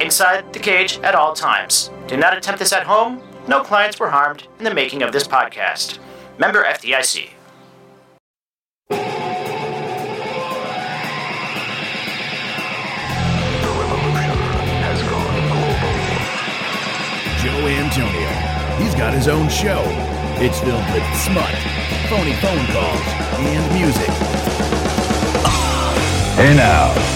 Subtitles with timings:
[0.00, 1.90] inside the cage at all times.
[2.06, 3.22] Do not attempt this at home.
[3.48, 5.98] No clients were harmed in the making of this podcast.
[6.38, 7.30] Member FDIC.
[8.90, 8.96] The
[13.72, 14.36] revolution
[14.84, 15.94] has gone global.
[17.42, 18.30] Joe Antonio.
[18.82, 19.82] He's got his own show.
[20.38, 21.54] It's filled with smut,
[22.10, 23.06] phony phone calls,
[23.40, 24.10] and music.
[26.36, 27.15] Hey now.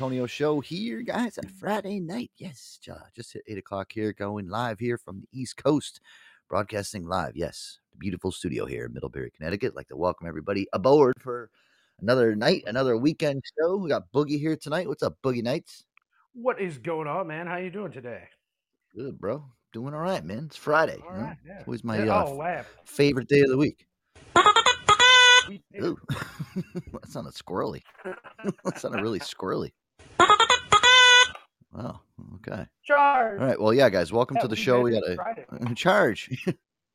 [0.00, 2.30] Antonio Show here, guys, on Friday night.
[2.38, 2.80] Yes,
[3.14, 6.00] just hit eight o'clock here, going live here from the East Coast,
[6.48, 7.36] broadcasting live.
[7.36, 9.76] Yes, the beautiful studio here in Middlebury, Connecticut.
[9.76, 11.50] Like to welcome everybody aboard for
[12.00, 13.76] another night, another weekend show.
[13.76, 14.88] We got Boogie here tonight.
[14.88, 15.84] What's up, Boogie Nights?
[16.32, 17.46] What is going on, man?
[17.46, 18.22] How you doing today?
[18.96, 19.44] Good, bro.
[19.74, 20.44] Doing all right, man.
[20.46, 20.96] It's Friday.
[21.06, 21.58] All right, yeah.
[21.58, 22.64] It's always my Yeah, uh, oh, wow.
[22.86, 23.86] favorite day of the week.
[25.82, 25.98] Ooh,
[26.56, 27.82] that sounded squirrely.
[28.64, 29.72] that sounded really squirrely.
[31.72, 32.00] Wow.
[32.36, 32.66] Okay.
[32.82, 33.40] Charge.
[33.40, 33.60] All right.
[33.60, 34.12] Well, yeah, guys.
[34.12, 34.80] Welcome Yeah, to the we show.
[34.80, 35.04] We got
[35.70, 36.28] a charge.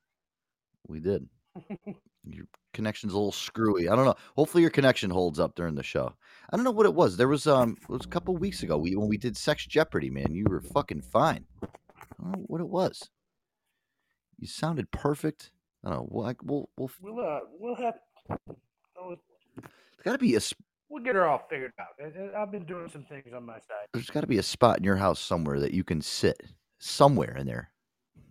[0.88, 1.27] we did.
[2.27, 3.88] Your connection's a little screwy.
[3.88, 4.16] I don't know.
[4.36, 6.12] Hopefully, your connection holds up during the show.
[6.51, 7.16] I don't know what it was.
[7.18, 8.77] There was um, it was a couple weeks ago.
[8.77, 10.33] We when we did Sex Jeopardy, man.
[10.33, 11.45] You were fucking fine.
[11.63, 11.68] I
[12.24, 13.10] don't know what it was.
[14.39, 15.51] You sounded perfect.
[15.83, 16.07] I don't know.
[16.12, 17.94] We'll we'll we'll We'll uh, we'll have.
[19.00, 19.16] oh,
[19.56, 19.69] there's
[20.04, 20.39] got to be a
[20.90, 21.88] We'll get her all figured out.
[22.00, 23.88] I- I- I've been doing some things on my side.
[23.94, 26.42] there's got to be a spot in your house somewhere that you can sit
[26.80, 27.72] somewhere in there.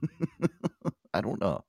[1.14, 1.64] I don't know.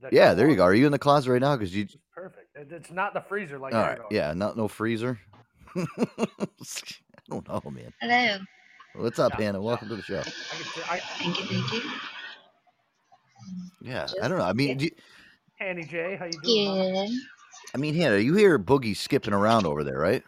[0.00, 0.64] The Yeah, there you go.
[0.64, 1.56] Are you in the closet right now?
[1.56, 1.84] Because you.
[1.84, 2.48] is Perfect.
[2.54, 3.96] It's not the freezer like All right.
[3.98, 4.08] going.
[4.10, 4.32] Yeah.
[4.34, 5.18] Not no freezer.
[5.76, 5.86] I
[7.28, 7.92] don't know, man.
[8.00, 8.38] Hello.
[8.94, 9.60] What's up, Yeah, Hannah?
[9.60, 10.22] Welcome to the show.
[10.88, 11.90] I I, Thank you, thank you.
[13.82, 14.44] Yeah, I don't know.
[14.44, 14.90] I mean, do you-
[15.60, 16.64] Annie J, how you doing?
[16.66, 17.06] mama?
[17.08, 17.18] Good.
[17.74, 20.22] I mean, Hannah, you hear Boogie skipping around over there, right?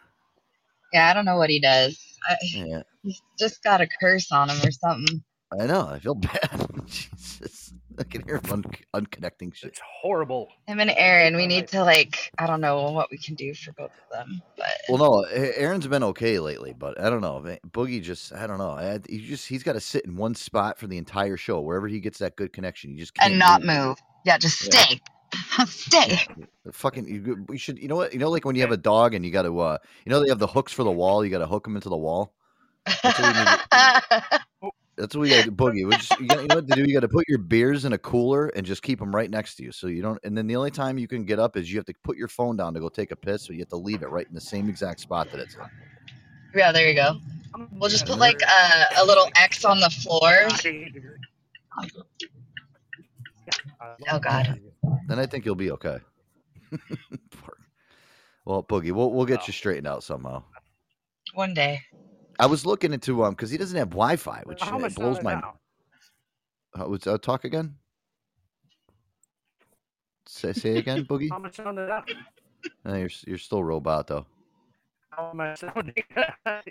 [0.93, 1.99] Yeah, I don't know what he does.
[2.29, 5.23] I, Yeah, he's just got a curse on him or something.
[5.59, 5.89] I know.
[5.89, 6.67] I feel bad.
[6.87, 8.65] Jesus, I can hear him un-
[9.05, 9.71] unconnecting shit.
[9.71, 10.49] It's horrible.
[10.67, 13.73] Him and Aaron, we need to like, I don't know what we can do for
[13.73, 17.43] both of them, but Well, no, Aaron's been okay lately, but I don't know.
[17.71, 18.71] Boogie just, I don't know.
[18.71, 21.89] I, he just, he's got to sit in one spot for the entire show, wherever
[21.89, 22.91] he gets that good connection.
[22.91, 23.97] He just can't and not move.
[24.25, 24.73] Yeah, just Yeah.
[24.73, 25.01] stay.
[25.67, 26.19] stay.
[26.65, 28.13] The Fucking, you, we should, you know what?
[28.13, 30.23] You know, like when you have a dog and you got to, uh, you know,
[30.23, 31.25] they have the hooks for the wall.
[31.25, 32.35] You got to hook them into the wall.
[33.03, 35.87] That's what we need That's what we got to boogie.
[35.87, 36.83] We just, you, gotta, you know what to do?
[36.83, 39.55] You got to put your beers in a cooler and just keep them right next
[39.57, 40.19] to you, so you don't.
[40.25, 42.27] And then the only time you can get up is you have to put your
[42.27, 44.35] phone down to go take a piss, so you have to leave it right in
[44.35, 45.61] the same exact spot that it's in.
[46.53, 47.21] yeah, there you go.
[47.73, 50.49] We'll just put like a, a little X on the floor.
[54.11, 54.61] Oh, God.
[55.09, 55.99] Then I think you'll be okay.
[58.45, 59.45] Well, boogie, we'll we'll get Oh.
[59.47, 60.43] you straightened out somehow.
[61.35, 61.83] One day.
[62.39, 65.21] I was looking into um because he doesn't have Wi-Fi, which How uh, much blows
[65.23, 65.35] my.
[65.35, 65.55] now?
[66.75, 67.75] Uh, what's- uh, talk again.
[70.27, 71.29] Say say again, boogie.
[71.31, 72.05] How much on it now?
[72.87, 74.25] Uh, you're you're still robot though.
[75.11, 75.95] How am I sounding?
[76.17, 76.33] yeah.
[76.47, 76.63] I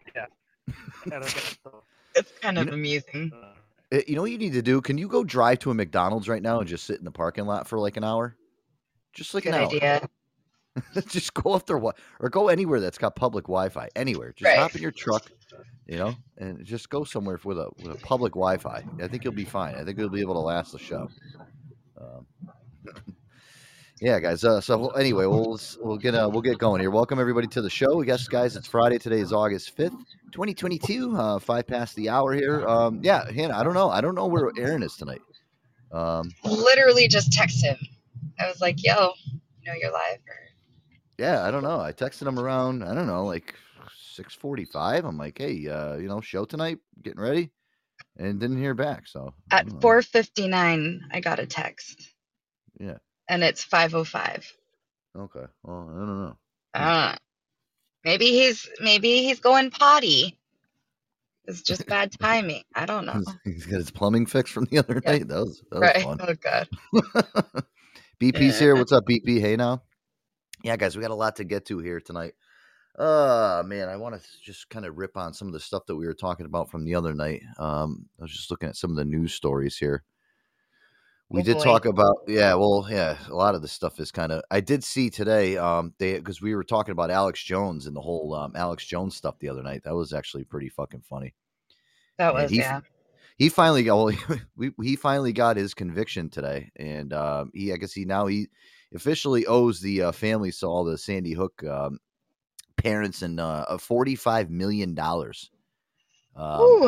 [1.10, 1.38] don't.
[2.16, 3.32] It's kind You of know- amusing.
[3.36, 3.54] Uh,
[3.92, 4.82] You know what you need to do?
[4.82, 7.46] Can you go drive to a McDonald's right now and just sit in the parking
[7.46, 8.36] lot for like an hour?
[9.14, 9.68] Just like Good an hour.
[9.68, 10.10] idea.
[11.08, 13.88] just go up there, or go anywhere that's got public Wi-Fi.
[13.96, 14.60] Anywhere, just Right.
[14.60, 15.32] hop in your truck,
[15.88, 18.84] you know, and just go somewhere with a with a public Wi-Fi.
[19.02, 19.76] I think you'll be fine.
[19.76, 21.10] I think you'll be able to last the show.
[22.00, 22.28] Um,
[24.00, 24.44] yeah, guys.
[24.44, 26.92] Uh, so anyway, we'll we'll get uh, we'll get going here.
[26.92, 28.02] Welcome everybody to the show.
[28.02, 28.98] Yes, guys, it's Friday.
[28.98, 29.96] Today is August fifth,
[30.32, 31.16] twenty twenty two.
[31.16, 32.68] Uh, five past the hour here.
[32.68, 33.58] Um, yeah, Hannah.
[33.58, 33.90] I don't know.
[33.90, 35.22] I don't know where Aaron is tonight.
[35.92, 37.78] Um, Literally just text him.
[38.40, 40.20] I was like, yo, you know you're live.
[40.28, 40.36] Or...
[41.18, 41.80] Yeah, I don't know.
[41.80, 43.56] I texted him around, I don't know, like
[44.16, 45.06] 6:45.
[45.06, 47.52] I'm like, "Hey, uh, you know, show tonight, getting ready."
[48.18, 52.14] And didn't hear back, so At 4:59, I got a text,
[52.80, 52.98] Yeah.
[53.30, 54.52] And it's 5:05.
[55.18, 55.46] Okay.
[55.64, 56.38] Well, I don't know.
[56.74, 57.16] Uh,
[58.04, 60.38] maybe he's maybe he's going potty.
[61.46, 62.64] It's just bad timing.
[62.76, 63.22] I don't know.
[63.46, 65.12] He's got his plumbing fixed from the other Yeah.
[65.12, 65.28] night.
[65.30, 66.04] That was that was Right?
[66.04, 66.18] fun.
[66.22, 66.70] Oh god.
[68.22, 68.76] BP's here.
[68.76, 69.40] What's up, BP?
[69.40, 69.82] Hey now.
[70.64, 72.34] Yeah, guys, we got a lot to get to here tonight.
[72.98, 75.96] Uh man, I want to just kind of rip on some of the stuff that
[75.96, 77.42] we were talking about from the other night.
[77.60, 80.04] Um, I was just looking at some of the news stories here.
[81.30, 81.64] We Oh, did boy.
[81.64, 84.84] talk about yeah, well, yeah, a lot of the stuff is kind of I did
[84.84, 88.56] see today um they because we were talking about Alex Jones and the whole um,
[88.56, 89.84] Alex Jones stuff the other night.
[89.84, 91.36] That was actually pretty fucking funny.
[92.18, 92.82] That And was he- yeah.
[93.38, 97.78] He finally got well, we, he finally got his conviction today, and um, he I
[97.78, 98.50] guess he now he
[98.96, 102.00] officially owes the uh, families to all the Sandy Hook um,
[102.78, 105.52] parents and uh, a forty five million dollars.
[106.36, 106.80] Um,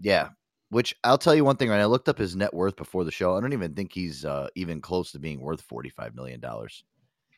[0.00, 0.30] yeah,
[0.70, 1.68] which I'll tell you one thing.
[1.68, 3.36] Right, I looked up his net worth before the show.
[3.36, 6.84] I don't even think he's uh, even close to being worth forty five million dollars.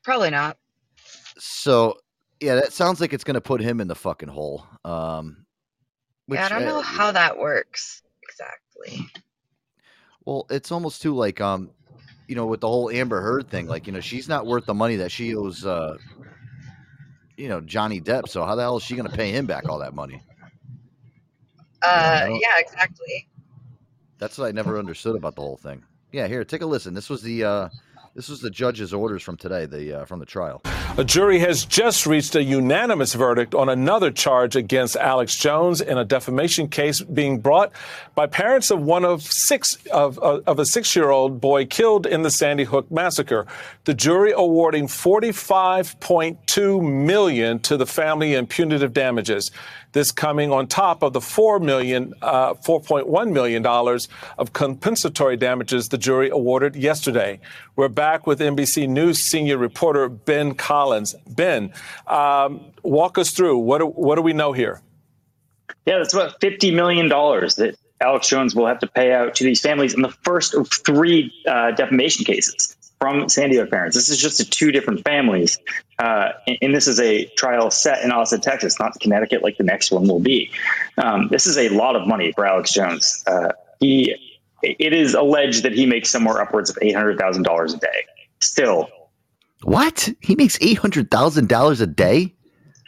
[0.02, 0.58] probably not.
[1.38, 1.96] So
[2.40, 4.66] yeah, that sounds like it's going to put him in the fucking hole.
[4.84, 5.44] Um,
[6.28, 9.06] yeah, I don't uh, know how that works exactly.
[10.24, 11.70] Well, it's almost too like um,
[12.26, 14.74] you know, with the whole Amber Heard thing, like you know, she's not worth the
[14.74, 15.96] money that she owes uh,
[17.38, 18.28] you know, Johnny Depp.
[18.28, 20.20] So how the hell is she going to pay him back all that money?
[21.82, 23.28] Uh, yeah, exactly.
[24.18, 25.84] That's what I never understood about the whole thing.
[26.12, 26.94] Yeah, here, take a listen.
[26.94, 27.68] This was the uh,
[28.14, 30.60] This was the judge's orders from today, the uh, from the trial.
[30.96, 35.98] A jury has just reached a unanimous verdict on another charge against Alex Jones in
[35.98, 37.70] a defamation case being brought
[38.16, 42.30] by parents of one of six of, of, of a six-year-old boy killed in the
[42.30, 43.46] Sandy Hook massacre.
[43.84, 49.52] The jury awarding 45.2 million to the family in punitive damages.
[49.92, 55.88] This coming on top of the four million, uh, 4.1 million dollars of compensatory damages
[55.88, 57.40] the jury awarded yesterday.
[57.74, 61.14] We're back with NBC News senior reporter Ben Collins.
[61.26, 61.72] Ben,
[62.06, 64.82] um, walk us through what do, what do we know here?
[65.86, 69.44] Yeah, that's about fifty million dollars that Alex Jones will have to pay out to
[69.44, 73.96] these families in the first of three uh, defamation cases from Sandy Hook parents.
[73.96, 75.58] This is just to two different families,
[75.98, 79.64] uh, and, and this is a trial set in Austin, Texas, not Connecticut, like the
[79.64, 80.50] next one will be.
[80.96, 83.22] Um, this is a lot of money for Alex Jones.
[83.26, 84.16] Uh, he,
[84.62, 88.04] it is alleged that he makes somewhere upwards of eight hundred thousand dollars a day.
[88.40, 88.88] Still,
[89.62, 90.08] What?
[90.20, 92.34] He makes eight hundred thousand dollars a day?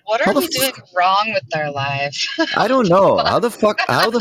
[0.05, 2.29] What are the we doing wrong with our lives?
[2.57, 3.19] I don't know.
[3.19, 3.79] How the fuck?
[3.87, 4.19] How the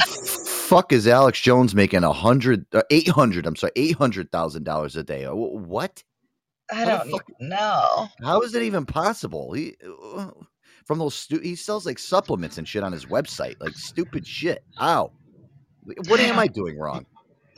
[0.69, 3.45] fuck is Alex Jones making a hundred, uh, eight hundred?
[3.45, 5.25] I'm sorry, eight hundred thousand dollars a day?
[5.25, 6.03] Uh, What?
[6.71, 8.07] I How don't fuck- know.
[8.21, 9.53] How is it even possible?
[9.53, 9.75] He
[10.15, 10.29] uh,
[10.85, 14.63] from those stu- he sells like supplements and shit on his website, like stupid shit.
[14.79, 15.11] Ow!
[16.07, 17.05] What am I doing wrong?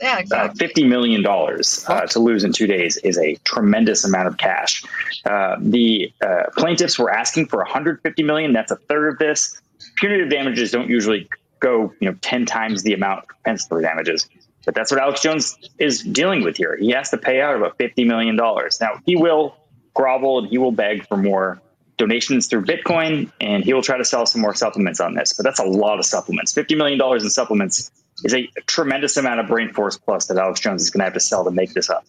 [0.00, 0.58] Yeah, uh, exactly.
[0.66, 4.82] fifty million dollars uh, to lose in two days is a tremendous amount of cash.
[5.26, 8.52] Uh, the uh, plaintiffs were asking for 150 million.
[8.54, 9.60] That's a third of this.
[9.96, 11.28] Punitive damages don't usually
[11.62, 14.28] go, you know, 10 times the amount of compensatory damages.
[14.64, 16.76] But that's what Alex Jones is dealing with here.
[16.76, 18.80] He has to pay out about 50 million dollars.
[18.80, 19.56] Now he will
[19.94, 21.60] grovel and he will beg for more
[21.98, 25.34] donations through Bitcoin, and he will try to sell some more supplements on this.
[25.34, 26.52] But that's a lot of supplements.
[26.52, 27.90] $50 million in supplements
[28.24, 31.14] is a tremendous amount of brain force plus that Alex Jones is going to have
[31.14, 32.04] to sell to make this up.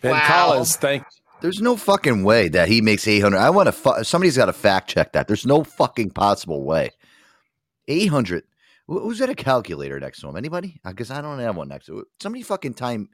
[0.00, 0.26] Ben Wow.
[0.26, 1.04] Collins, thank
[1.40, 3.38] There's no fucking way that he makes 800.
[3.38, 5.26] I want to, fu- somebody's got to fact check that.
[5.26, 6.90] There's no fucking possible way.
[7.88, 8.44] 800.
[8.86, 10.36] Wh- Who's got a calculator next to him?
[10.36, 10.80] Anybody?
[10.84, 12.06] Because I don't have one next to it.
[12.20, 13.08] Somebody fucking time.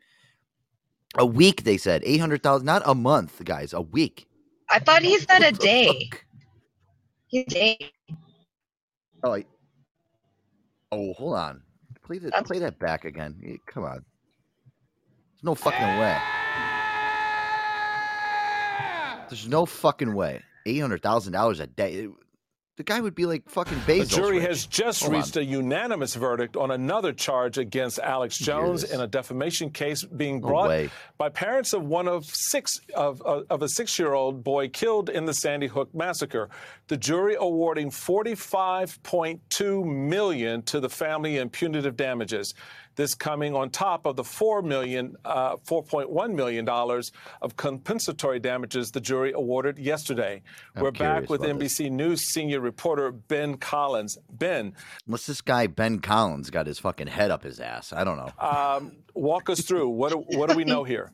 [1.19, 2.03] A week, they said.
[2.05, 2.65] 800,000.
[2.65, 3.73] Not a month, guys.
[3.73, 4.29] A week.
[4.69, 5.87] I thought he said a What the day.
[6.11, 6.25] fuck?
[7.27, 7.79] He day.
[9.25, 9.45] Oh, I-
[10.93, 11.63] oh, hold on.
[12.05, 13.59] Play that, That's- play that back again.
[13.67, 14.05] Come on.
[15.33, 16.19] There's no fucking way.
[19.29, 20.43] There's no fucking way.
[20.67, 22.09] Eight hundred thousand dollars a day.
[22.81, 24.49] The guy would be like fucking The jury rich.
[24.49, 25.21] has just Hold on.
[25.21, 30.41] reached a unanimous verdict on another charge against Alex Jones in a defamation case being
[30.41, 30.89] brought way.
[31.19, 35.35] by parents of one of six of, of, of a six-year-old boy killed in the
[35.35, 36.49] Sandy Hook massacre.
[36.89, 42.55] The jury awarding 45.2 million to the family in punitive damages.
[43.01, 48.91] This coming on top of the four million, uh, 4.1 million dollars of compensatory damages
[48.91, 50.43] the jury awarded yesterday.
[50.77, 51.79] I'm We're back with about this.
[51.79, 54.19] NBC News senior reporter Ben Collins.
[54.31, 54.75] Ben,
[55.07, 57.95] Unless this guy Ben Collins got his fucking head up his ass.
[57.95, 58.33] I don't know.
[58.39, 61.11] um, walk us through what do, what do we know here?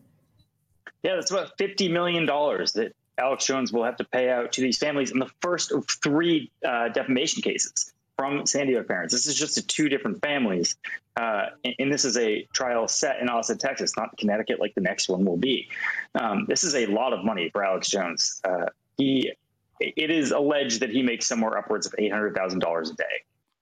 [1.04, 4.60] Yeah, that's about fifty million dollars that Alex Jones will have to pay out to
[4.60, 9.12] these families in the first of three uh, defamation cases from Sandy Hook parents.
[9.12, 10.76] This is just to two different families,
[11.16, 14.80] uh, and, and this is a trial set in Austin, Texas, not Connecticut, like the
[14.80, 15.68] next one will be.
[16.14, 18.40] Um, this is a lot of money for Alex Jones.
[18.44, 19.32] Uh, he,
[19.80, 23.04] it is alleged that he makes somewhere upwards of eight hundred thousand dollars a day.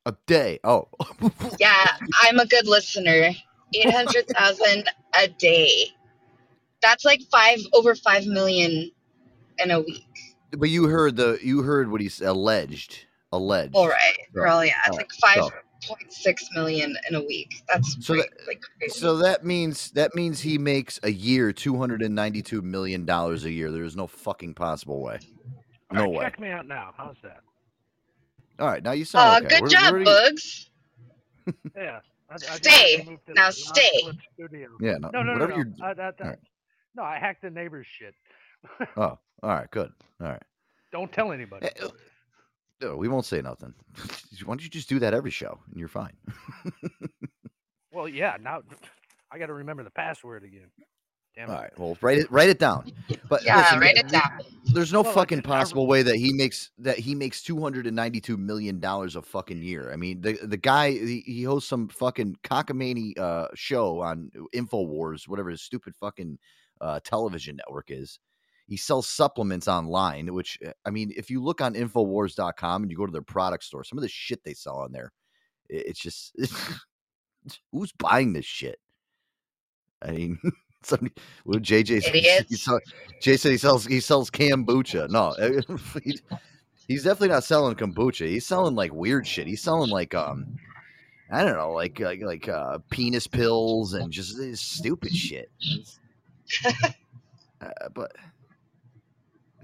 [0.07, 0.61] A day.
[0.63, 0.89] Oh,
[1.59, 1.87] Yeah,
[2.23, 3.31] I'm a good listener.
[3.75, 5.87] Eight hundred thousand a day.
[6.83, 8.91] That's like five over five million
[9.59, 10.07] in a week.
[10.51, 13.07] but you heard the you heard what he's alleged.
[13.37, 13.75] Alleged.
[13.75, 14.65] All right, So- girl.
[14.65, 15.51] Yeah, it's oh, like five so-
[15.89, 17.63] point six million in a week.
[17.69, 18.99] That's So great, that- like crazy.
[18.99, 23.05] So that means that means he makes a year two hundred and ninety two million
[23.05, 23.71] dollars a year.
[23.71, 25.19] There is no fucking possible way.
[25.93, 26.25] No right, way.
[26.25, 26.93] Check me out now.
[26.97, 27.41] How's that?
[28.59, 29.49] All right, now you Oh, sound uh, okay.
[29.49, 30.71] good We're- job, we're- Bugs.
[31.77, 32.01] Yeah.
[32.31, 32.97] I, I Stay.
[32.97, 34.13] had to move to Now the stay.
[34.81, 35.57] Yeah, no, No, no, no, whatever no.
[35.57, 35.67] you're.
[35.83, 36.39] I, that, that, Alright.
[36.97, 38.15] No, I hacked the neighbor's shit.
[38.97, 39.93] Oh, all right, good.
[40.23, 40.43] All right.
[40.91, 41.67] Don't tell anybody.
[41.67, 41.89] Eh,
[42.81, 43.73] No, we won't say nothing.
[44.45, 46.17] Why don't you just do that every show and you're fine?
[47.93, 48.37] Well, yeah.
[48.41, 48.63] Now
[49.31, 50.71] I got to remember the password again.
[51.37, 51.59] Damn All it.
[51.61, 51.79] right.
[51.79, 52.93] Well, write it write it down.
[53.29, 54.39] But Yeah, listen, write it down.
[54.73, 58.79] There's no Well, fucking did- possible way that he makes that he makes 292 million
[58.81, 59.93] dollars a fucking year.
[59.93, 65.27] I mean, the the guy he, he hosts some fucking cockamamie uh show on Infowars,
[65.29, 66.39] whatever his stupid fucking
[66.81, 68.19] uh television network is.
[68.67, 72.97] He sells supplements online, which uh, I mean, if you look on infowars.com and you
[72.97, 75.13] go to their product store, some of the shit they sell on there,
[75.69, 76.35] it's just
[77.73, 78.79] who's buying this shit?
[80.03, 80.39] I mean,
[80.83, 81.15] Somebody,
[81.47, 82.81] well, JJ said- he sell-
[83.21, 85.09] Jay said he sells he sells kombucha.
[85.09, 85.35] No,
[86.05, 86.21] he-
[86.89, 88.27] he's definitely not selling kombucha.
[88.29, 89.47] He's selling like weird shit.
[89.47, 90.59] He's selling like um,
[91.31, 95.51] I don't know, like like like uh, penis pills and just uh, stupid shit.
[96.67, 98.13] uh, but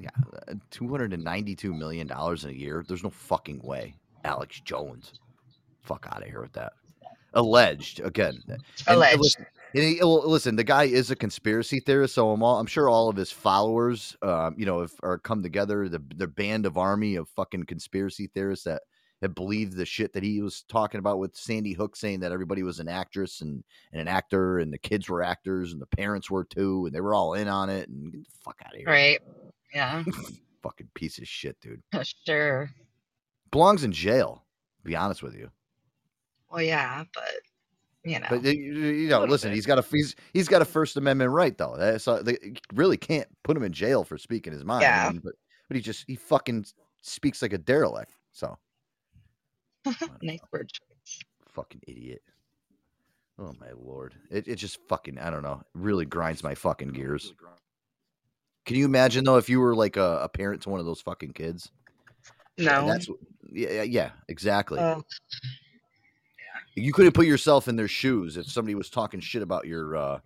[0.01, 0.11] yeah,
[0.49, 2.85] uh, two hundred and ninety-two million dollars in a year.
[2.87, 3.95] There's no fucking way.
[4.25, 5.13] Alex Jones,
[5.83, 6.73] fuck out of here with that.
[7.35, 8.43] Alleged again.
[8.49, 9.21] And Alleged.
[9.21, 12.67] listen, and he- well, listen, the guy is a conspiracy theorist, so I'm all, I'm
[12.67, 16.67] sure all of his followers, um, you know, if, are come together, the the band
[16.67, 18.83] of army of fucking conspiracy theorists that
[19.23, 22.63] have believed the shit that he was talking about with Sandy Hook saying that everybody
[22.63, 26.31] was an actress and, and an actor and the kids were actors and the parents
[26.31, 28.79] were too and they were all in on it and get the fuck out of
[28.79, 28.89] here.
[28.89, 29.21] Right.
[29.75, 30.03] Yeah.
[30.63, 31.83] Fucking piece of shit, dude.
[32.27, 32.71] sure.
[33.51, 34.45] Belongs in jail.
[34.79, 35.51] To be honest with you.
[36.51, 37.25] Well, yeah, but
[38.05, 38.27] you know.
[38.31, 39.55] But uh, you, know, listen, bit.
[39.57, 41.75] he's got a he's he's got a First Amendment right though.
[41.75, 42.37] Uh, they
[42.75, 44.85] really can't put him in jail for speaking his mind.
[44.85, 45.11] I Yeah.
[45.11, 45.35] mean, but
[45.69, 46.65] but he just he fucking
[47.03, 48.13] speaks like a derelict.
[48.33, 48.57] So
[50.23, 51.21] nice word choice.
[51.49, 52.23] fucking idiot.
[53.39, 55.63] Oh my lord, it it just fucking I don't know.
[55.75, 57.33] Really grinds my fucking gears.
[58.71, 61.01] Can you imagine though if you were like a, a parent to one of those
[61.01, 61.73] fucking kids?
[62.57, 62.87] No.
[62.87, 63.09] That's
[63.51, 64.79] yeah yeah, yeah exactly.
[64.79, 65.03] Oh,
[66.77, 70.21] you couldn't put yourself in their shoes if somebody was talking shit about your uh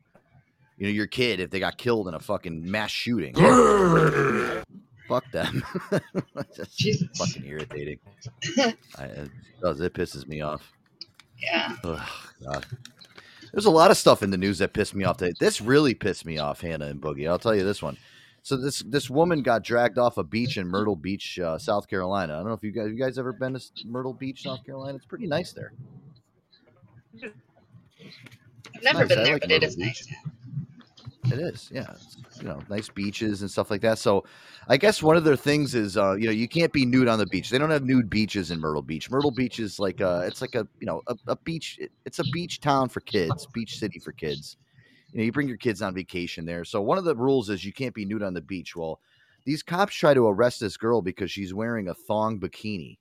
[0.76, 3.32] you know your kid if they got killed in a fucking mass shooting
[5.08, 5.64] fuck them
[6.34, 7.08] That's Jesus.
[7.16, 7.98] fucking irritating
[8.98, 9.30] I, it
[9.62, 10.70] does it pisses me off
[11.38, 11.76] yeah.
[11.82, 12.08] Ugh,
[12.44, 12.66] God.
[13.54, 15.32] there's a lot of stuff in the news that pissed me off today.
[15.40, 17.96] this really pissed me off hannah and boogie i'll tell you this one
[18.44, 22.34] so this this woman got dragged off a beach in myrtle beach uh, south carolina
[22.34, 24.94] i don't know if you guys you guys ever been to myrtle beach south carolina
[24.94, 25.72] it's pretty nice there
[28.74, 29.08] I've never nice.
[29.08, 30.04] been there, like but it Myrtle is Beach.
[30.10, 31.32] nice.
[31.32, 31.86] It is, yeah.
[31.92, 33.98] It's, you know, nice beaches and stuff like that.
[33.98, 34.24] So,
[34.68, 37.18] I guess one of their things is, uh, you know, you can't be nude on
[37.18, 37.48] the beach.
[37.48, 39.10] They don't have nude beaches in Myrtle Beach.
[39.10, 41.78] Myrtle Beach is like a, it's like a, you know, a, a beach.
[42.04, 44.58] It's a beach town for kids, beach city for kids.
[45.14, 46.64] You know, you bring your kids on vacation there.
[46.64, 48.74] So one of the rules is you can't be nude on the beach.
[48.74, 49.00] Well,
[49.44, 52.98] these cops try to arrest this girl because she's wearing a thong bikini.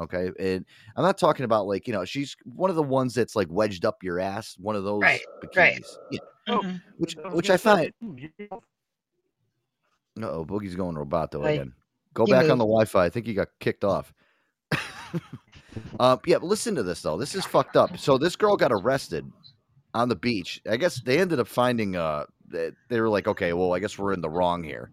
[0.00, 0.64] Okay, and
[0.96, 3.84] I'm not talking about like you know she's one of the ones that's like wedged
[3.84, 5.58] up your ass, one of those Right, bikinis.
[5.58, 5.84] right.
[6.08, 6.80] Yeah, Oh, Mhm.
[6.96, 8.30] which which I find mm,
[10.16, 11.54] no, Boogie's going roboto Right.
[11.54, 11.74] again.
[12.14, 13.04] Go He back on the Wi-Fi.
[13.04, 14.12] I think he got kicked off.
[16.00, 17.18] uh, yeah, but listen to this though.
[17.18, 17.98] This is fucked up.
[17.98, 19.30] So this girl got arrested
[19.94, 20.60] on the beach.
[20.68, 21.96] I guess they ended up finding.
[21.96, 24.90] Uh, they, they were like, okay, well, I guess we're in the wrong here.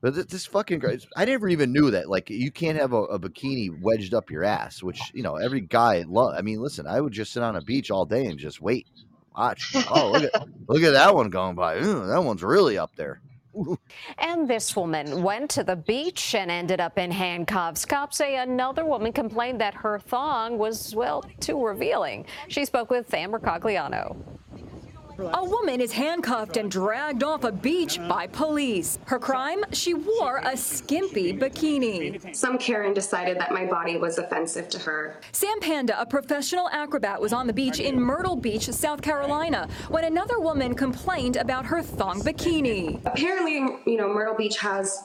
[0.00, 2.08] But this, this fucking girl, I never even knew that.
[2.08, 5.62] Like, you can't have a, a bikini wedged up your ass, which you know every
[5.62, 6.34] guy love.
[6.36, 8.86] I mean, listen, I would just sit on a beach all day and just wait,
[9.36, 9.74] watch.
[9.90, 11.78] Oh, look at look at that one going by.
[11.78, 13.20] Ooh, that one's really up there.
[14.18, 17.84] And this woman went to the beach and ended up in handcuffs.
[17.84, 22.26] Cops say another woman complained that her thong was, well, too revealing.
[22.48, 24.16] She spoke with Sam Mercogliano.
[25.18, 28.98] A woman is handcuffed and dragged off a beach by police.
[29.06, 29.64] Her crime?
[29.72, 32.34] She wore a skimpy bikini.
[32.36, 35.20] Some Karen decided that my body was offensive to her.
[35.32, 40.04] Sam Panda, a professional acrobat, was on the beach in Myrtle Beach, South Carolina, when
[40.04, 43.00] another woman complained about her thong bikini.
[43.06, 43.54] Apparently,
[43.90, 45.04] you know, Myrtle Beach has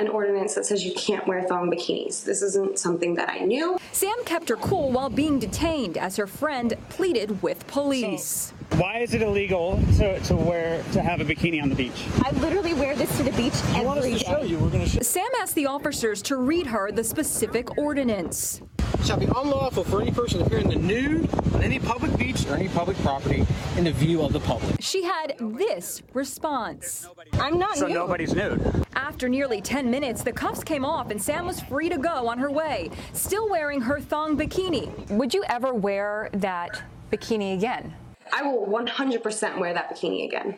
[0.00, 2.24] an ordinance that says you can't wear thong bikinis.
[2.24, 3.78] This isn't something that I knew.
[3.92, 8.52] Sam kept her cool while being detained as her friend pleaded with police.
[8.76, 12.06] Why is it illegal to, to wear to have a bikini on the beach?
[12.22, 14.56] I literally wear this to the beach every day.
[14.56, 15.00] We're gonna show.
[15.00, 18.62] Sam asked the officers to read her the specific ordinance.
[19.04, 22.46] Shall be unlawful for any person to appear in the nude on any public beach
[22.46, 24.76] or any public property in the view of the public.
[24.80, 27.08] She had this response.
[27.34, 27.94] I'm not So nude.
[27.94, 28.86] So nobody's nude.
[28.94, 32.38] After nearly 10 minutes, the cuffs came off and Sam was free to go on
[32.38, 35.10] her way, still wearing her thong bikini.
[35.10, 37.94] Would you ever wear that bikini again?
[38.32, 40.56] I will 100% wear that bikini again.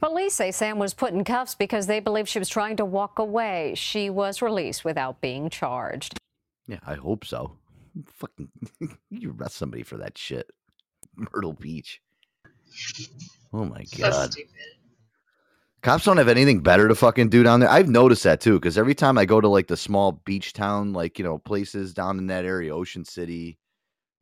[0.00, 3.18] Police say Sam was put in cuffs because they believe she was trying to walk
[3.18, 3.74] away.
[3.76, 6.18] She was released without being charged.
[6.66, 7.56] Yeah, I hope so.
[8.06, 8.48] Fucking,
[9.10, 10.50] you arrest somebody for that shit.
[11.16, 12.00] Myrtle Beach.
[13.52, 14.32] Oh my So god.
[14.32, 14.50] stupid.
[15.82, 17.68] Cops don't have anything better to fucking do down there.
[17.68, 20.94] I've noticed that too, because every time I go to like the small beach town,
[20.94, 23.58] like you know, places down in that area, Ocean City,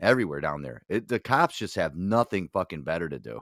[0.01, 3.41] everywhere down there, it, the cops just have nothing fucking better to do.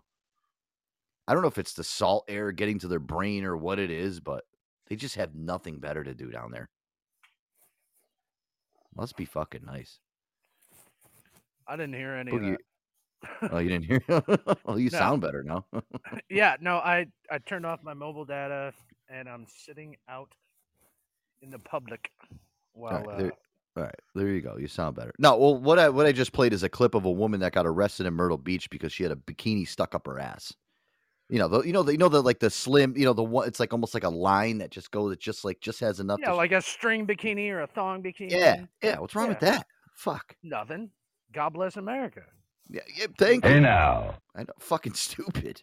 [1.27, 3.91] I don't know if it's the salt air getting to their brain or what it
[3.91, 4.45] is, but
[4.89, 6.69] they just have nothing better to do down there.
[8.97, 9.99] Must be fucking nice.
[11.67, 12.59] I didn't hear any of that.
[13.53, 14.03] Oh, you didn't hear?
[14.65, 14.99] well, you No.
[14.99, 15.67] sound better now.
[16.31, 18.73] yeah, no, I I turned off my mobile data
[19.09, 20.33] and I'm sitting out
[21.43, 22.11] in the public
[22.73, 24.57] while right, there, uh, all right, there you go.
[24.59, 25.13] You sound better.
[25.19, 27.53] No, well, what I what I just played is a clip of a woman that
[27.53, 30.55] got arrested in Myrtle Beach because she had a bikini stuck up her ass.
[31.31, 33.23] You know, the, you know, the, you know the like the slim, you know, the
[33.23, 33.47] one.
[33.47, 35.13] It's like almost like a line that just goes.
[35.13, 36.19] It just like just has enough.
[36.21, 38.33] yeah, to, like a string bikini or a thong bikini.
[38.33, 38.99] yeah, yeah.
[38.99, 39.67] What's wrong with that?
[39.95, 40.35] Fuck.
[40.43, 40.91] Nothing.
[41.33, 42.23] God bless America.
[42.69, 43.61] Yeah, yeah thank Hey you.
[43.61, 44.15] now.
[44.35, 44.53] I know.
[44.59, 45.63] Fucking stupid.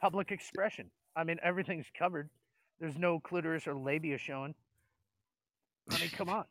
[0.00, 0.90] Public expression.
[1.16, 2.30] I mean, everything's covered.
[2.80, 4.54] There's no clitoris or labia showing.
[5.90, 6.44] I mean, come on.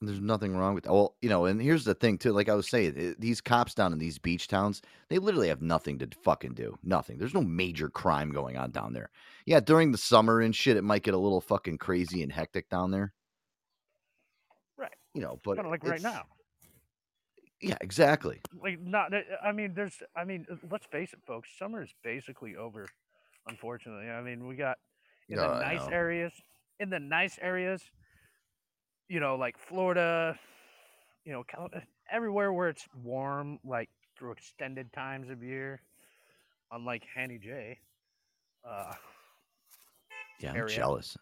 [0.00, 0.92] There's nothing wrong with that.
[0.92, 2.32] Well, you know, and here's the thing too.
[2.32, 5.60] Like I was saying, eh, these cops down in these beach towns, they literally have
[5.60, 6.78] nothing to fucking do.
[6.84, 7.18] Nothing.
[7.18, 9.10] There's no major crime going on down there.
[9.44, 12.68] Yeah, during the summer and shit, it might get a little fucking crazy and hectic
[12.68, 13.12] down there.
[14.76, 14.94] Right.
[15.14, 16.22] You know, but Kind of like right now.
[17.60, 18.40] Yeah, exactly.
[18.62, 19.12] Like not.
[19.44, 20.00] I mean, there's.
[20.16, 21.48] I mean, uh, let's face it, folks.
[21.58, 22.86] Summer is basically over.
[23.48, 24.76] Unfortunately, I mean, we got
[25.28, 26.32] in the I nice areas.
[26.78, 27.82] In the nice areas,
[29.08, 30.38] you know, like Florida,
[31.24, 35.80] you know, Cal- uh, everywhere where it's warm, like through extended times of year.
[36.70, 37.78] Unlike Hanny J.
[38.68, 38.92] Uh,
[40.40, 40.76] Yeah, I'm area.
[40.76, 41.16] jealous.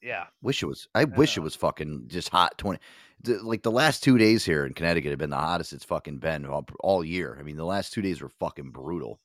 [0.00, 0.26] Yeah.
[0.42, 0.86] Wish it was.
[0.94, 2.56] I wish it was fucking just hot.
[2.58, 2.78] Twenty,
[3.22, 6.18] the, like the last two days here in Connecticut have been the hottest it's fucking
[6.18, 7.36] been all, all year.
[7.40, 9.18] I mean, the last two days were fucking brutal.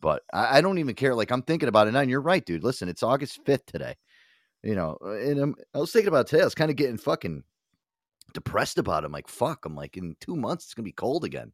[0.00, 1.14] But I, I don't even care.
[1.14, 2.00] Like I'm thinking about it now.
[2.00, 2.62] And you're right, dude.
[2.62, 3.96] Listen, it's August fifth today.
[4.62, 6.42] You know, uh, and I'm, I was thinking about today.
[6.42, 7.42] I was kind of getting fucking
[8.32, 9.06] depressed about it.
[9.06, 9.64] I'm like, fuck.
[9.64, 11.52] I'm like, in two months it's gonna be cold again.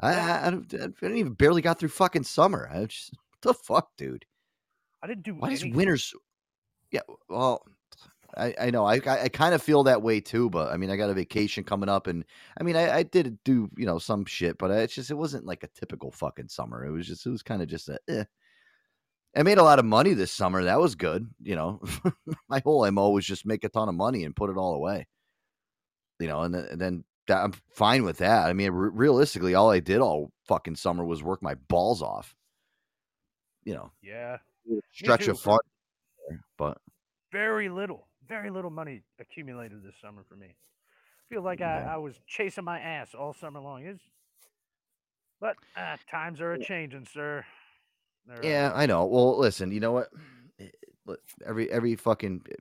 [0.00, 2.68] I, I, I, don't, I don't even barely got through fucking summer.
[2.72, 4.24] I just what the fuck, dude.
[5.02, 5.34] I didn't do.
[5.34, 5.76] Why does anything.
[5.76, 6.12] winters?
[6.90, 7.62] Yeah, well,
[8.36, 8.84] I, I know.
[8.84, 10.50] I, I, I kind of feel that way too.
[10.50, 12.24] But I mean, I got a vacation coming up, and
[12.58, 15.46] I mean, I, I did do you know some shit, but it's just it wasn't
[15.46, 16.84] like a typical fucking summer.
[16.84, 17.98] It was just it was kind of just a.
[18.08, 18.24] Eh.
[19.36, 20.64] I made a lot of money this summer.
[20.64, 21.28] That was good.
[21.42, 21.82] You know,
[22.48, 25.06] my whole mo was just make a ton of money and put it all away.
[26.18, 28.46] You know, and then, and then that, I'm fine with that.
[28.46, 32.34] I mean, re- realistically, all I did all fucking summer was work my balls off.
[33.64, 34.38] You know, Yeah.
[34.92, 35.58] stretch of fun,
[36.56, 36.78] but
[37.32, 40.54] very little, very little money accumulated this summer for me.
[41.28, 43.84] Feel like I, I was chasing my ass all summer long.
[43.84, 44.02] It's,
[45.40, 47.44] but uh, times are a changing, sir.
[48.26, 49.04] They're, Yeah, I know.
[49.06, 50.08] Well, listen, you know what?
[50.58, 51.14] Eh,
[51.46, 52.54] Every every fucking eh,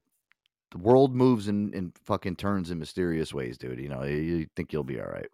[0.72, 3.80] the world moves in in fucking turns in mysterious ways, dude.
[3.80, 5.28] You know, you, you think you'll be all right.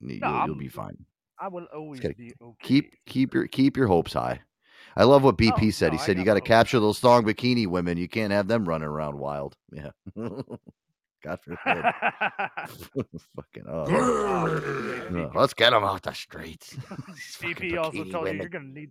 [0.00, 0.96] You, No, will be fine.
[1.38, 2.56] I will always be okay.
[2.62, 4.40] Keep keep your keep your hopes high.
[4.96, 5.92] I love what BP Oh, said.
[5.92, 7.96] no, he said you got to capture those thong bikini women.
[7.98, 9.54] You can't have them running around wild.
[9.70, 9.90] Yeah.
[10.16, 11.58] God forbid.
[13.36, 13.84] Fucking oh.
[13.88, 16.74] Oh, Let's get them off the streets.
[17.40, 18.36] BP also told you women.
[18.38, 18.90] you're gonna need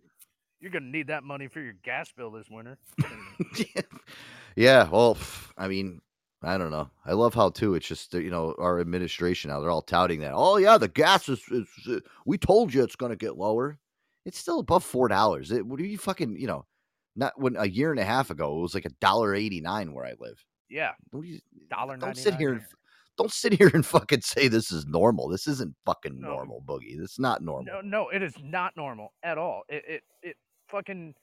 [0.59, 2.77] you're gonna need that money for your gas bill this winter.
[4.55, 5.17] Yeah, well,
[5.55, 6.01] I mean,
[6.41, 6.89] I don't know.
[7.05, 7.75] I love how too.
[7.75, 9.59] It's just you know our administration now.
[9.59, 10.33] They're all touting that.
[10.33, 11.43] Oh yeah, the gas is.
[11.51, 13.77] is uh, we told you it's going to get lower.
[14.25, 15.51] It's still above four dollars.
[15.51, 15.65] It.
[15.65, 16.37] What are you fucking?
[16.39, 16.65] You know,
[17.15, 19.93] not when a year and a half ago it was like a dollar eighty nine
[19.93, 20.43] where I live.
[20.69, 21.39] yeah, What do you-
[21.69, 22.61] dollar Don't sit here and
[23.17, 25.27] don't sit here and fucking say this is normal.
[25.27, 26.29] This isn't fucking No.
[26.29, 26.97] normal, boogie.
[26.97, 27.65] This is not normal.
[27.65, 29.63] No, no, it is not normal at all.
[29.69, 30.37] It, it, it
[30.69, 31.15] fucking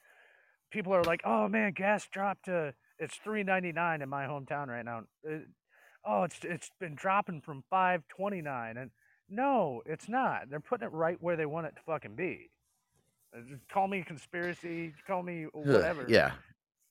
[0.70, 4.68] people are like, oh man, gas dropped to it's three ninety nine in my hometown
[4.68, 5.02] right now.
[5.24, 5.48] It-
[6.06, 8.90] oh, it's it's been dropping from five twenty nine, and
[9.28, 10.50] no, it's not.
[10.50, 12.50] They're putting it right where they want it to fucking be.
[13.36, 14.92] Uh, just Call me a conspiracy.
[15.06, 16.04] Call me whatever.
[16.08, 16.32] yeah.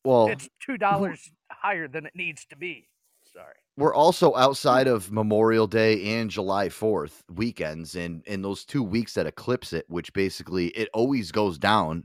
[0.03, 2.89] Well, it's two dollars higher than it needs to be.
[3.31, 3.55] Sorry.
[3.77, 9.13] we're also outside of Memorial Day and July 4th weekends and in those two weeks
[9.15, 12.03] that eclipse it, which basically it always goes down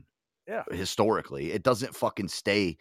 [0.49, 0.63] Yeah.
[0.71, 1.51] historically.
[1.51, 2.77] It doesn't fucking stay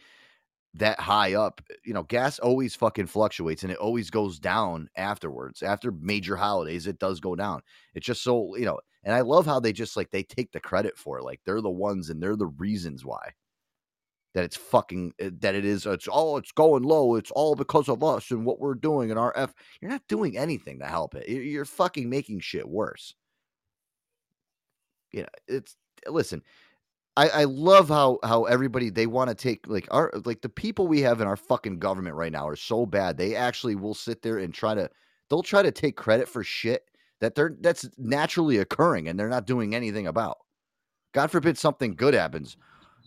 [0.74, 1.60] that high up.
[1.84, 5.62] You know, gas always fucking fluctuates and it always goes down afterwards.
[5.62, 7.62] After major holidays, it does go down.
[7.94, 10.60] It's just so, you know, and I love how they just like they take the
[10.60, 11.24] credit for it.
[11.24, 13.32] Like they're the ones and they're the reasons why
[14.34, 17.88] that it's fucking uh, that it is it's all it's going low it's all because
[17.88, 21.14] of us and what we're doing and our f you're not doing anything to help
[21.14, 23.14] it you're fucking making shit worse
[25.12, 25.76] you know it's
[26.06, 26.42] listen
[27.18, 30.86] i i love how how everybody they want to take like our like the people
[30.88, 34.22] we have in our fucking government right now are so bad they actually will sit
[34.22, 34.88] there and try to
[35.30, 36.84] they'll try to take credit for shit
[37.20, 40.38] that they're that's naturally occurring and they're not doing anything about.
[41.12, 42.56] God forbid something good happens.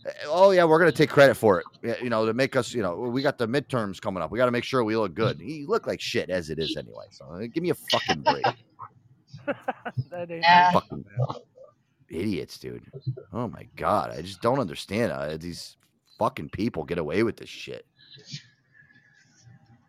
[0.06, 2.82] "Eh, oh yeah we're gonna take credit for it you know to make us you
[2.82, 5.40] know we got the midterms coming up we got to make sure we look good.
[5.40, 8.46] You look like shit as it is anyway so uh, give me a fucking break.
[10.10, 10.70] That ain't Yeah.
[10.72, 11.04] fucking
[12.12, 12.84] idiots, dude.
[13.32, 15.76] Oh my god, I just don't understand how these
[16.18, 17.86] fucking people get away with this shit.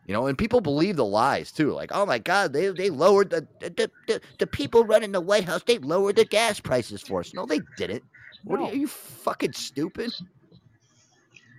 [0.05, 1.71] You know, and people believe the lies too.
[1.71, 5.45] Like, oh my god, they they lowered the the, the, the people running the White
[5.45, 5.63] House.
[5.63, 7.33] They lowered the gas prices for us.
[7.33, 8.03] No, they didn't.
[8.43, 10.11] What are, you, are you fucking stupid?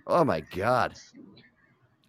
[0.05, 0.93] Oh my god.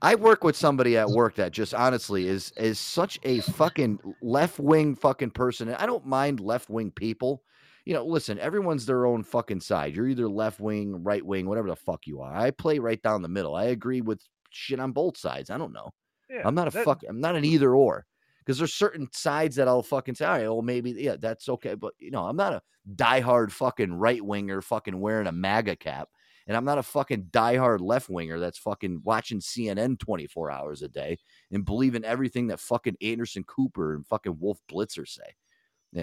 [0.02, 4.58] I work with somebody at work that just honestly is is such a fucking left
[4.58, 5.68] wing fucking person.
[5.68, 7.42] And I don't mind left wing people.
[7.86, 9.94] You know, listen, everyone's their own fucking side.
[9.94, 12.34] You're either left wing, right wing, whatever the fuck you are.
[12.34, 13.54] I play right down the middle.
[13.54, 14.20] I agree with
[14.50, 15.48] shit on both sides.
[15.50, 15.90] I don't know.
[16.28, 17.02] Yeah, I'm not a that- fuck.
[17.08, 18.04] I'm not an either or.
[18.40, 21.74] Because there's certain sides that I'll fucking say, all right, well, maybe, yeah, that's okay.
[21.74, 22.62] But, you know, I'm not a
[22.94, 26.08] diehard fucking right winger fucking wearing a MAGA cap.
[26.46, 30.88] And I'm not a fucking diehard left winger that's fucking watching CNN 24 hours a
[30.88, 31.18] day
[31.50, 35.34] and believing everything that fucking Anderson Cooper and fucking Wolf Blitzer say.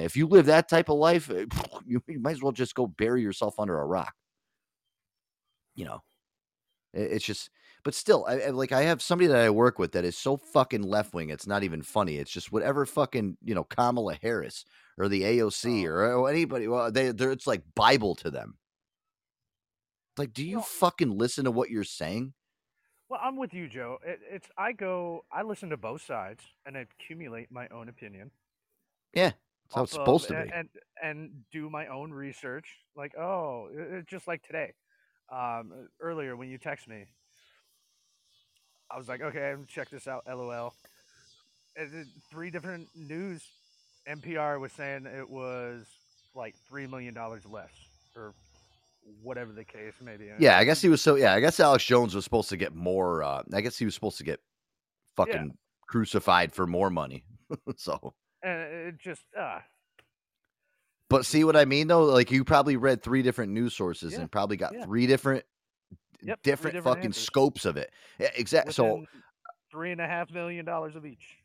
[0.01, 1.45] If you live that type of life, eh,
[1.85, 4.13] you, might as well just go bury yourself under a rock.
[5.75, 6.03] You know,
[6.93, 7.49] it's just,
[7.83, 10.83] but still, I, like I have somebody that I work with that is so fucking
[10.83, 11.29] left wing.
[11.29, 12.17] It's not even funny.
[12.17, 14.65] It's just whatever fucking you know Kamala Harris
[14.97, 16.67] or the AOC or, or anybody.
[16.67, 18.57] Well, they they're it's like Bible to them.
[20.17, 22.33] Like, do you fucking listen to what you're saying?
[23.09, 23.97] Well, I'm with you, Joe.
[24.05, 28.31] It, it's I go, I listen to both sides and accumulate my own opinion.
[29.13, 29.31] Yeah,
[29.73, 30.51] that's how it's supposed to be.
[30.53, 30.69] and
[31.01, 32.77] and do my own research.
[32.95, 34.73] Like, oh, it- just like today,
[35.31, 37.05] um, earlier when you text me,
[38.91, 40.23] I was like, okay, check this out.
[40.27, 40.73] LOL.
[41.75, 43.43] It- three different news.
[44.07, 45.85] NPR was saying it was
[46.35, 47.71] like three million dollars less,
[48.15, 48.33] or
[49.21, 50.29] whatever the case may be.
[50.39, 51.15] Yeah, I guess he was so.
[51.15, 53.23] Yeah, I guess Alex Jones was supposed to get more.
[53.23, 54.39] uh I guess he was supposed to get
[55.15, 55.57] fucking
[55.87, 57.23] crucified for more money.
[57.77, 59.59] so, and it just uh,
[61.09, 62.05] but see what I mean though?
[62.05, 64.85] Like you probably read three different news sources Yeah, and probably got yeah.
[64.85, 65.45] three different,
[66.21, 67.23] Yep, three different, different fucking answers.
[67.23, 67.91] scopes of it.
[68.19, 68.73] Yeah, exactly.
[68.73, 69.05] So,
[69.71, 71.37] three and a half million dollars of each.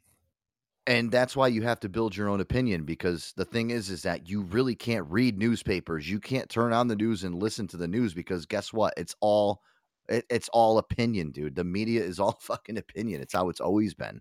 [0.87, 4.03] and that's why you have to build your own opinion because the thing is is
[4.03, 7.77] that you really can't read newspapers you can't turn on the news and listen to
[7.77, 9.63] the news because guess what it's all
[10.09, 13.93] it, it's all opinion dude the media is all fucking opinion it's how it's always
[13.95, 14.21] been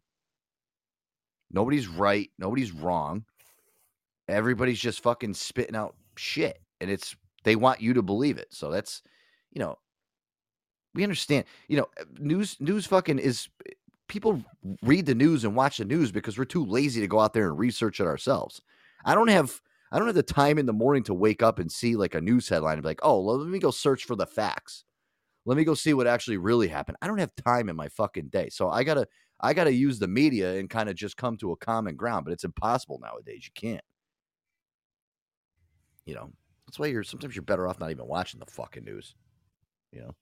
[1.51, 3.23] nobody's right nobody's wrong
[4.27, 8.69] everybody's just fucking spitting out shit and it's they want you to believe it so
[8.69, 9.01] that's
[9.51, 9.77] you know
[10.93, 13.71] we understand you know eh, news news fucking is eh,
[14.07, 14.43] people
[14.81, 17.47] read the news and watch the news because we're too lazy to go out there
[17.47, 18.62] and research it ourselves.
[19.05, 21.71] I don't have I don't have the time in the morning to wake up and
[21.71, 24.15] see like a news headline and be like, oh, well, let me go search for
[24.15, 24.83] the facts.
[25.47, 26.97] Let me go see what actually really happened.
[27.01, 28.49] I don't have time in my fucking day.
[28.49, 29.07] So I gotta
[29.39, 32.33] I gotta use the media and kind of just come to a common ground, but
[32.33, 33.45] it's impossible nowadays.
[33.45, 33.83] You can't.
[36.05, 36.33] You know,
[36.65, 39.15] that's why you're sometimes you're better off not even watching the fucking news.
[39.93, 40.15] You know.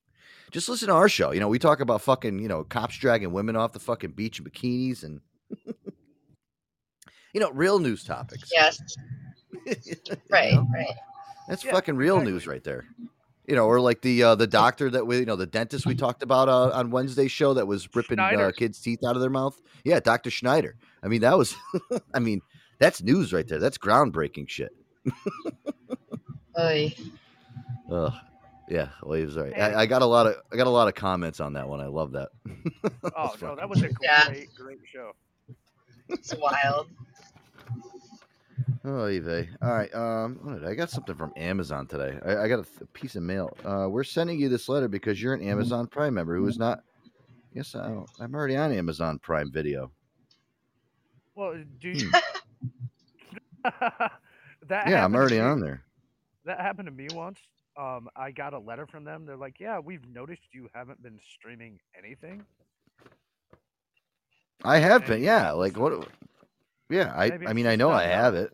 [0.52, 1.32] Just listen to our show.
[1.32, 4.40] You know, we talk about fucking, you know, cops dragging women off the fucking beach
[4.40, 5.22] in bikinis and
[7.34, 8.52] you know, real news topics.
[8.54, 8.80] Yes.
[10.30, 10.96] right, right.
[11.48, 12.86] That's fucking real news right there.
[13.48, 15.94] You know, or like the uh, the doctor that we, you know, the dentist we
[15.96, 19.30] talked about uh, on Wednesday's show that was ripping uh, kids' teeth out of their
[19.30, 19.62] mouth.
[19.84, 20.76] Yeah, Doctor Schneider.
[21.04, 21.56] I mean, that was,
[22.16, 22.42] I mean,
[22.80, 23.60] that's news right there.
[23.60, 24.72] That's groundbreaking shit.
[26.60, 26.96] Oy.
[27.92, 28.14] Ugh.
[28.68, 29.54] Yeah, well, he was right.
[29.56, 31.82] I, I got a lot of I got a lot of comments on that one.
[31.82, 32.30] I love that.
[33.16, 34.28] Oh no, that was a great, Yeah.
[34.58, 35.12] great show.
[36.10, 36.88] It's wild.
[38.88, 39.48] Oh, Eve.
[39.64, 39.94] All right.
[39.96, 42.20] Um, I I got something from Amazon today.
[42.24, 43.58] I, I got a, th- piece of mail.
[43.66, 46.84] Uh, we're sending you this letter because you're an Amazon Prime member who is not.
[47.52, 49.92] Yes, I I'm already on Amazon Prime Video.
[51.34, 52.12] Well, do you?
[53.64, 53.72] Hmm.
[54.68, 55.84] that Yeah, I'm already on there.
[56.46, 57.40] That happened to me once.
[57.78, 59.26] Um, I got a letter from them.
[59.26, 62.44] They're like, "Yeah, we've noticed you haven't been streaming anything."
[64.64, 65.24] I have been.
[65.24, 66.08] Yeah, like what?
[66.90, 67.30] Yeah, I.
[67.30, 68.54] Maybe I mean, I know I have it.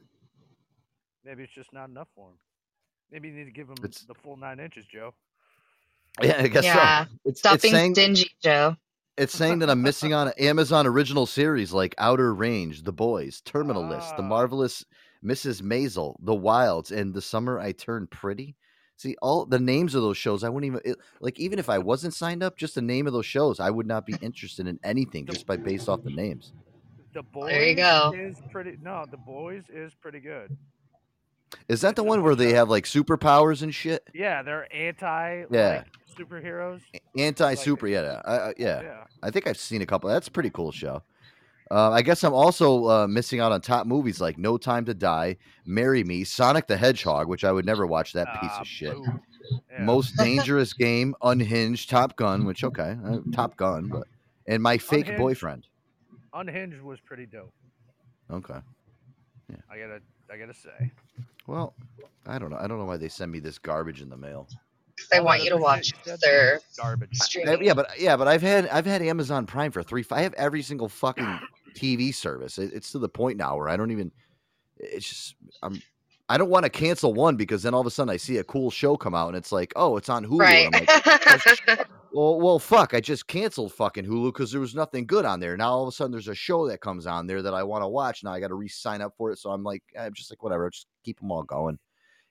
[1.26, 2.36] Maybe it's just not enough for him.
[3.12, 5.14] Maybe you need to give him It's- the full nine inches, Joe.
[6.22, 7.06] Yeah, I guess Yeah.
[7.06, 7.12] so.
[7.26, 8.76] It's, Stop it's being saying stingy, Joe.
[9.18, 13.88] it's saying that I'm missing on Amazon original series like Outer Range, The Boys, Terminal
[13.88, 14.28] List, The Ah.
[14.28, 14.84] Marvelous
[15.24, 15.62] Mrs.
[15.62, 18.56] Maisel, The Wilds, and The Summer I Turned Pretty.
[18.98, 21.40] See, all the names of those shows, I wouldn't even it, like.
[21.40, 24.06] Even if I wasn't signed up, just the name of those shows, I would not
[24.06, 26.54] be interested in anything just by based off the names.
[27.14, 28.14] The boys There you go.
[28.16, 28.78] is pretty.
[28.82, 30.56] No, the boys is pretty good.
[31.68, 34.08] Is that the one where they have like superpowers and shit?
[34.14, 35.84] Yeah, they're anti Yeah.
[35.84, 35.88] like
[36.18, 36.82] superheroes.
[37.18, 38.82] Anti super, yeah, I, I, yeah.
[38.82, 39.04] Yeah.
[39.24, 40.10] I think I've seen a couple.
[40.10, 41.04] That's a pretty cool show.
[41.70, 44.94] Uh, I guess I'm also uh, missing out on top movies like No Time to
[44.94, 48.68] Die, Marry Me, Sonic the Hedgehog, which I would never watch that piece Ah, of
[48.68, 48.98] shit.
[49.72, 49.84] Yeah.
[49.86, 54.04] Most Dangerous Game, Unhinged, Top Gun, which okay, uh, Top Gun, but
[54.48, 55.18] and My Fake Unhinged.
[55.22, 55.68] Boyfriend.
[56.34, 57.54] Unhinged was pretty dope.
[58.30, 58.60] Okay.
[59.50, 59.56] Yeah.
[59.70, 60.92] I gotta, I gotta say.
[61.52, 61.74] Well,
[62.28, 62.58] I don't know.
[62.58, 64.48] I don't know why they send me this garbage in the mail.
[64.96, 67.18] Because I want you to watch their Garbage.
[67.18, 67.62] Streaming.
[67.62, 70.06] yeah, but yeah, but I've had I've had Amazon Prime for three.
[70.12, 71.40] I have every single fucking
[71.76, 72.58] TV service.
[72.58, 74.14] It, it's to the point now where I don't even.
[74.78, 75.82] It's just I'm.
[76.30, 78.44] I don't want to cancel one because then all of a sudden I see a
[78.46, 80.40] cool show come out and it's like, oh, it's on Hulu.
[80.40, 81.86] Right.
[82.12, 82.94] And I'm like, well, well, fuck!
[82.94, 85.56] I just canceled fucking Hulu because there was nothing good on there.
[85.58, 87.84] Now all of a sudden there's a show that comes on there that I want
[87.84, 88.24] to watch.
[88.24, 89.40] Now I got to re-sign up for it.
[89.40, 90.70] So I'm like, I'm just like, whatever.
[90.70, 91.78] Just keep them all going.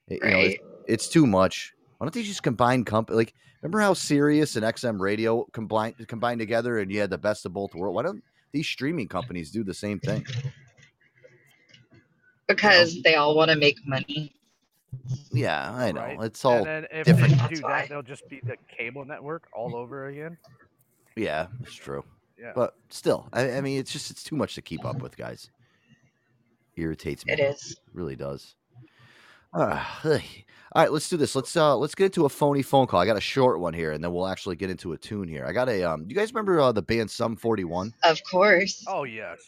[0.07, 1.73] It- you know, it's, it's too much.
[1.97, 3.15] Why don't they just combine company?
[3.17, 7.45] Like, remember how Sirius and XM Radio combined combined together, and you had the best
[7.45, 7.95] of both worlds?
[7.95, 10.25] Why don't these streaming companies do the same thing?
[12.47, 14.33] because they all want to make money.
[15.31, 16.01] Yeah, I know.
[16.01, 16.17] Right.
[16.21, 17.39] It's all and then if different.
[17.39, 20.37] they do that, they'll just be the cable network all over again.
[21.15, 22.03] Yeah, it's true.
[22.39, 22.51] Yeah.
[22.55, 25.49] But still, I, I mean, it's just it's too much to keep up with, guys.
[26.75, 27.33] Irritates me.
[27.33, 27.77] It is.
[27.93, 28.55] really does.
[29.53, 29.83] Uh,
[30.73, 31.35] all right, let's do this.
[31.35, 33.01] Let's uh let's get into a phony phone call.
[33.01, 35.45] I got a short one here, and then we'll actually get into a tune here.
[35.45, 36.05] I got a um.
[36.07, 37.93] You guys remember uh, the band Sum Forty One?
[38.03, 38.83] Of course.
[38.87, 39.39] Oh yes.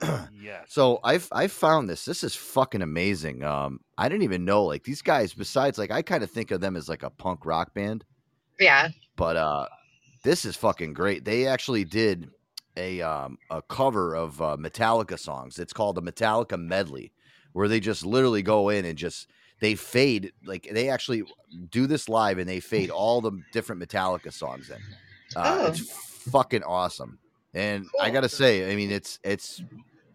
[0.40, 0.64] yes.
[0.68, 2.04] So I've I found this.
[2.04, 3.44] This is fucking amazing.
[3.44, 5.32] Um, I didn't even know like these guys.
[5.32, 8.04] Besides, like I kind of think of them as like a punk rock band,
[8.58, 8.88] Yeah.
[9.14, 9.66] but uh,
[10.24, 11.24] this is fucking great.
[11.24, 12.28] They actually did
[12.76, 15.60] a um a cover of uh, Metallica songs.
[15.60, 17.12] It's called the Metallica medley,
[17.52, 19.28] where they just literally go in and just
[19.60, 21.24] they fade like they actually
[21.70, 24.76] do this live and they fade all the different Metallica songs in.
[25.36, 25.66] Uh, Oh.
[25.66, 25.80] It's
[26.30, 27.18] fucking awesome,
[27.54, 29.62] and I gotta say, I mean, it's it's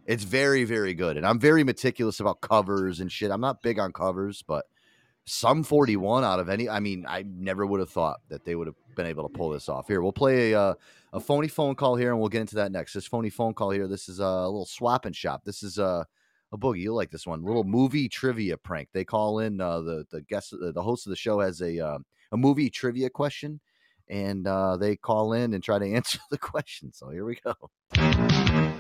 [0.06, 3.32] it's very very good, and I'm very meticulous about covers and shit.
[3.32, 4.66] I'm not big on covers, but
[5.26, 6.68] Sum 41 out of any.
[6.68, 9.50] I mean, I never would have thought that they would have been able to pull
[9.50, 9.88] this off.
[9.88, 10.74] Here, we'll play a uh,
[11.14, 12.94] a phony phone call here, and we'll get into that next.
[12.94, 13.88] This phony phone call here.
[13.88, 15.44] This is a little swap and shop.
[15.46, 16.04] This is uh,
[16.54, 16.82] a boogie.
[16.82, 17.44] You'll like this one.
[17.44, 18.90] little movie trivia prank.
[18.94, 21.98] They call in uh, the the guest, the host of the show has a uh,
[22.32, 23.60] a movie trivia question,
[24.08, 26.94] and uh, they call in and try to answer the question.
[26.94, 27.56] So here we go.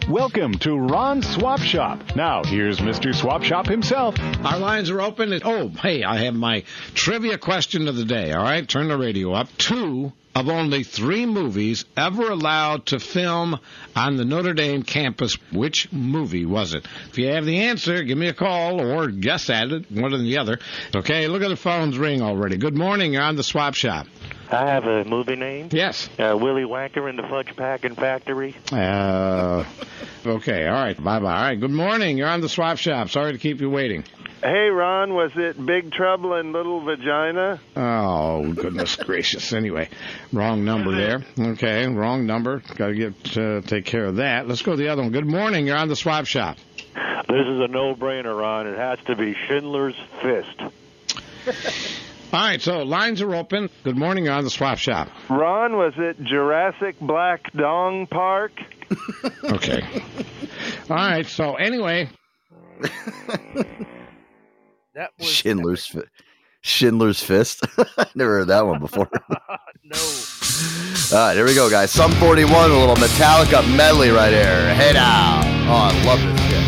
[0.07, 2.15] Welcome to Ron's Swap Shop.
[2.15, 3.15] Now, here's Mr.
[3.15, 4.15] Swap Shop himself.
[4.43, 5.39] Our lines are open.
[5.43, 8.33] Oh, hey, I have my trivia question of the day.
[8.33, 9.47] All right, turn the radio up.
[9.57, 13.59] Two of only three movies ever allowed to film
[13.95, 15.35] on the Notre Dame campus.
[15.51, 16.87] Which movie was it?
[17.09, 20.17] If you have the answer, give me a call or guess at it, one or
[20.17, 20.59] the other.
[20.95, 22.57] Okay, look at the phones ring already.
[22.57, 23.13] Good morning.
[23.13, 24.07] You're on the Swap Shop.
[24.51, 25.69] I have a movie name.
[25.71, 26.09] Yes.
[26.19, 28.55] Uh, Willy Wonka and the Fudge Packing Factory.
[28.71, 29.63] Uh,
[30.25, 31.01] okay, all right.
[31.01, 31.35] Bye bye.
[31.35, 32.17] All right, good morning.
[32.17, 33.09] You're on the Swap Shop.
[33.09, 34.03] Sorry to keep you waiting.
[34.43, 37.61] Hey, Ron, was it Big Trouble in Little Vagina?
[37.77, 39.53] Oh, goodness gracious.
[39.53, 39.87] Anyway,
[40.33, 41.23] wrong number there.
[41.39, 42.61] Okay, wrong number.
[42.75, 44.45] Got to get uh, take care of that.
[44.45, 45.13] Let's go to the other one.
[45.13, 45.65] Good morning.
[45.65, 46.57] You're on the swap shop.
[46.93, 48.67] This is a no-brainer, Ron.
[48.67, 50.59] It has to be Schindler's Fist.
[52.33, 53.69] All right, so lines are open.
[53.85, 54.25] Good morning.
[54.25, 55.07] You're on the swap shop.
[55.29, 58.51] Ron, was it Jurassic Black Dong Park?
[59.43, 59.81] Okay.
[60.89, 62.09] All right, so anyway.
[64.95, 66.09] That was Schindler's Fi-
[66.61, 67.65] Schindler's Fist.
[68.15, 69.09] Never heard that one before.
[69.83, 69.97] no.
[71.11, 71.91] All right, here we go, guys.
[71.91, 74.73] Sum 41, a little Metallica medley right here.
[74.75, 75.41] Hey now.
[75.67, 76.63] Oh, I love this shit.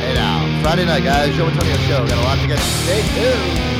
[0.00, 0.62] Hey now.
[0.62, 1.34] Friday night, guys.
[1.36, 2.06] Joe Antonio Show.
[2.06, 2.64] Got a lot to get to.
[2.64, 3.73] Stay tuned.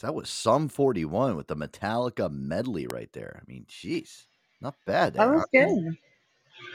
[0.00, 3.40] That was Sum 41 with the Metallica medley right there.
[3.40, 4.24] I mean, jeez,
[4.60, 5.14] not bad.
[5.14, 5.96] That was good.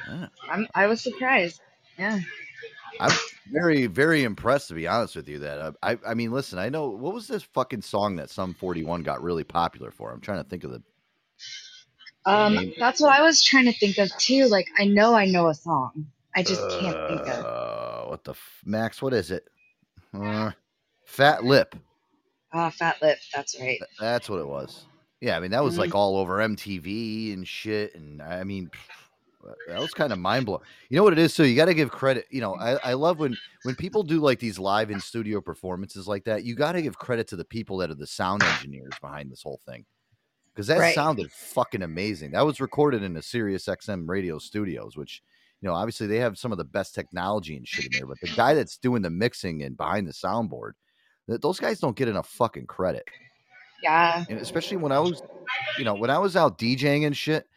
[0.08, 0.28] Yeah.
[0.50, 1.62] I'm, I was surprised.
[1.98, 2.20] Yeah.
[3.00, 3.12] I'm
[3.52, 5.40] very, very impressed to be honest with you.
[5.40, 8.54] That uh, I, I mean, listen, I know what was this fucking song that Sum
[8.54, 10.12] 41 got really popular for.
[10.12, 10.84] I'm trying to think of the.
[12.26, 12.74] Um, name.
[12.80, 14.48] that's what I was trying to think of too.
[14.48, 16.08] Like, I know I know a song.
[16.36, 17.46] I just can't think of.
[17.46, 19.02] Uh, what the f- Max?
[19.02, 19.48] What is it?
[20.14, 20.52] Uh,
[21.06, 21.76] Fat Lip.
[22.54, 23.20] Ah, Fat Lip.
[23.34, 23.80] That's right.
[24.00, 24.86] That's what it was.
[25.22, 25.80] Yeah, I mean that was Mhm.
[25.80, 28.70] like all over MTV and shit, and I mean
[29.68, 30.62] that was kind of mind blowing.
[30.90, 31.34] You know what it is?
[31.34, 32.26] So you got to give credit.
[32.32, 36.08] You know, I, I love when when people do like these live in studio performances
[36.08, 36.44] like that.
[36.44, 39.44] You got to give credit to the people that are the sound engineers behind this
[39.44, 39.86] whole thing
[40.54, 40.94] because that Right.
[40.94, 42.32] sounded fucking amazing.
[42.32, 45.22] That was recorded in the Sirius XM radio studios, which
[45.62, 48.08] you know obviously they have some of the best technology and shit in there.
[48.08, 50.74] But the guy that's doing the mixing and behind the soundboard,
[51.28, 53.06] those guys don't get enough fucking credit
[53.82, 54.24] Yeah.
[54.30, 55.22] and especially when I was,
[55.78, 57.48] you know, when I was out DJing and shit,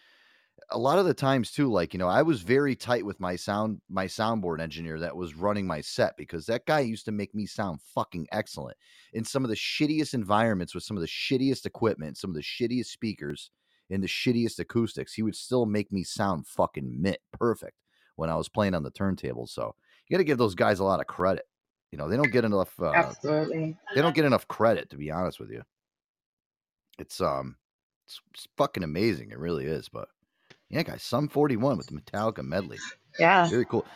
[0.70, 3.36] a lot of the times too, like you know, I was very tight with my
[3.36, 7.34] sound, my soundboard engineer that was running my set because that guy used to make
[7.34, 8.76] me sound fucking excellent
[9.12, 12.42] in some of the shittiest environments with some of the shittiest equipment, some of the
[12.42, 13.50] shittiest speakers,
[13.90, 15.14] and the shittiest acoustics.
[15.14, 17.76] He would still make me sound fucking mint perfect
[18.16, 19.46] when I was playing on the turntable.
[19.46, 19.74] So
[20.08, 21.44] you got to give those guys a lot of credit.
[21.92, 22.78] You know, they don't get enough.
[22.80, 23.76] Uh, Absolutely.
[23.94, 25.62] they don't get enough credit to be honest with you
[26.98, 27.56] it's um
[28.06, 30.08] it's, it's fucking amazing it really is but
[30.70, 32.78] yeah guys Sum 41 with the metallica medley
[33.18, 33.48] Yeah.
[33.48, 33.86] very cool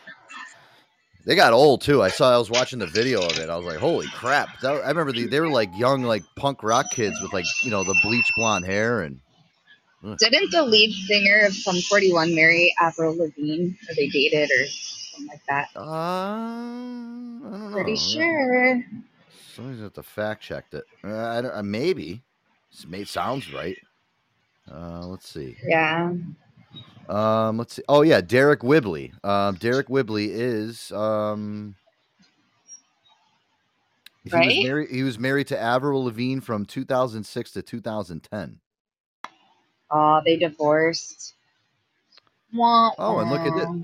[1.24, 3.64] they got old too i saw i was watching the video of it i was
[3.64, 7.20] like holy crap that, i remember the, they were like young like punk rock kids
[7.20, 9.20] with like you know the bleach blonde hair and
[10.05, 10.16] ugh.
[10.18, 13.72] Didn't the lead singer of Sum 41 marry Avril Lavigne?
[13.88, 14.66] Or they dated or
[15.20, 15.68] something like that?
[15.76, 18.82] uh i don't know Pretty sure.
[19.54, 22.22] somebody's have to fact check it uh, I don't, uh, maybe
[22.88, 23.78] made sounds right
[24.70, 26.12] uh let's see Yeah.
[27.08, 27.82] Um, let's see.
[27.88, 29.12] Oh yeah, Deryck Whibley.
[29.24, 31.76] Um, Deryck Whibley is um.
[34.24, 34.46] He Right?
[34.46, 34.90] was married.
[34.90, 38.60] He was married to Avril Lavigne from 2006 to 2010.
[39.90, 41.34] Oh, they divorced.
[42.54, 43.74] Wah, Oh, and look at wah.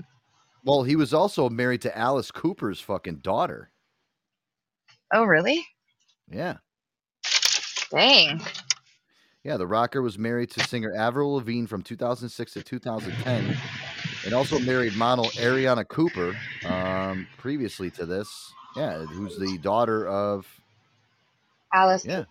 [0.67, 3.71] Well, he was also married to Alice Cooper's fucking daughter.
[5.13, 5.65] Oh, really?
[6.29, 6.57] Yeah,
[7.89, 8.41] Dang.
[9.45, 9.55] yeah.
[9.55, 13.57] The rocker was married to singer Avril Lavigne from 2006 to 2010,
[14.25, 16.35] and also married model Ariana Cooper.
[16.65, 18.27] Um, previously to this,
[18.75, 20.45] yeah, who's the daughter of
[21.73, 22.05] Alice.
[22.05, 22.25] Yeah.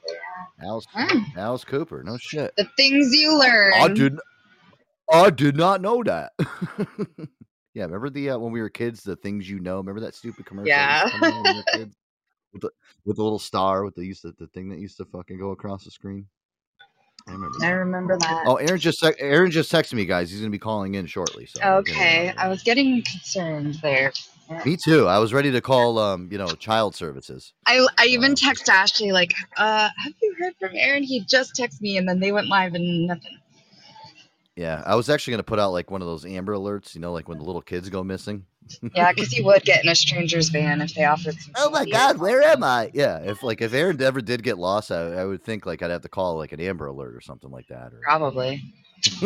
[0.62, 1.36] Alice Mm.
[1.38, 2.02] Alice Cooper.
[2.02, 2.52] No shit.
[2.58, 3.72] The things you learn.
[3.74, 4.18] I did.
[5.10, 6.32] I did not know that.
[7.76, 9.76] yeah, remember the uh, when we were kids, the things you know.
[9.76, 10.74] Remember that stupid commercial?
[10.74, 11.84] that used to come on when we?
[12.52, 12.70] With the
[13.04, 15.50] with the little star with the used to, the thing that used to fucking go
[15.50, 16.26] across the screen.
[17.28, 17.58] I remember.
[17.60, 17.72] I that.
[17.74, 18.44] remember that.
[18.46, 20.30] Oh, Aaron just Aaron just texted me, guys.
[20.30, 21.44] He's gonna be calling in shortly.
[21.44, 22.32] So Okay.
[22.38, 24.12] I was getting concerned there.
[24.64, 25.06] me too.
[25.06, 27.52] I was ready to call, um, you know, child services.
[27.66, 31.02] I, I even text Ashley like, uh, have you heard from Aaron?
[31.02, 33.38] He just texted me and then they went live and nothing.
[34.56, 36.94] Yeah, I was actually gonna put out like one of those Amber alerts.
[36.94, 38.46] You know, like when the little kids go missing.
[38.94, 41.84] Yeah, because you would get in a stranger's van if they offered some Oh my
[41.84, 42.90] God, where am I?
[42.94, 45.90] Yeah, if like if Aaron ever did get lost, I, I would think like I'd
[45.90, 47.92] have to call like an Amber Alert or something like that.
[47.92, 48.62] Or Probably.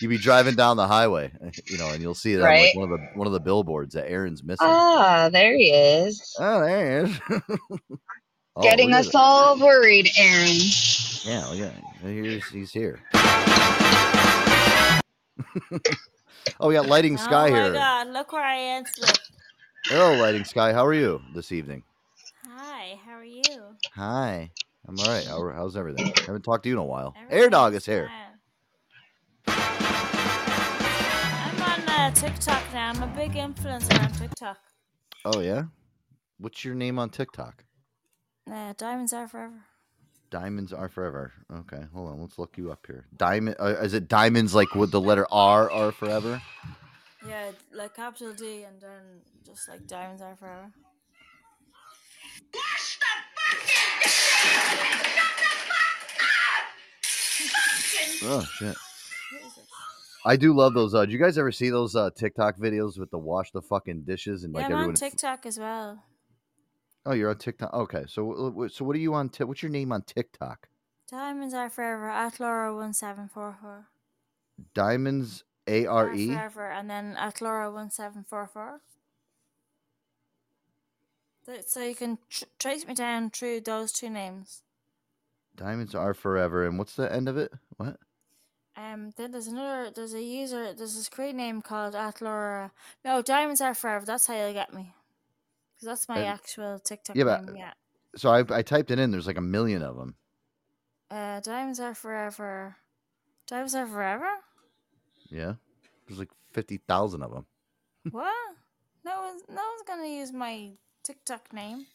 [0.00, 1.32] you'd be driving down the highway,
[1.66, 3.94] you know, and you'll see that on, like one of the one of the billboards
[3.94, 4.66] that Aaron's missing.
[4.68, 6.36] Ah, there he is.
[6.38, 7.20] oh, there he is.
[8.56, 10.48] Oh, Getting look at us all worried, Aaron.
[10.48, 11.24] it.
[11.24, 11.84] Yeah, look at it.
[12.02, 12.98] Here's, he's here.
[16.60, 17.64] oh, we got Lighting Sky here.
[17.64, 18.84] oh my god, look where I am.
[19.86, 20.72] Hello, Lighting Sky.
[20.72, 21.82] How are you this evening?
[22.48, 23.42] Hi, how are you?
[23.94, 24.50] Hi.
[24.86, 25.26] I'm all right.
[25.26, 26.12] How, how's everything?
[26.16, 27.14] I haven't talked to you in a while.
[27.30, 28.10] Air Dog is here.
[29.46, 29.54] I'm
[31.62, 32.90] on uh, TikTok now.
[32.90, 34.58] I'm a big influencer on TikTok.
[35.24, 35.64] Oh yeah.
[36.38, 37.64] What's your name on TikTok?
[38.50, 39.60] Uh, diamonds are forever.
[40.30, 41.32] Diamonds are forever.
[41.52, 42.20] Okay, hold on.
[42.20, 43.06] Let's look you up here.
[43.16, 43.56] Diamond.
[43.58, 46.42] Uh, is it diamonds like with the letter R are forever?
[47.26, 50.70] Yeah, like capital D and then just like diamonds are forever.
[58.22, 58.76] Oh shit.
[60.26, 60.94] I do love those.
[60.94, 64.02] Uh, do you guys ever see those uh, TikTok videos with the wash the fucking
[64.02, 64.90] dishes and like yeah, I'm everyone?
[64.90, 66.04] on TikTok as well.
[67.06, 67.72] Oh, you're on TikTok.
[67.72, 69.28] Okay, so so what are you on?
[69.28, 70.68] Ti- what's your name on TikTok?
[71.10, 73.88] Diamonds are forever at Laura one seven four four.
[74.74, 76.28] Diamonds A R E.
[76.28, 78.80] Forever and then at Laura one seven four four.
[81.66, 84.62] So you can tr- trace me down through those two names.
[85.56, 86.66] Diamonds are forever.
[86.66, 87.52] And what's the end of it?
[87.78, 87.96] What?
[88.76, 89.90] Um, then there's another.
[89.90, 90.74] There's a user.
[90.74, 92.70] There's this great name called at Laura.
[93.04, 94.04] No, diamonds are forever.
[94.04, 94.94] That's how you'll get me.
[95.78, 97.56] Because that's my actual TikTok yeah, but name.
[97.56, 97.72] Yeah.
[98.16, 99.12] so I I typed it in.
[99.12, 100.16] There's like a million of them.
[101.08, 102.76] Uh, diamonds are forever.
[103.46, 104.28] Diamonds are forever.
[105.30, 105.54] Yeah,
[106.06, 107.46] there's like fifty thousand of them.
[108.10, 108.34] what?
[109.04, 110.72] No one's no one's gonna use my
[111.04, 111.86] TikTok name.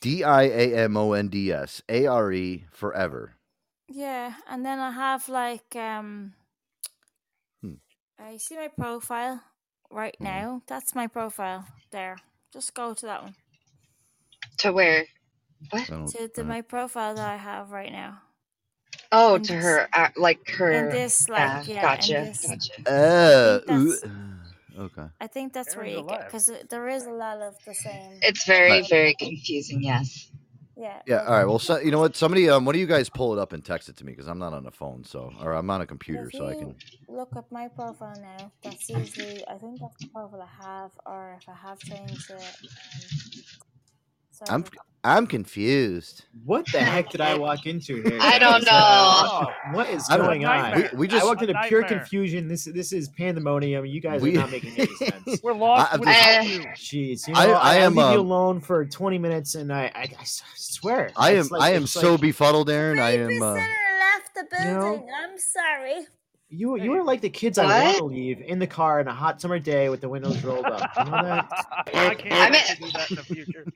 [0.00, 3.34] D I A M O N D S A R E forever.
[3.86, 6.32] Yeah, and then I have like um.
[7.60, 7.74] Hmm.
[8.18, 9.42] Uh, you see my profile
[9.90, 10.62] right now?
[10.66, 12.16] That's my profile there.
[12.56, 13.34] Just go to that one.
[14.60, 15.04] To where?
[15.68, 15.84] What?
[15.86, 18.22] To the, my profile that I have right now.
[19.12, 20.72] Oh, In to this- her, uh, like her.
[20.72, 22.90] in this, like, yeah, gotcha, this- gotcha.
[22.90, 24.04] Uh, that's-
[24.78, 25.02] okay.
[25.20, 28.20] I think that's where you get because there is a lot of the same.
[28.22, 28.88] It's very, Right.
[28.88, 29.82] very confusing.
[29.82, 30.30] Yes.
[30.76, 31.00] Yeah.
[31.06, 31.24] Yeah.
[31.24, 31.44] All right.
[31.44, 32.16] Well, so, you know what?
[32.16, 34.28] Somebody, um, one of you guys pull it up and text it to me because
[34.28, 36.74] I'm not on the phone, so or I'm on a computer, so I can.
[37.08, 41.38] look up my profile now, that's usually I think that's the profile I have, or
[41.40, 43.65] if I have changed it.
[44.48, 44.64] I'm
[45.04, 46.24] I'm confused.
[46.44, 48.18] What the heck did I walk into here?
[48.20, 48.72] I don't guys?
[49.30, 49.52] Know.
[49.72, 50.74] what is going on?
[50.92, 52.48] We- we just- I walked A into pure confusion.
[52.48, 53.86] This this is pandemonium.
[53.86, 55.40] You guys We- are not making any sense.
[55.44, 56.60] We're lost I- without I- you.
[56.74, 59.54] Jeez, you know, I- I, I I, am, leave you um, alone for 20 minutes,
[59.54, 62.98] and I I, swear, I am like- I am so like befuddled, Aaron.
[62.98, 63.40] I am.
[63.42, 66.06] Uh, left the You know- I'm sorry.
[66.48, 66.76] you.
[66.80, 67.84] You are like the kids I What?
[67.84, 70.64] want to leave in the car on a hot summer day with the windows rolled
[70.66, 70.90] up.
[70.98, 71.46] You know that?
[71.94, 73.66] I can't I'm wait a- to do that in the future.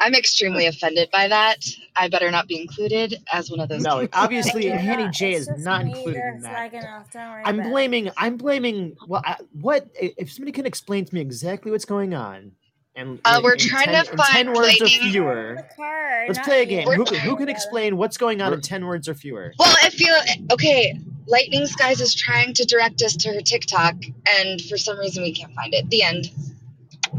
[0.00, 1.64] I'm extremely offended by that.
[1.96, 3.82] I better not be included as one of those.
[3.82, 4.18] No, people.
[4.18, 6.52] obviously, You're Hanny not- J it's is not included in that.
[6.52, 7.70] lagging off, don't worry I'm about it.
[7.70, 8.10] blaming.
[8.16, 8.96] I'm blaming.
[9.06, 12.52] Well, I, what if somebody can explain to me exactly what's going on?
[12.96, 15.54] And Uh, in- we're in trying 10, to find ten words or lightning- fewer.
[15.58, 16.88] The car, Let's play a game.
[16.88, 19.52] Who, can- who can explain what's going on in ten words or fewer?
[19.58, 20.16] Well, if you
[20.52, 20.98] okay.
[21.26, 23.94] Lightning Skies is trying to direct us to her TikTok,
[24.38, 25.88] and for some reason we can't find it.
[25.90, 26.30] The end.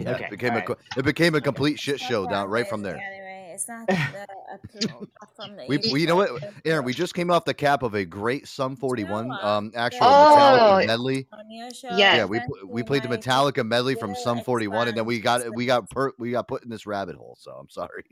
[0.04, 0.64] Yeah, Okay, it became a
[0.98, 2.96] it became a complete shit show down right from there.
[2.98, 6.86] Anyway, it's not the, a We, you we you know what, Aaron?
[6.86, 9.44] We just came off the cap of a great Sum 41 what?
[9.44, 10.80] um actual Oh.
[10.82, 11.28] Metallica medley.
[11.34, 11.90] on your show.
[11.96, 12.18] Yeah.
[12.18, 15.54] Yeah, we we played the Metallica medley from will Sum 41, and then we got
[15.56, 17.36] we got per, we got put in this rabbit hole.
[17.40, 18.04] So I'm sorry.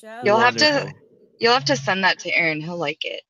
[0.00, 0.92] Joe, You'll have to.
[1.38, 2.60] You'll have to send that to Aaron.
[2.60, 3.22] He'll like it.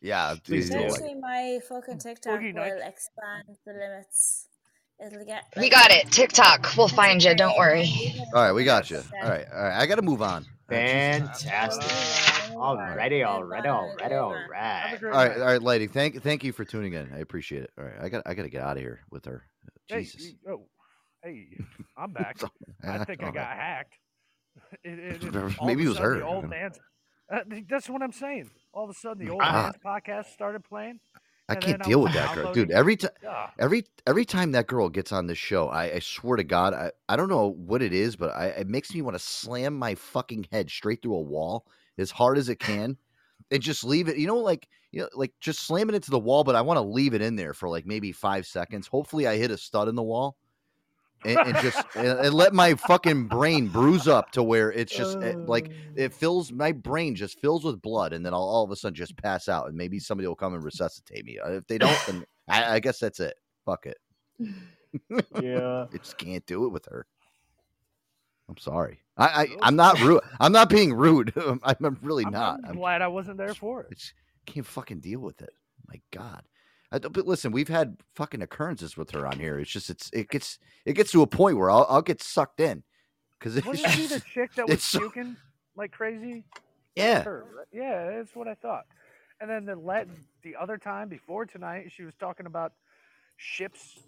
[0.00, 0.90] Yeah, Please you'll like.
[0.90, 4.48] Eventually, my fucking TikTok will expand the limits.
[5.04, 5.18] It'll.
[5.56, 6.10] We got it.
[6.10, 6.76] TikTok.
[6.76, 7.34] We'll find you.
[7.34, 7.90] Don't worry.
[8.34, 8.98] All right, we got you.
[9.22, 9.80] All right, all right.
[9.80, 10.44] I got to move on.
[10.70, 11.42] All right, Jesus.
[11.42, 11.84] Fantastic.
[12.56, 15.00] uh, Alrighty, alrighty, alrighty, Have a alright.
[15.00, 15.40] great All right, night.
[15.40, 15.86] all right, lady.
[15.88, 17.12] Thank thank you for tuning in.
[17.12, 17.70] I appreciate it.
[17.76, 19.44] All right, I got I got to get out of here with her.
[19.90, 20.22] Jesus.
[20.24, 20.66] you- oh,
[21.22, 21.48] hey,
[21.96, 22.38] I'm back.
[22.82, 23.94] I think I got hacked.
[24.84, 26.22] It, it, it, Maybe it was her.
[26.22, 26.78] Old man's,
[27.30, 28.50] uh, that's what I'm saying.
[28.72, 29.64] All of a sudden, the old Ah.
[29.64, 31.00] man's podcast started playing.
[31.48, 32.70] I can't deal with that girl, dude.
[32.70, 33.50] Every time, Yeah.
[33.58, 36.90] every every time that girl gets on this show, I, I swear to God, I,
[37.08, 39.94] I don't know what it is, but I, it makes me want to slam my
[39.94, 41.66] fucking head straight through a wall
[41.98, 42.96] as hard as it can,
[43.50, 44.16] and just leave it.
[44.16, 46.78] You know, like you know, like just slamming it into the wall, but I want
[46.78, 48.86] to leave it in there for like maybe five seconds.
[48.86, 50.38] Hopefully, I hit a stud in the wall,
[51.24, 55.34] and, and just and, let my fucking brain bruise up to where it's just eh,
[55.46, 58.76] like it fills my brain just fills with blood, and then I'll all of a
[58.76, 61.38] sudden just pass out, and maybe somebody will come and resuscitate me.
[61.38, 63.34] Uh, If they don't, then I, I guess that's it.
[63.64, 63.96] Fuck it.
[65.40, 65.86] Yeah.
[65.92, 67.06] I just can't do it with her.
[68.48, 69.00] I'm sorry.
[69.16, 70.20] I, I I'm not rude.
[70.40, 71.32] I'm not being rude.
[71.36, 72.60] I'm, I'm really I'm, not.
[72.64, 73.98] I'm I'm, glad I wasn't there for I it.
[73.98, 74.14] just
[74.46, 75.50] can't fucking deal with it.
[75.88, 76.42] My God.
[76.94, 79.58] I, don't- but listen, we've had fucking occurrences with her on here.
[79.58, 82.60] It's just it's it gets it gets to a point where I'll I'll get sucked
[82.60, 82.82] in
[83.38, 85.36] because it's Wasn't she the chick that was it's so- puking
[85.76, 86.44] like crazy?
[86.94, 87.22] Yeah.
[87.24, 87.66] Her, right?
[87.72, 88.84] Yeah, that's what I thought.
[89.40, 90.08] And then the let
[90.42, 92.72] the other time before tonight, she was talking about
[93.36, 93.98] ships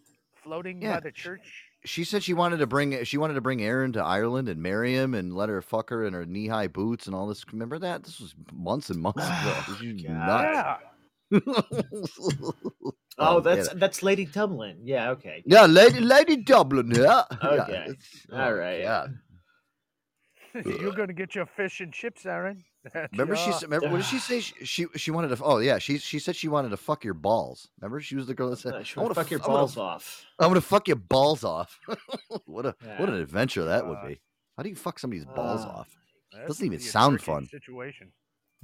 [0.45, 0.95] floating Yeah.
[0.95, 1.65] by the church.
[1.85, 4.95] she said she wanted to bring she wanted to bring Aaron to Ireland and marry
[4.95, 7.45] him and let her fuck her in her knee high boots and all this.
[7.53, 8.05] Remember that?
[8.05, 9.77] This was months and months ago.
[9.81, 10.83] She's nuts.
[13.19, 13.73] Oh, Um, that's yeah.
[13.77, 14.81] that's Lady Dublin.
[14.85, 15.43] Yeah, okay.
[15.47, 16.91] Yeah, Lady Lady Dublin.
[16.95, 17.23] Yeah.
[17.43, 17.85] Yeah, Okay.
[17.89, 18.83] it's- All oh, right.
[18.83, 19.19] God.
[20.67, 22.63] You're gonna get your fish and chips, Aaron.
[23.13, 23.63] Remember she said.
[23.65, 24.41] Remember what did she say?
[24.41, 25.43] She, she she wanted to.
[25.43, 27.69] Oh yeah, she she said she wanted to fuck your balls.
[27.81, 29.49] Remember she was the girl that said, Uh, "I wanna wanna fuck your f- I
[29.49, 31.79] wanna balls f- off." I'm gonna fuck your balls off."
[32.45, 34.21] what a what an adventure that would Uh, be.
[34.59, 35.89] How do you fuck somebody's balls uh, off?
[36.33, 37.47] That's Doesn't even gonna be a sound tricky fun.
[37.49, 38.13] Situation.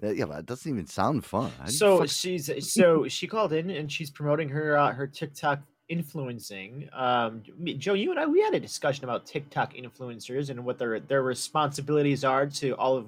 [0.02, 1.50] Uh, Yeah, but it doesn't even sound fun.
[1.58, 5.60] How So fuck- she's so she called in and she's promoting her uh, her TikTok
[5.88, 6.88] influencing.
[6.92, 7.42] Um,
[7.78, 11.22] Joe, you and I we had a discussion about TikTok influencers and what their their
[11.22, 13.06] responsibilities are to all of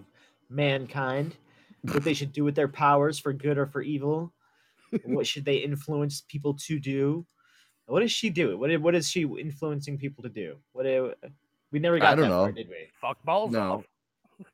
[0.51, 1.37] mankind,
[1.83, 4.33] what they should do with their powers for good or for evil.
[5.05, 7.27] what should they influence people to do?
[7.87, 8.57] What does she do?
[8.57, 10.57] What what is she influencing people to do?
[10.73, 10.87] What
[11.73, 12.53] we never got I don't that far, know.
[12.53, 12.77] did we?
[13.01, 13.61] Fuck balls No.
[13.73, 13.85] off.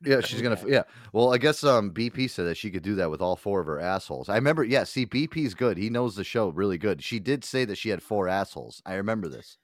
[0.05, 0.59] Yeah, she's gonna.
[0.66, 0.83] Yeah.
[1.12, 3.66] Well, I guess um BP said that she could do that with all four of
[3.66, 4.28] her assholes.
[4.28, 4.64] I remember.
[4.64, 4.85] Yeah.
[4.85, 5.78] See, BP's good.
[5.78, 7.03] He knows the show really good.
[7.03, 8.83] She did say that she had four assholes.
[8.85, 9.59] I remember this.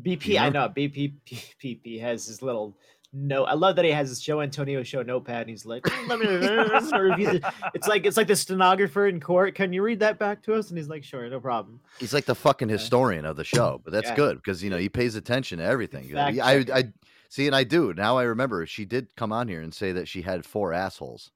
[0.00, 1.14] BP, I know BP
[1.62, 2.76] BP has his little
[3.12, 3.44] note.
[3.46, 5.42] I love that he has his Joe Antonio show notepad.
[5.42, 6.26] And he's like, "Mm, let me
[7.10, 9.54] review the-" It's like it's like the stenographer in court.
[9.56, 10.70] Can you read that back to us?
[10.70, 11.80] And he's like, sure, no problem.
[11.98, 14.16] He's like the fucking historian of the show, but that's Yeah.
[14.16, 16.08] good because you know he pays attention to everything.
[16.08, 16.72] Fact I, checker.
[16.72, 16.92] I
[17.30, 18.18] see, and I do now.
[18.18, 21.30] I remember she did come on here and say that she had four assholes.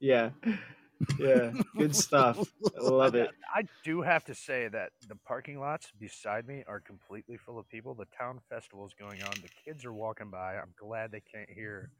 [0.00, 0.30] Yeah,
[1.18, 2.38] yeah, good stuff.
[2.76, 3.30] I love it.
[3.54, 7.68] I do have to say that the parking lots beside me are completely full of
[7.68, 7.94] people.
[7.94, 9.30] The town festival is going on.
[9.30, 10.56] The kids are walking by.
[10.56, 11.90] I'm glad they can't hear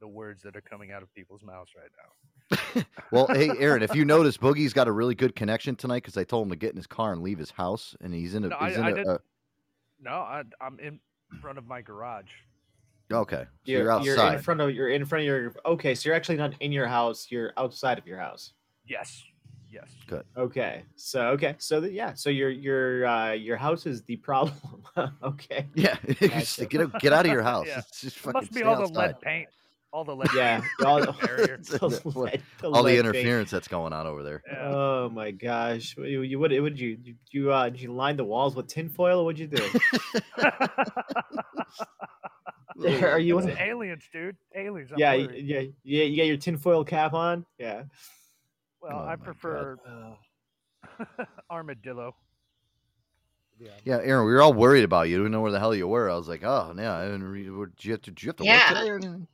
[0.00, 2.82] the words that are coming out of people's mouths right now.
[3.12, 6.24] Well, hey, Aaron, if you notice, Boogie's got a really good connection tonight because I
[6.24, 8.48] told him to get in his car and leave his house, and he's in a.
[8.48, 9.18] No, I, he's in I a uh,
[10.00, 10.98] no, I, I'm in
[11.42, 12.30] front of my garage.
[13.14, 14.34] Okay, so You're, you're you're outside.
[14.36, 15.54] in front of you're in front of your.
[15.66, 17.26] Okay, so you're actually not in your house.
[17.30, 18.52] You're outside of your house.
[18.86, 19.22] Yes.
[19.70, 19.88] Yes.
[20.06, 20.24] Good.
[20.36, 20.82] Okay.
[20.96, 21.54] So okay.
[21.58, 22.12] So the, yeah.
[22.14, 24.54] So your your uh, your house is the problem.
[25.22, 25.66] okay.
[25.74, 26.66] Yeah, Gotcha.
[26.66, 27.66] get out, get out of your house.
[27.66, 27.78] Yeah.
[27.78, 29.48] It's just It fucking must be stay all the lead paint.
[29.94, 30.62] All the lead Yeah.
[30.84, 31.58] All, barrier.
[31.58, 33.06] the lead- the all the lead paint.
[33.06, 34.42] interference that's going on over there.
[34.60, 35.96] Oh my gosh!
[35.96, 38.68] What you, you what would you you, you uh did you line the walls with
[38.68, 39.20] tinfoil?
[39.20, 39.70] or What'd you do?
[43.02, 44.36] Are you It's one- aliens, dude?
[44.54, 44.90] Aliens.
[44.92, 45.44] I'm yeah, worried.
[45.46, 46.04] yeah, yeah.
[46.04, 47.44] You got your tinfoil cap on.
[47.58, 47.84] Yeah.
[48.80, 49.76] Well, Oh I prefer
[51.50, 52.14] armadillo.
[53.58, 53.70] Yeah.
[53.84, 55.18] Yeah, Aaron, we were all worried about you.
[55.18, 56.10] We didn't know where the hell you were.
[56.10, 56.96] I was like, oh, yeah.
[56.96, 57.50] I didn't read.
[57.50, 58.58] where- did you have to, did you have to Yeah.
[58.58, 58.90] work today?
[58.90, 59.26] or anything?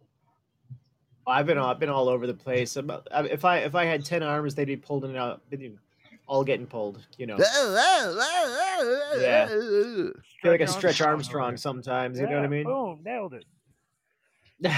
[1.26, 2.76] I've been all, I've been all over the place.
[2.76, 5.76] I'm If I if I had ten arms, they'd be pulled in out, they'd be
[6.29, 7.05] all getting pulled.
[7.18, 7.37] You know.
[9.18, 9.49] Yeah.
[9.49, 10.12] feel
[10.53, 12.20] like a Stretch Armstrong sometimes.
[12.20, 12.64] You know what I Yeah, mean?
[12.64, 13.45] Boom, nailed it.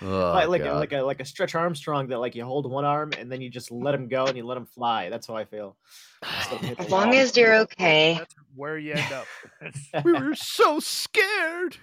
[0.00, 2.84] Oh, like like a, like a like a Stretch Armstrong that like you hold one
[2.84, 5.08] arm and then you just let him go and you let him fly.
[5.08, 5.76] That's how I feel.
[6.22, 8.14] Just let him hit the As long as you're okay.
[8.16, 9.26] That's where you end up.
[10.04, 11.78] We were so scared.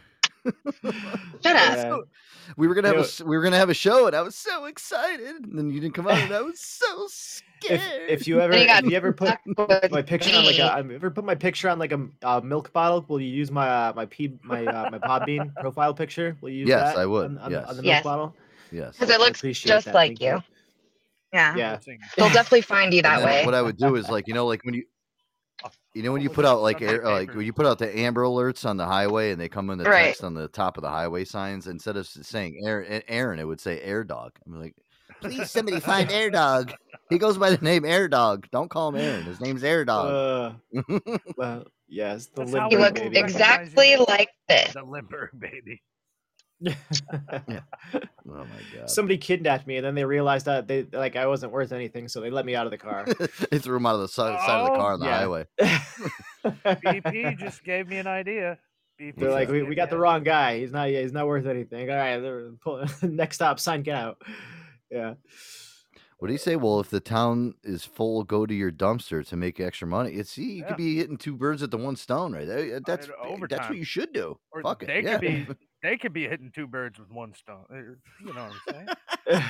[0.45, 0.55] Shut
[0.93, 0.95] up.
[1.43, 1.97] Yeah.
[2.55, 4.15] We were gonna have You a know- s- we were gonna have a show, and
[4.15, 7.43] I was so excited, and then you didn't come out, and I was so scared.
[7.69, 9.37] If, if you ever Then you if you ever put
[9.91, 12.71] my picture on like a I've ever put my picture on like a uh, milk
[12.73, 16.37] bottle, will you use my uh, my p my uh, my Podbean profile picture?
[16.41, 17.69] Will you use Yes, that I would, on, on, yes.
[17.69, 18.03] on the Yes.
[18.03, 18.35] milk bottle?
[18.71, 20.27] yes, Because it I looks appreciate just that, like thank you.
[20.27, 20.43] you.
[21.33, 21.55] Yeah.
[21.57, 21.79] Yeah.
[22.17, 23.45] They'll definitely find you that way.
[23.45, 24.83] What I would do is like you know like when you.
[25.93, 27.97] You know when you put out like Sunday air, like when you put out the
[27.97, 30.07] amber alerts on the highway and they come in the Right.
[30.07, 33.61] text on the top of the highway signs instead of saying Aaron, Aaron it would
[33.61, 34.33] say Air Dog.
[34.45, 34.75] I'm like,
[35.21, 36.73] please somebody find Air Dog.
[37.09, 38.47] He goes by the name Air Dog.
[38.51, 39.23] Don't call him Aaron.
[39.23, 40.57] His name's Air Dog.
[40.73, 40.79] Uh,
[41.37, 43.17] well, yes, the That's how He limber looks baby.
[43.19, 44.73] exactly like this.
[44.73, 45.81] the limber baby.
[46.67, 46.71] oh
[48.25, 48.89] my god!
[48.89, 52.21] Somebody kidnapped me, and then they realized that they like I wasn't worth anything, so
[52.21, 53.05] they let me out of the car.
[53.51, 55.17] they threw him out of the side, side of the Oh, car on the yeah.
[55.17, 55.45] highway.
[56.45, 58.57] BP just gave me an idea.
[58.99, 60.59] BP They're like, we, we got the wrong guy.
[60.59, 60.87] He's not.
[60.87, 61.89] He's not worth anything.
[61.91, 64.21] All right, they're pull, next stop, sign, get out.
[64.91, 65.15] Yeah.
[66.19, 66.55] What do you say?
[66.55, 70.11] Well, if the town is full, go to your dumpster to make extra money.
[70.11, 70.67] It's see, you Yeah.
[70.69, 72.47] could be hitting two birds at the one stone, right?
[72.47, 72.79] there.
[72.85, 74.37] That's mean, that's what you should do.
[74.51, 74.87] Or Fuck it.
[74.87, 75.11] they yeah.
[75.17, 75.47] could be
[75.83, 77.65] they could be hitting two birds with one stone.
[77.69, 77.75] Uh,
[78.25, 78.87] You know what I'm
[79.27, 79.43] saying?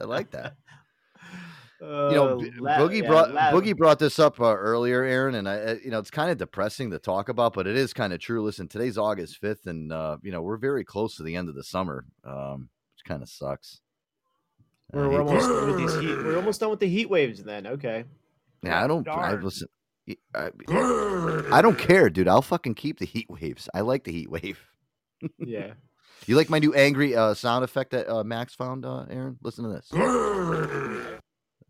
[0.00, 0.54] I like that.
[1.80, 5.34] you know, Uh, la- Boogie yeah, brought la- Boogie brought this up uh, earlier, Aaron,
[5.34, 7.92] and I, uh, you know, it's kind of depressing to talk about, but it is
[7.92, 8.42] kind of true.
[8.42, 11.54] Listen, today's August fifth, and uh, you know, we're very close to the end of
[11.54, 13.80] the summer, um, which kind of sucks.
[14.92, 16.16] I We're, we're almost done with these heat.
[16.16, 17.42] We're almost done with the heat waves.
[17.42, 18.04] Then okay.
[18.62, 19.06] Yeah, I don't.
[19.08, 19.44] I Darn.
[19.44, 19.68] listen.
[20.34, 20.50] I,
[21.50, 22.28] I don't care, dude.
[22.28, 23.68] I'll fucking keep the heat waves.
[23.74, 24.60] I like the heat wave.
[25.38, 25.72] Yeah.
[26.26, 29.38] You like my new angry uh, sound effect that uh, Max found, uh, Aaron?
[29.42, 29.88] Listen to this.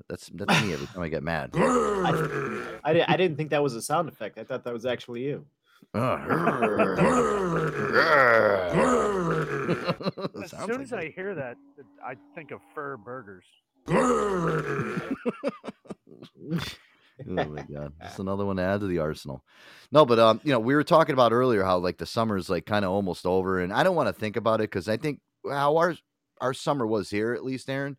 [0.08, 1.50] That's that's me every time I get mad.
[1.54, 4.38] I, I, didn't, I didn't think that was a sound effect.
[4.38, 5.46] I thought that was actually you.
[10.42, 11.56] As soon as I hear that,
[12.04, 13.44] I think of fur burgers.
[13.88, 15.00] oh
[17.26, 19.44] my god, that's another one to add to the arsenal.
[19.92, 22.66] No, but um, you know, we were talking about earlier how like the summer's like
[22.66, 25.20] kind of almost over, and I don't want to think about it because I think
[25.48, 25.96] how our
[26.40, 27.96] our summer was here, at least, Aaron.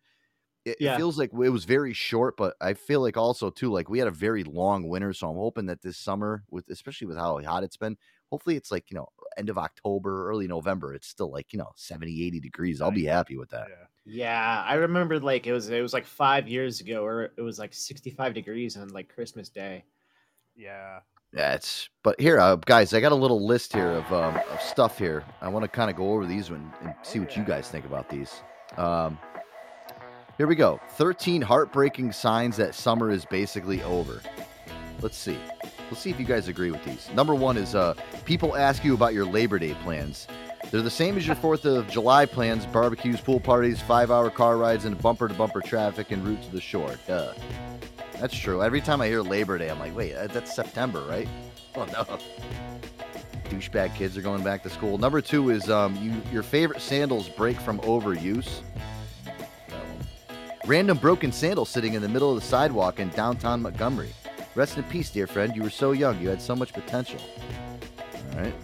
[0.70, 3.88] It, it feels like it was very short, but I feel like also too like
[3.88, 7.16] we had a very long winter, so I'm hoping that this summer, with especially with
[7.16, 7.96] how hot it's been,
[8.30, 11.70] hopefully it's like you know end of October, early November, it's still like you know
[11.76, 12.80] 70, 80 degrees.
[12.80, 13.68] I'll be happy with that.
[14.04, 17.58] Yeah, I remember like it was it was like five years ago, or it was
[17.58, 19.84] like sixty five degrees on like Christmas Day.
[20.56, 21.00] Yeah.
[21.34, 24.62] Yeah, it's but here, uh, guys, I got a little list here of um, of
[24.62, 25.24] stuff here.
[25.42, 27.84] I want to kind of go over these one and see what you guys think
[27.84, 28.42] about these.
[28.78, 29.18] Um,
[30.38, 30.80] here we go.
[30.90, 34.22] Thirteen heartbreaking signs that summer is basically over.
[35.02, 35.38] Let's see.
[35.90, 37.10] Let's see if you guys agree with these.
[37.14, 40.26] Number one is uh, people ask you about your Labor Day plans.
[40.70, 44.84] They're the same as your Fourth of July plans: barbecues, pool parties, five-hour car rides,
[44.84, 46.94] and bumper-to-bumper traffic en route to the shore.
[47.06, 47.34] Duh.
[48.20, 48.62] That's true.
[48.62, 51.28] Every time I hear Labor Day, I'm like, wait, that's September, right?
[51.76, 52.18] Oh no.
[53.50, 54.98] Douchebag kids are going back to school.
[54.98, 58.62] Number two is um, you your favorite sandals break from overuse.
[60.68, 64.12] Random broken sandal sitting in the middle of the sidewalk in downtown Montgomery.
[64.54, 65.56] Rest in peace, dear friend.
[65.56, 66.20] You were so young.
[66.20, 67.18] You had so much potential.
[68.34, 68.54] All right.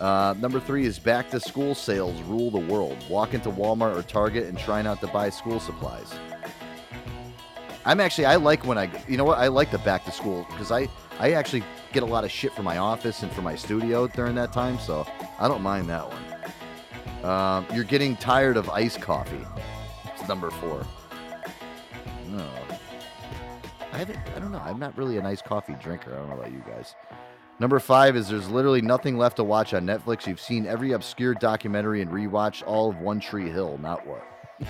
[0.00, 3.04] Uh, number three is back to school sales rule the world.
[3.10, 6.14] Walk into Walmart or Target and try not to buy school supplies.
[7.84, 10.46] I'm actually I like when I you know what I like the back to school
[10.50, 10.86] because I
[11.18, 14.36] I actually get a lot of shit for my office and for my studio during
[14.36, 15.04] that time, so
[15.40, 17.28] I don't mind that one.
[17.28, 19.44] Um, you're getting tired of iced coffee.
[20.14, 20.86] It's number four.
[23.92, 24.18] I haven't.
[24.36, 24.62] I don't know.
[24.64, 26.12] I'm not really an iced coffee drinker.
[26.12, 26.94] I don't know about you guys.
[27.58, 30.26] Number five is there's literally nothing left to watch on Netflix.
[30.26, 33.78] You've seen every obscure documentary and rewatched all of One Tree Hill.
[33.78, 34.24] Not what.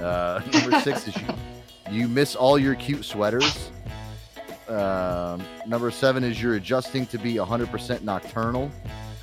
[0.00, 1.28] Uh, number six is you,
[1.88, 3.70] you miss all your cute sweaters.
[4.68, 8.72] Um, number seven is you're adjusting to be 100% nocturnal.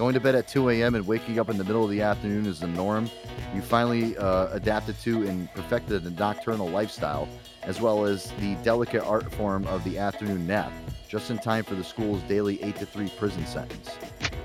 [0.02, 0.96] Going to bed at 2 a.m.
[0.96, 3.08] and waking up in the middle of the afternoon is the norm.
[3.54, 7.30] You finally uh, adapted to and perfected the nocturnal lifestyle,
[7.62, 10.72] as well as the delicate art form of the afternoon nap,
[11.08, 13.92] just in time for the school's daily 8 to 3 prison sentence.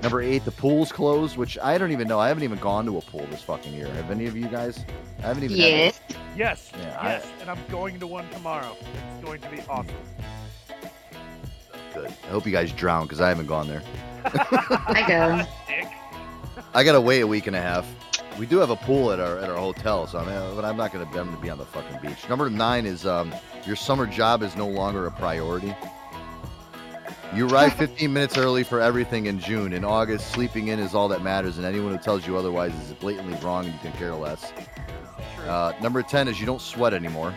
[0.03, 2.19] Number eight, the pool's closed, which I don't even know.
[2.19, 3.87] I haven't even gone to a pool this fucking year.
[3.87, 4.85] Have any of you guys?
[5.23, 5.57] I haven't even.
[5.57, 5.99] had a- Yes.
[6.35, 6.71] Yes.
[6.77, 7.27] Yeah, I- yes.
[7.41, 8.75] And I'm going to one tomorrow.
[9.15, 9.95] It's going to be awesome.
[12.01, 12.13] Good.
[12.23, 13.81] I hope you guys drown because I haven't gone there.
[14.25, 15.41] I go.
[16.73, 17.87] I gotta wait a week and a half.
[18.37, 20.77] We do have a pool at our at our hotel, so I'm, uh, but I'm
[20.77, 22.27] not gonna be able to be on the fucking beach.
[22.29, 23.33] Number nine is um,
[23.65, 25.73] your summer job is no longer a priority.
[27.33, 29.73] You arrive 15 minutes early for everything in June.
[29.73, 32.93] In August, sleeping in is all that matters, and anyone who tells you otherwise is
[32.93, 34.53] blatantly wrong, and you can care less.
[35.47, 37.33] Uh, number 10 is you don't sweat anymore.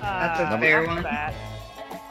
[0.00, 1.02] That's a Number- fair one.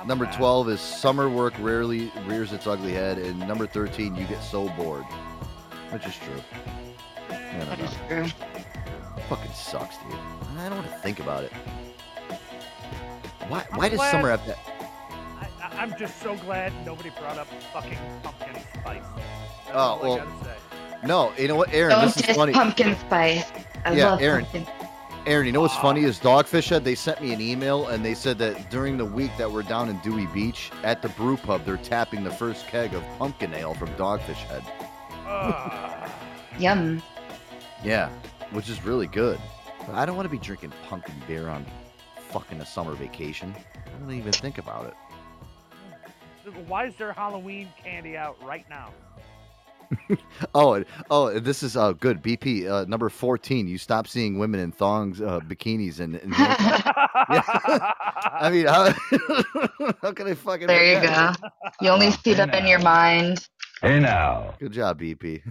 [0.05, 3.17] Number 12 is summer work rarely rears its ugly head.
[3.17, 5.03] And number 13, you get so bored.
[5.91, 6.41] Which is true.
[7.29, 7.89] I don't know.
[8.07, 8.27] true.
[9.29, 10.13] Fucking sucks, dude.
[10.59, 11.51] I don't want to think about it.
[13.47, 14.59] Why, I'm why does glad- summer have that?
[15.39, 19.03] I, I- I'm just so glad nobody brought up fucking pumpkin spice.
[19.65, 20.27] That's Oh, all well.
[21.03, 21.91] No, you know what, Aaron?
[21.91, 22.53] Don't this is diss funny.
[22.53, 23.45] pumpkin spice.
[23.85, 24.45] I Yeah, love Aaron.
[24.45, 24.67] pumpkin.
[25.27, 26.83] Aaron, you know what's funny is Dogfish Head.
[26.83, 29.89] They sent me an email and they said that during the week that we're down
[29.89, 33.73] in Dewey Beach at the brew pub, they're tapping the first keg of pumpkin ale
[33.73, 34.63] from Dogfish Head.
[36.59, 37.01] Yum.
[37.83, 38.09] Yeah,
[38.51, 39.39] which is really good.
[39.87, 41.65] But I don't want to be drinking pumpkin beer on
[42.29, 43.55] fucking a summer vacation.
[43.75, 44.93] I don't even think about it.
[46.67, 48.91] Why is there Halloween candy out right now?
[50.53, 52.21] Oh, oh, this is uh, good.
[52.21, 53.67] BP uh, number fourteen.
[53.67, 56.15] You stop seeing women in thongs, uh, bikinis, and.
[56.15, 57.91] and yeah.
[58.39, 58.93] I mean, how,
[60.01, 60.67] how can I fucking?
[60.67, 61.41] There you forget?
[61.41, 61.47] go.
[61.81, 63.47] You only see them in your mind.
[63.81, 64.55] Hey now.
[64.59, 65.41] Good job, BP.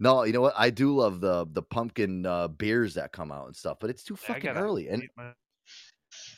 [0.00, 0.54] no, you know what?
[0.56, 4.02] I do love the the pumpkin uh, beers that come out and stuff, but it's
[4.02, 4.88] too I fucking gotta early.
[4.88, 5.32] And my-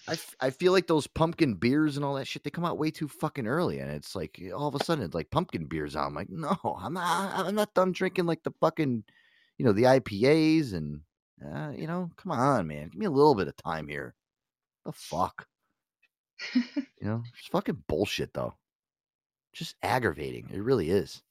[0.09, 2.79] I, f- I feel like those pumpkin beers and all that shit they come out
[2.79, 5.95] way too fucking early, and it's like all of a sudden it's like pumpkin beers.
[5.95, 6.07] out.
[6.07, 7.47] I'm like, no, I'm not.
[7.47, 9.05] I'm not done drinking like the fucking,
[9.59, 11.03] you know, the IPAs and
[11.45, 14.15] uh, you know, come on, man, give me a little bit of time here.
[14.85, 15.47] The fuck,
[16.55, 16.63] you
[17.01, 18.55] know, it's fucking bullshit though.
[19.53, 20.49] Just aggravating.
[20.53, 21.23] It really is.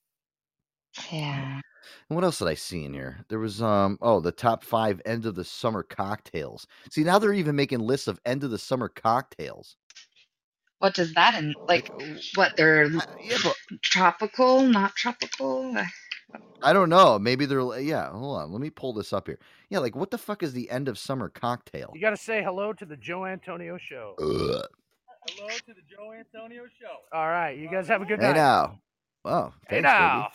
[1.12, 1.60] Yeah.
[2.08, 3.24] And what else did I see in here?
[3.28, 6.66] There was um oh the top five end of the summer cocktails.
[6.90, 9.76] See now they're even making lists of end of the summer cocktails.
[10.78, 11.90] What does that in like?
[12.34, 12.90] What they're
[13.82, 15.76] tropical, not tropical?
[15.76, 15.84] Uh,
[16.62, 17.18] I don't know.
[17.18, 18.10] Maybe they're yeah.
[18.10, 19.38] Hold on, let me pull this up here.
[19.68, 21.92] Yeah, like what the fuck is the end of summer cocktail?
[21.94, 24.14] You got to say hello to the Joe Antonio show.
[24.18, 24.66] Ugh.
[25.28, 26.96] Hello to the Joe Antonio show.
[27.12, 28.36] All right, you guys have a good Hey night.
[28.36, 28.80] now.
[29.24, 30.28] Oh, Hey thanks, now.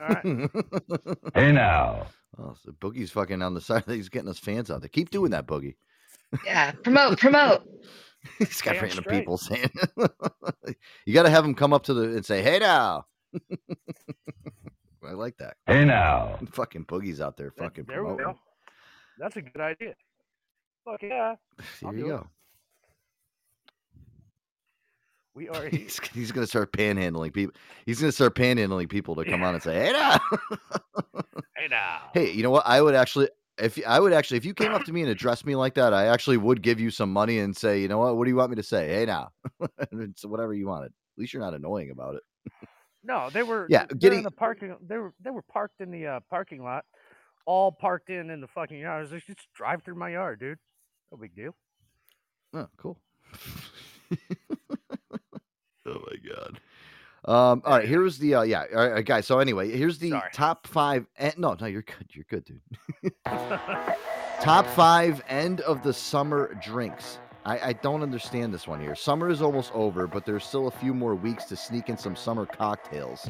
[0.00, 0.24] All right.
[1.34, 2.06] Hey now.
[2.38, 3.84] Oh, so Boogie's fucking on the side.
[3.88, 4.88] He's getting us fans out there.
[4.88, 5.76] Keep doing that, Boogie.
[6.44, 7.62] yeah, promote, promote.
[8.38, 9.18] He's got Damn random straight.
[9.20, 9.70] people saying.
[11.06, 13.06] you got to have him come up to the and say, "Hey now."
[15.06, 15.56] I like that.
[15.66, 16.38] Hey now.
[16.52, 18.34] Fucking Boogie's out there fucking There we promoting.
[18.34, 18.38] go.
[19.18, 19.94] That's a good idea.
[20.84, 21.34] Fuck yeah.
[21.84, 22.16] I'll Here you go.
[22.16, 22.26] it.
[25.34, 25.66] We are.
[25.68, 27.54] He's, he's gonna start panhandling people.
[27.86, 30.18] He's gonna start panhandling people to come on and say, "Hey now."
[31.56, 32.02] Hey now.
[32.14, 32.64] hey, you know what?
[32.68, 35.44] I would actually, if I would actually, if you came up to me and addressed
[35.44, 38.16] me like that, I actually would give you some money and say, you know what?
[38.16, 38.88] What do you want me to say?
[38.88, 39.30] Hey now,
[39.92, 40.86] it's whatever you wanted.
[40.92, 42.22] At least you're not annoying about it.
[43.02, 44.76] No, they were Yeah, getting- in the parking.
[44.86, 46.84] They were they were parked in the uh, parking lot,
[47.44, 48.98] all parked in in the fucking yard.
[48.98, 50.58] I was like, just drive through my yard, dude.
[51.10, 51.56] No big deal.
[52.54, 53.00] Oh, cool.
[55.88, 56.60] Oh my god.
[57.24, 59.26] Um, all right, here's the uh, yeah, all right, guys.
[59.26, 61.06] So anyway, here's the top five.
[61.18, 62.06] And, no, no, you're good.
[62.12, 63.12] You're good, dude.
[64.40, 67.18] top five end of the summer drinks.
[67.44, 68.94] I, I don't understand this one here.
[68.94, 72.14] Summer is almost over, but there's still a few more weeks to sneak in some
[72.14, 73.26] summer cocktails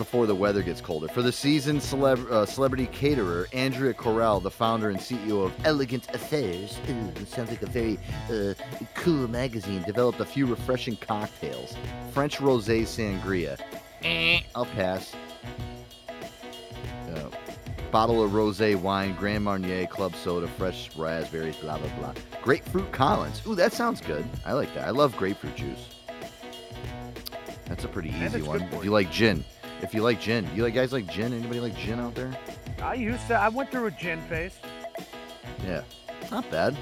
[0.00, 1.08] before the weather gets colder.
[1.08, 6.08] For the season, celeb- uh, celebrity caterer Andrea Correale, the founder and CEO of Elegant
[6.14, 7.98] Affairs, ooh, sounds like a very
[8.32, 8.54] uh,
[8.94, 11.76] cool magazine, developed a few refreshing cocktails.
[12.12, 13.60] French rosé sangria.
[14.02, 15.14] Eh, I'll pass.
[17.14, 17.28] Uh,
[17.90, 22.14] bottle of rosé wine, Grand Marnier club soda, fresh raspberries, blah blah blah.
[22.42, 23.42] Grapefruit Collins.
[23.46, 24.24] Ooh, that sounds good.
[24.46, 24.88] I like that.
[24.88, 25.88] I love grapefruit juice.
[27.66, 28.62] That's a pretty easy it's one.
[28.62, 29.44] If you like gin,
[29.82, 31.32] if you like gin, you like guys like gin?
[31.32, 32.36] Anybody like gin out there?
[32.82, 33.34] I used to.
[33.34, 34.58] I went through a gin phase.
[35.64, 35.82] Yeah,
[36.30, 36.76] not bad.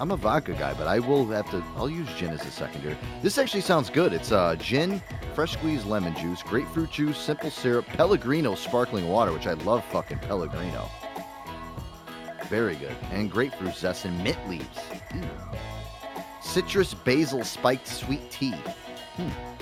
[0.00, 1.62] I'm a vodka guy, but I will have to.
[1.76, 2.96] I'll use gin as a secondary.
[3.22, 4.12] This actually sounds good.
[4.12, 5.00] It's uh, gin,
[5.34, 10.18] fresh squeezed lemon juice, grapefruit juice, simple syrup, Pellegrino sparkling water, which I love fucking
[10.18, 10.90] Pellegrino.
[12.48, 12.96] Very good.
[13.12, 14.78] And grapefruit zest and mint leaves.
[15.10, 15.28] Mm.
[16.42, 18.54] Citrus basil spiked sweet tea.
[19.16, 19.53] Hmm.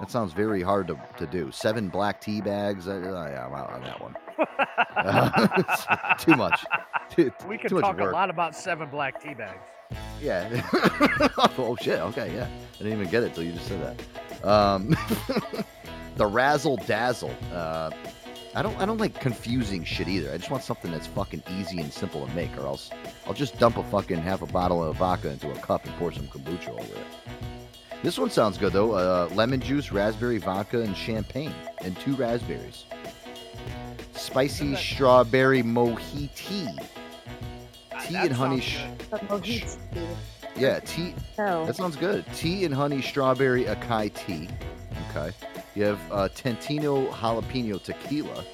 [0.00, 1.50] That sounds very hard to, to do.
[1.50, 2.86] Seven black tea bags.
[2.86, 4.14] Yeah, I'm out on that one.
[4.96, 6.64] Uh, too much.
[7.10, 9.58] Too, We could much talk a lot about seven black tea bags.
[10.20, 10.62] Yeah.
[11.38, 11.98] oh shit.
[12.00, 12.34] Okay.
[12.34, 12.46] Yeah.
[12.74, 14.46] I didn't even get it till you just said that.
[14.46, 14.96] Um,
[16.16, 17.34] the razzle dazzle.
[17.52, 17.90] Uh,
[18.54, 18.76] I don't.
[18.80, 20.32] I don't like confusing shit either.
[20.32, 22.90] I just want something that's fucking easy and simple to make, or else
[23.26, 26.12] I'll just dump a fucking half a bottle of vodka into a cup and pour
[26.12, 27.06] some kombucha over it.
[28.02, 28.92] This one sounds good though.
[28.92, 32.84] Uh, lemon juice, raspberry vodka, and champagne, and two raspberries.
[34.12, 36.78] Spicy strawberry mojito.
[38.06, 38.60] Tea and honey.
[38.60, 38.84] Sh-
[40.56, 41.14] yeah, tea.
[41.38, 41.66] Oh.
[41.66, 42.24] That sounds good.
[42.34, 44.48] Tea and honey strawberry acai tea.
[45.10, 45.32] Okay.
[45.74, 48.44] You have uh, Tanteo jalapeno tequila.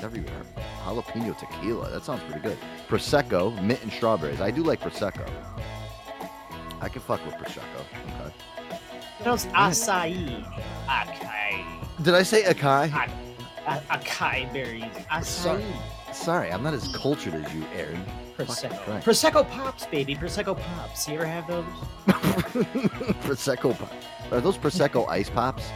[0.00, 0.46] Never even heard
[0.84, 1.90] jalapeno tequila.
[1.90, 2.58] That sounds pretty good.
[2.88, 4.40] Prosecco, mint and strawberries.
[4.40, 5.28] I do like prosecco.
[6.80, 7.80] I can fuck with prosecco.
[8.20, 8.34] Okay.
[9.18, 10.44] Pronounced acai.
[10.88, 11.64] Acai.
[12.02, 13.10] Did I say acai?
[13.66, 14.82] A- acai berries.
[15.10, 15.62] Acai.
[16.12, 18.04] Sorry, I'm not as cultured as you, Aaron.
[18.36, 19.02] Prosecco.
[19.02, 20.14] Prosecco pops, baby.
[20.14, 21.08] Prosecco pops.
[21.08, 21.64] You ever have those?
[23.24, 23.78] prosecco.
[23.78, 23.92] pop-
[24.32, 25.70] Are those prosecco ice pops?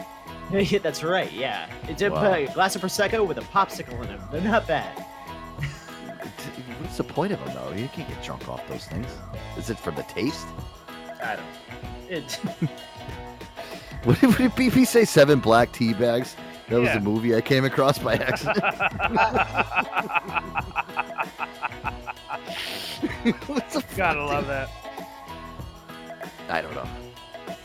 [0.52, 1.32] yeah, that's right.
[1.32, 2.32] Yeah, it's a, Wow.
[2.34, 4.20] a glass of prosecco with a popsicle in them.
[4.32, 4.98] They're not bad.
[6.80, 7.72] What's the point of them though?
[7.72, 9.06] You can't get drunk off those things.
[9.56, 10.46] Is it for the taste?
[11.22, 11.46] I don't.
[12.10, 12.38] It.
[14.04, 15.04] What did, what did BP say?
[15.04, 16.34] Seven black tea bags.
[16.70, 16.94] That was Yeah.
[16.94, 18.64] the movie I came across by accident.
[23.46, 24.70] What's the Gotta love that.
[26.48, 26.86] I don't know.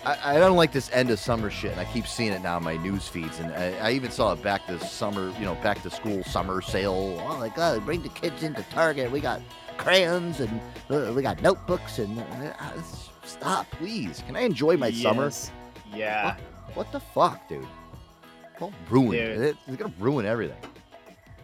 [0.06, 2.58] I, I don't like this end of summer shit, and I keep seeing it now
[2.58, 3.40] in my news feeds.
[3.40, 6.62] And I, I even saw it back to summer, you know, back to school summer
[6.62, 7.18] sale.
[7.26, 9.10] Oh my god, bring the kids into Target.
[9.12, 9.40] We got
[9.78, 12.54] crayons and uh, we got notebooks and uh,
[13.26, 14.24] stop, please.
[14.26, 15.32] Can I enjoy my summer?
[15.94, 16.36] Yeah.
[16.68, 17.66] What, what the fuck, dude?
[18.60, 19.42] Don't ruin Dude.
[19.42, 19.58] it.
[19.68, 20.58] It's gonna ruin everything.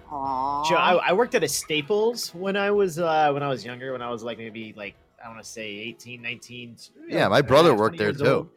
[0.10, 0.68] Aww.
[0.68, 3.92] Joe, I, I worked at a Staples when I was uh, when I was younger.
[3.92, 6.78] When I was like maybe like I want to say 18, 19.
[7.08, 8.26] Yeah, know, my brother worked there too.
[8.26, 8.50] old.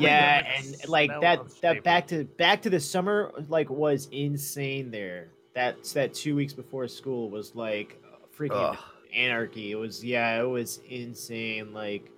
[0.00, 4.08] Yeah, and like smell that of that back to back to the summer like was
[4.10, 5.28] insane there.
[5.54, 8.02] That that two weeks before school was like
[8.36, 8.78] freaking Ugh.
[9.14, 9.72] anarchy.
[9.72, 11.72] It was yeah, it was insane.
[11.72, 12.10] Like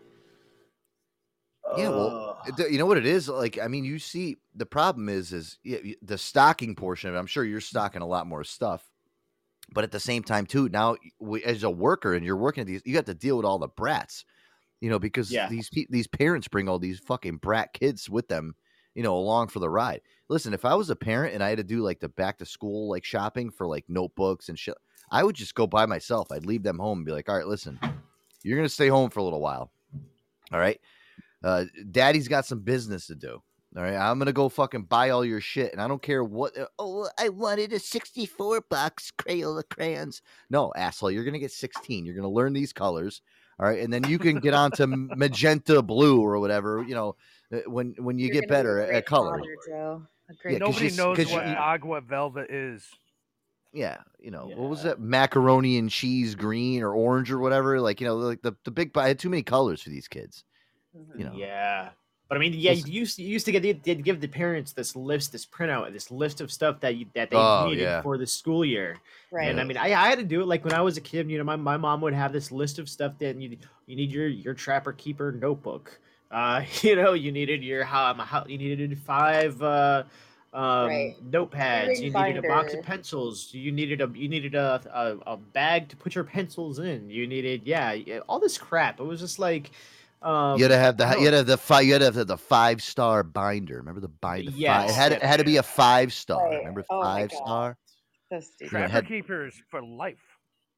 [1.77, 2.39] Yeah, well,
[2.71, 3.59] you know what it is like.
[3.59, 5.59] I mean, you see, the problem is, is
[6.03, 7.19] the stocking portion of it.
[7.19, 7.65] I'm sure you're mm.
[7.65, 8.91] stocking a lot more stuff,
[9.73, 12.67] but at the same time, too, now we, as a worker and you're working at
[12.67, 14.25] these, you got to deal with all the brats,
[14.81, 15.49] you know, because Yeah.
[15.49, 18.55] these these parents bring all these fucking brat kids with them,
[18.95, 20.01] you know, along for the ride.
[20.29, 22.47] Listen, if I was a parent and I had to do like the back to
[22.47, 24.77] school like shopping for like notebooks and shit,
[25.11, 26.33] I would just go by myself.
[26.33, 27.79] I'd leave them home and be like, all right, listen,
[28.43, 29.71] you're gonna stay home for a little while.
[30.51, 30.81] All right.
[31.43, 33.43] Uh, daddy's got some business to do.
[33.77, 33.95] All right.
[33.97, 36.57] I'm gonna go fucking buy all your shit, and I don't care what.
[36.59, 40.23] uh, Oh, I wanted a 64 box Crayola crayons.
[40.51, 41.11] No, asshole.
[41.11, 42.05] You're gonna get 16.
[42.07, 43.21] You're gonna learn these colors.
[43.61, 46.83] All right, and then you can get on to magenta blue or whatever.
[46.83, 47.17] You know,
[47.53, 49.39] uh, when when you You're get gonna be better a at, great at color.
[49.39, 50.01] father,
[50.51, 52.89] Yeah, Nobody you- knows 'cause what you- agua velvet is.
[53.73, 54.99] Yeah, you know, what was that?
[54.99, 57.81] Macaroni and cheese green or orange or whatever.
[57.81, 60.43] Like, you know, like the, the big I had too many colors for these kids.
[61.17, 61.33] You know.
[61.35, 61.91] Yeah.
[62.29, 64.95] But I mean, yeah, you used, you used to get they'd give the parents this
[64.95, 68.03] list, this printout, this list of stuff that you, that they Oh, needed yeah.
[68.03, 68.99] for the school year.
[69.33, 69.49] Right.
[69.49, 71.31] And I mean, I, I had to do it like when I was a kid.
[71.31, 74.13] You know, my, my mom would have this list of stuff that you you need
[74.13, 75.99] your your Trapper Keeper notebook.
[76.31, 80.03] Uh, you know, you needed your how, how you needed five uh,
[80.53, 81.15] um, Right.
[81.31, 81.89] notepads.
[81.89, 83.55] Ring You needed a box of pencils.
[83.55, 87.09] You needed a you needed a, a a bag to put your pencils in.
[87.09, 89.01] You needed yeah, yeah all this crap.
[89.01, 89.71] It was just like.
[90.21, 91.93] Um, you had to have the I don't you had to have the five you
[91.93, 93.77] had to have the five star binder.
[93.77, 94.51] Remember the binder?
[94.53, 96.45] Yes, it had it had to be a five star.
[96.45, 96.59] Right.
[96.59, 97.77] Remember Oh my five star?
[98.33, 98.61] So stupid.
[98.61, 100.19] Yeah, Trapper had- keepers for life.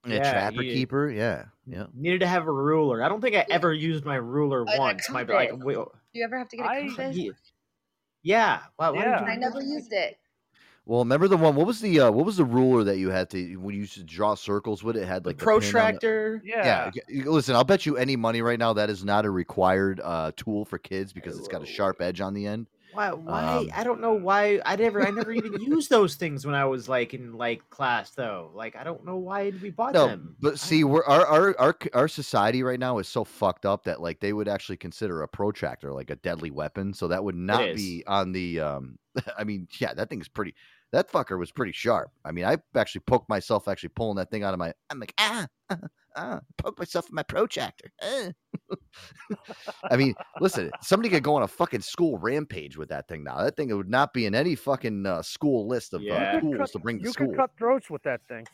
[0.07, 1.11] Yeah, Yeah, trapper you- keeper.
[1.11, 1.87] Yeah, yeah.
[1.95, 3.03] needed to have a ruler.
[3.03, 5.09] I don't think I ever used my ruler a once.
[5.11, 5.65] My like, compass.
[5.67, 7.17] wait, Do you ever have to get a compass?
[7.17, 7.31] yeah,
[8.23, 8.61] yeah.
[8.77, 9.21] Why, why Yeah.
[9.25, 10.20] I never used it.
[10.87, 11.55] Well, remember the one?
[11.55, 13.95] What was the uh, what was the ruler that you had to when you used
[13.95, 15.03] to draw circles with it?
[15.03, 16.43] it had like the pin on the- protractor?
[16.45, 16.65] Yeah.
[16.65, 19.31] Yeah, y- y- listen, I'll bet you any money right now that is not a
[19.31, 22.67] required uh, tool for kids because it's got a sharp edge on the end.
[22.93, 23.13] Why?
[23.13, 23.57] Why?
[23.59, 24.61] Um, I don't know why.
[24.65, 25.03] I never.
[25.03, 28.51] I never even used those things when I was like in like class though.
[28.55, 30.37] Like I don't know why we bought No, them.
[30.41, 34.01] but see, we're our, our our our society right now is so fucked up that
[34.01, 36.93] like they would actually consider a protractor like a deadly weapon.
[36.95, 38.61] So that would not be on the.
[38.61, 38.99] um
[39.39, 40.55] I mean, yeah, that thing's pretty.
[40.93, 42.11] That fucker was pretty sharp.
[42.25, 44.73] I mean, I actually poked myself actually pulling that thing out of my.
[44.91, 45.79] I'm like ah ah,
[46.17, 47.93] ah poke myself with my protractor.
[48.03, 48.31] ah."
[49.91, 53.43] I mean, listen, somebody could go on a fucking school rampage with that thing now.
[53.43, 56.15] That thing would not be in any fucking uh, school list of Yeah.
[56.37, 57.27] uh, tools could to bring to you school.
[57.27, 58.47] You could cut throats with that thing.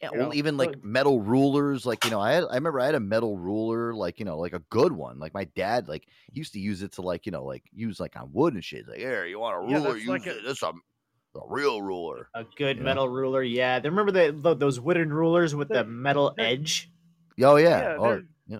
[0.00, 2.94] Yeah, well, even like metal rulers, like you know, I had, I remember I had
[2.94, 5.18] a metal ruler, like you know, like a good one.
[5.18, 7.98] Like my dad, like he used to use it to like you know, like use
[7.98, 8.80] like on wood and shit.
[8.80, 9.94] He's like, here, you want a Yeah, ruler?
[9.94, 10.38] that's use like it.
[10.44, 10.72] a- That's a,
[11.38, 12.28] a real ruler.
[12.34, 12.82] A good Yeah.
[12.82, 13.42] metal ruler.
[13.42, 13.78] Yeah.
[13.80, 16.90] They remember the, tho- those wooden rulers with the They're- metal edge.
[17.42, 18.58] Oh yeah, Yeah, oh they're- yeah.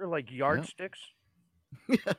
[0.00, 1.00] Or like yardsticks.
[1.88, 1.96] Yeah.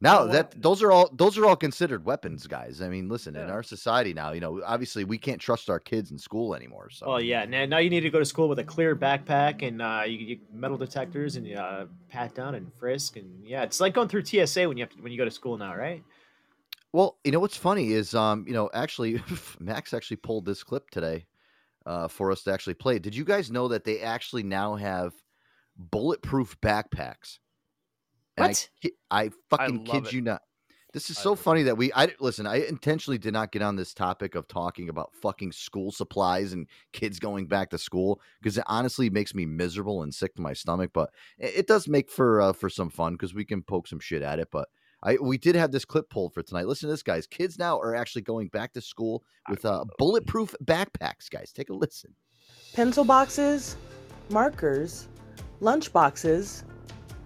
[0.00, 2.80] Now that those are all those are all considered weapons, guys.
[2.80, 6.12] I mean, listen, in our society now, you know, obviously we can't trust our kids
[6.12, 6.88] in school anymore.
[6.90, 7.44] So oh yeah.
[7.46, 10.18] Now, now you need to go to school with a clear backpack and uh, you,
[10.18, 14.24] you metal detectors and uh, pat down and frisk and yeah, it's like going through
[14.24, 16.04] TSA when you have to, when you go to school now, right?
[16.92, 19.22] Well, you know what's funny is, um, you know, actually,
[19.60, 21.26] Max actually pulled this clip today
[21.86, 22.98] uh, for us to actually play.
[22.98, 25.12] Did you guys know that they actually now have
[25.76, 27.38] bulletproof backpacks?
[28.36, 28.68] And I What?
[28.82, 30.14] ki- I, fucking love kid it.
[30.14, 30.42] you not.
[30.94, 31.92] This is so funny that we.
[31.92, 32.46] I listen.
[32.46, 36.66] I intentionally did not get on this topic of talking about fucking school supplies and
[36.94, 40.54] kids going back to school because it honestly makes me miserable and sick to my
[40.54, 40.92] stomach.
[40.94, 44.00] But it, it does make for uh, for some fun because we can poke some
[44.00, 44.48] shit at it.
[44.50, 44.70] But
[45.02, 46.66] I we did have this clip pulled for tonight.
[46.66, 47.26] Listen to this, guys.
[47.26, 51.30] Kids now are actually going back to school with uh, bulletproof backpacks.
[51.30, 52.14] Guys, take a listen.
[52.74, 53.76] pencil boxes,
[54.30, 55.08] markers,
[55.60, 56.64] lunch boxes,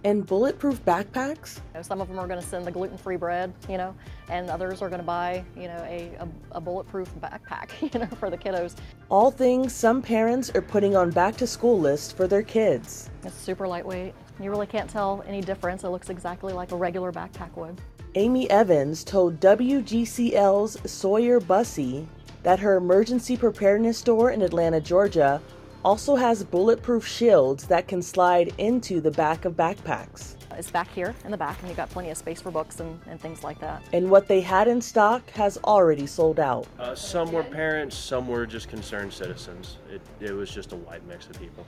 [0.05, 1.57] And bulletproof backpacks?
[1.57, 3.95] You know, some of them are going to send the gluten-free bread, you know,
[4.27, 8.07] and others are going to buy, you know, a, a, a bulletproof backpack, you know,
[8.17, 8.75] for the kiddos.
[9.09, 13.09] All things some parents are putting on back to school lists for their kids.
[13.23, 14.13] It's super lightweight.
[14.39, 15.83] You really can't tell any difference.
[15.83, 17.79] It looks exactly like a regular backpack would.
[18.15, 22.07] Amy Evans told WGCL's Sawyer Buccy
[22.43, 25.41] that her emergency preparedness store in Atlanta, Georgia,
[25.83, 30.35] also has bulletproof shields that can slide into the back of backpacks.
[30.51, 32.99] It's back here in the back, and you've got plenty of space for books and,
[33.07, 33.81] and things like that.
[33.91, 36.67] And what they had in stock has already sold out.
[36.77, 39.77] Uh, some were parents, some were just concerned citizens.
[39.89, 41.65] It, it was just a wide mix of people.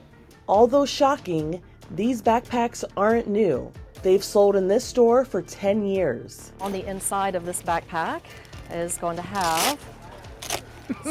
[0.48, 3.72] Although shocking, these backpacks aren't new.
[4.02, 6.52] They've sold in this store for 10 years.
[6.60, 8.22] On the inside of this backpack
[8.70, 9.80] is going to have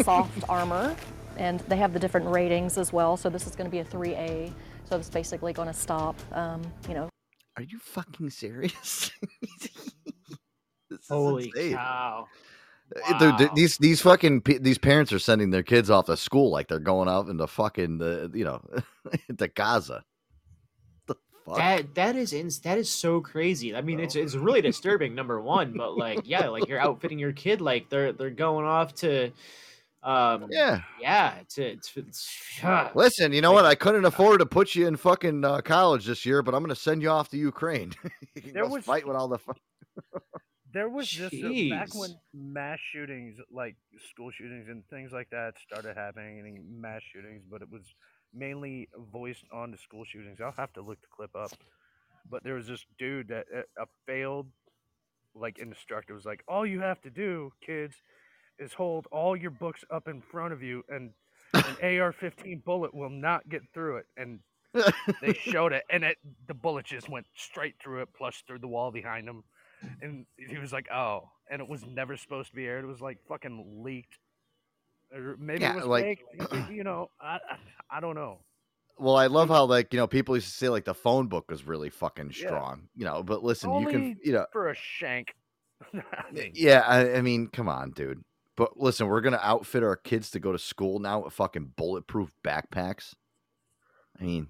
[0.04, 0.96] soft armor,
[1.38, 3.18] and they have the different ratings as well.
[3.18, 4.54] So this is going to be a 3A.
[4.86, 7.10] So it's basically going to stop, um, you know.
[7.58, 9.12] Are you fucking serious?
[10.88, 11.74] This Holy insane.
[11.74, 12.28] cow.
[13.08, 16.68] Uh, dude, these these fucking these parents are sending their kids off to school like
[16.68, 18.62] they're going out into fucking the you know
[19.30, 20.04] into Gaza.
[21.08, 21.16] The
[21.46, 21.58] fuck?
[21.58, 23.76] That that is ins- that is so crazy.
[23.76, 25.16] I mean, it's it's really disturbing.
[25.16, 28.94] Number one, but like, yeah, like you're outfitting your kid, like they're they're going off
[28.96, 29.32] to,
[30.04, 30.82] um, Yeah.
[31.02, 32.62] yeah, it's it's, it's
[32.94, 33.66] Listen, you know what?
[33.66, 36.70] I couldn't afford to put you in fucking uh, college this year, but I'm going
[36.70, 37.94] to send you off to Ukraine.
[38.36, 39.40] you There was- fight with all the.
[39.40, 39.54] Fu-
[40.76, 43.78] There was just uh, back when mass shootings, like
[44.10, 47.84] school shootings and things like that, started happening, and mass shootings, but it was
[48.34, 50.42] mainly voiced on the school shootings.
[50.42, 51.54] I'll have to look the clip up,
[52.30, 54.48] but there was this dude that uh, a failed
[55.34, 57.96] like instructor was like, all you have to do, kids,
[58.60, 61.12] is hold all your books up in front of you, and
[61.54, 61.64] an
[62.02, 64.42] AR-15 bullet will not get through it, and
[65.22, 68.68] they showed it, and it the bullet just went straight through it, plus through the
[68.68, 69.42] wall behind him.
[70.02, 72.84] And he was like, "Oh," and it was never supposed to be aired.
[72.84, 74.18] It was like fucking leaked,
[75.14, 76.52] or maybe Yeah, it was like- fake.
[76.72, 77.58] You know, I, I
[77.98, 78.40] I don't know.
[78.98, 81.50] well, I love how like you know people used to say like the phone book
[81.50, 82.48] was really fucking Yeah.
[82.48, 83.24] strong, you know.
[83.24, 85.36] But listen, Only you can you know for a shank.
[86.36, 88.24] Eh, yeah, I, I mean, come on, dude.
[88.58, 92.32] But listen, we're gonna outfit our kids to go to school now with fucking bulletproof
[92.44, 93.14] backpacks.
[94.20, 94.48] I mean,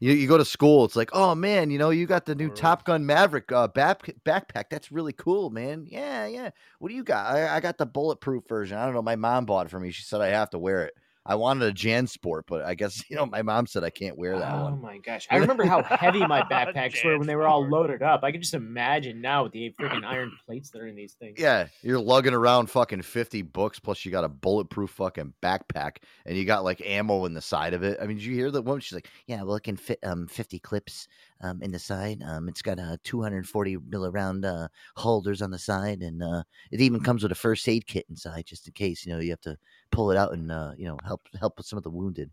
[0.00, 2.50] you you go to school, it's like, oh man, you know, you got the new
[2.50, 4.64] Top Gun Maverick uh, back, backpack.
[4.70, 5.86] That's really cool, man.
[5.88, 6.50] Yeah, yeah.
[6.78, 7.34] What do you got?
[7.34, 8.78] I, I got the bulletproof version.
[8.78, 9.02] I don't know.
[9.02, 9.90] My mom bought it for me.
[9.90, 10.94] She said I have to wear it.
[11.28, 14.38] I wanted a JanSport, but I guess you know my mom said I can't wear
[14.38, 14.80] that Oh one.
[14.80, 15.28] my gosh!
[15.30, 18.24] I remember how heavy my backpacks were when they were all loaded up.
[18.24, 21.38] I can just imagine now with the freaking iron plates that are in these things.
[21.38, 26.36] Yeah, you're lugging around fucking 50 books, plus you got a bulletproof fucking backpack, and
[26.36, 27.98] you got like ammo in the side of it.
[28.00, 28.80] I mean, did you hear the woman?
[28.80, 31.06] She's like, Yeah, well, it can fit um 50 clips
[31.42, 32.22] um in the side.
[32.22, 36.42] Um, it's got a 240 milliround uh, holders on the side, and uh,
[36.72, 39.30] it even comes with a first aid kit inside, just in case you know you
[39.30, 39.56] have to
[39.90, 42.30] pull it out and uh, you know help help with some of the wounded.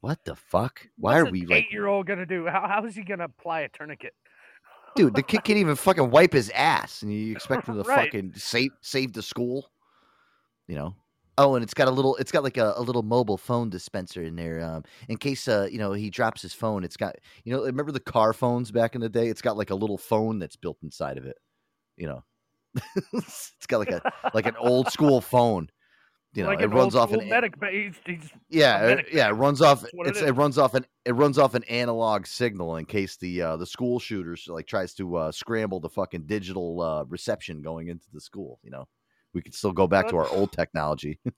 [0.00, 0.86] What the fuck?
[0.98, 2.46] Why What's are we like, eight-year-old gonna do?
[2.46, 4.14] How how is he gonna apply a tourniquet?
[4.94, 5.14] dude?
[5.14, 8.06] The kid can't even fucking wipe his ass, and you expect him to Right.
[8.06, 9.70] fucking save save the school?
[10.68, 10.94] You know.
[11.38, 12.16] Oh, and it's got a little.
[12.16, 15.68] It's got like a, a little mobile phone dispenser in there, um, in case uh,
[15.70, 16.84] you know he drops his phone.
[16.84, 19.28] It's got you know remember the car phones back in the day?
[19.28, 21.38] It's got like a little phone that's built inside of it.
[21.96, 22.24] You know,
[23.14, 24.02] it's got like a
[24.34, 25.70] like an old school phone.
[26.32, 29.32] You know, like it runs off an medic, but he's, he's yeah, medic yeah, it
[29.32, 29.84] runs off.
[29.84, 33.56] It it, runs off an it runs off an analog signal in case the uh,
[33.56, 38.06] the school shooters like tries to uh, scramble the fucking digital uh, reception going into
[38.12, 38.60] the school.
[38.62, 38.86] You know,
[39.34, 41.18] we could still go back to our old technology.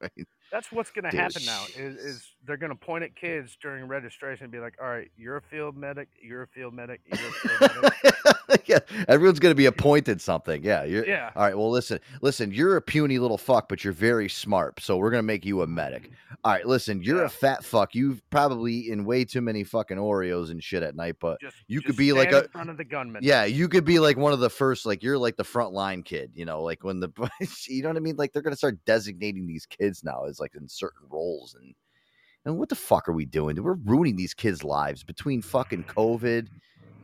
[0.00, 0.26] Right?
[0.52, 1.64] That's what's going to happen now.
[1.76, 5.10] Is, is they're going to point at kids during registration and be like, "All right,
[5.16, 6.08] you're a field medic.
[6.20, 7.00] You're a field medic.
[7.06, 10.62] You're a field medic." yeah, everyone's gonna be appointed something.
[10.62, 11.06] Yeah, you're.
[11.06, 11.30] Yeah.
[11.34, 11.56] All right.
[11.56, 12.52] Well, listen, listen.
[12.52, 14.80] You're a puny little fuck, but you're very smart.
[14.80, 16.04] So we're gonna make you a medic.
[16.04, 16.34] Mm-hmm.
[16.44, 16.66] All right.
[16.66, 17.94] Listen, you're a fat fuck.
[17.94, 21.80] You've probably eaten way too many fucking Oreos and shit at night, but Just you
[21.80, 23.22] just could be like a front of the gunman.
[23.24, 26.02] Yeah, you could be like one of the first, like you're like the front line
[26.02, 27.10] kid, you know, like when the
[27.68, 28.16] you know what I mean?
[28.16, 31.74] Like they're gonna start designating these kids now as like in certain roles and
[32.44, 33.62] and what the fuck are we doing?
[33.62, 36.48] We're ruining these kids' lives between fucking COVID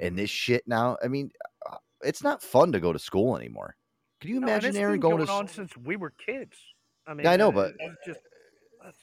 [0.01, 0.97] and this shit now.
[1.02, 1.31] I mean,
[1.70, 3.77] uh, it's not fun to go to school anymore.
[4.20, 6.56] Can you No, imagine Aaron been going, going to on s- since we were kids.
[7.06, 8.20] I mean, I know, but- it's just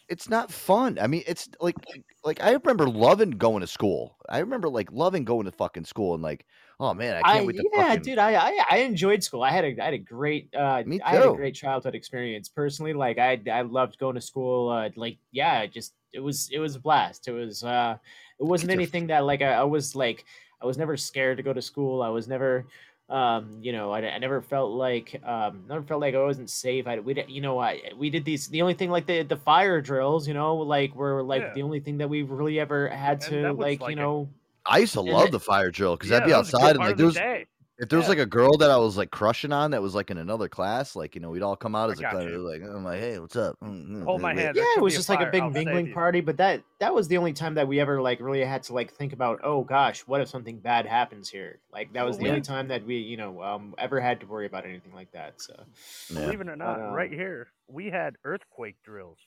[0.10, 1.00] it's not fun.
[1.00, 1.76] I mean, it's like
[2.24, 4.18] like I remember loving going to school.
[4.30, 6.46] I remember like loving going to fucking school and like,
[6.80, 9.44] oh man, I can't I, wait to yeah, fucking dude, I, I I enjoyed school.
[9.44, 11.36] I had a I had a great uh Me I had a too.
[11.36, 12.94] great childhood experience personally.
[12.94, 14.70] Like I I loved going to school.
[14.70, 17.28] Uh, like yeah, just it was it was a blast.
[17.28, 17.98] It was uh
[18.40, 20.26] it wasn't anything that like I, I was like
[20.62, 22.02] I was never scared to go to school.
[22.02, 22.66] I was never,
[23.10, 26.88] um, you know, I, I never felt like, um, never felt like I wasn't safe.
[26.88, 29.36] I, we, did- you know, I, we did these, the only thing like the, the
[29.36, 31.54] fire drills, you know, like were like Yeah.
[31.54, 34.30] the only thing that we've really ever had And to like, like you a- know,
[34.68, 36.50] I used to And love it- the fire drill because Yeah, I'd be that was
[36.50, 37.48] a good outside and like of there the was day.
[37.80, 38.10] if there was Yeah.
[38.10, 40.96] like a girl that I was like crushing on that was like in another class,
[40.96, 43.20] like you know we'd all come out I as a class, like I'm like, hey,
[43.20, 43.58] what's up?
[43.64, 44.54] Mm, mm, Hold my mm, hand.
[44.54, 47.18] yeah, it was just like a big I'll mingling party, but that that was the
[47.18, 50.22] only time that we ever like really had to like think about, oh gosh, what
[50.22, 51.60] if something bad happens here?
[51.72, 54.28] Like that was Well, the only time that we, you know, um, ever had to
[54.28, 55.42] worry about anything like that.
[55.42, 55.66] So
[56.14, 59.20] Believe it or not, But, right um, here we had earthquake drills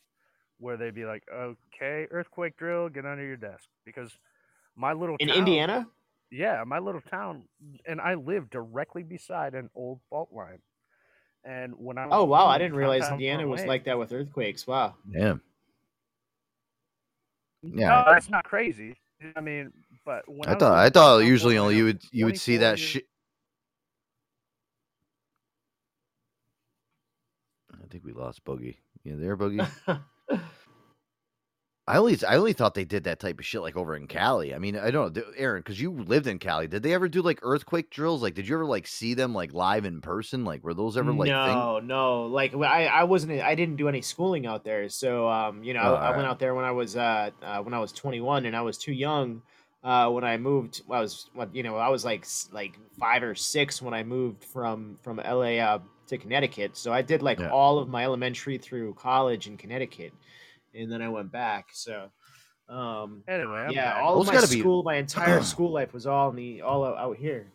[0.58, 4.18] where they'd be like, "Okay, earthquake drill, get under your desk," because
[4.78, 5.88] my little in town, Indiana,
[6.30, 7.42] yeah, my little town,
[7.86, 10.60] and I live directly beside an old fault line.
[11.44, 14.66] And when I oh wow, I didn't realize Indiana was Wayne- like that with earthquakes.
[14.66, 14.94] Wow.
[15.10, 15.40] Damn.
[17.62, 17.88] Yeah.
[17.88, 18.96] No, that's not crazy.
[19.34, 19.72] I mean,
[20.04, 22.78] but when I was thought I thought usually only you would you would see that
[22.78, 23.04] shit.
[27.72, 28.76] I think we lost Boogie.
[29.02, 29.66] You there, Boogie?
[31.88, 34.54] I only I only thought they did that type of shit like over in Cali.
[34.54, 36.68] I mean, I don't know, Aaron, because you lived in Cali.
[36.68, 38.22] Did they ever do like earthquake drills?
[38.22, 40.44] Like, did you ever like see them like live in person?
[40.44, 41.68] Like, were those ever like thing?
[41.68, 42.26] no, no.
[42.26, 43.40] Like I wasn't.
[43.40, 44.88] I didn't do any schooling out there.
[44.88, 47.62] So, um, you know, Oh, I, I went out there when I was, uh, uh,
[47.62, 49.42] when I was 21, and I was too young.
[49.84, 53.34] Uh, when I moved, I was, what you know, I was like, like five or
[53.36, 55.78] six when I moved from from LA uh,
[56.08, 56.76] to Connecticut.
[56.76, 57.48] So I did like Yeah.
[57.48, 60.12] all of my elementary through college in Connecticut,
[60.74, 61.68] and then I went back.
[61.72, 62.10] So.
[62.68, 64.02] Um, Anyway, I'm yeah, back.
[64.02, 66.60] all of Those my gotta be- school, my entire school life was all in the
[66.60, 67.46] all out, out here.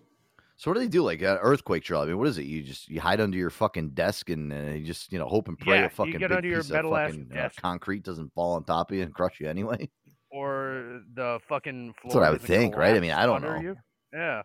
[0.55, 1.03] So what do they do?
[1.03, 2.01] Like uh, earthquake drill?
[2.01, 2.45] I mean, what is it?
[2.45, 5.49] You just you hide under your fucking desk and uh, you just you know hope
[5.49, 7.61] and pray Yeah, a fucking get big under your piece of metal-ass fucking uh, desk.
[7.61, 9.87] concrete doesn't fall on top of you and crush you anyway.
[10.31, 12.01] or the fucking floor.
[12.05, 12.95] That's what I would think, right?
[12.95, 13.59] I mean, I don't know.
[13.59, 13.75] You.
[14.11, 14.41] Yeah.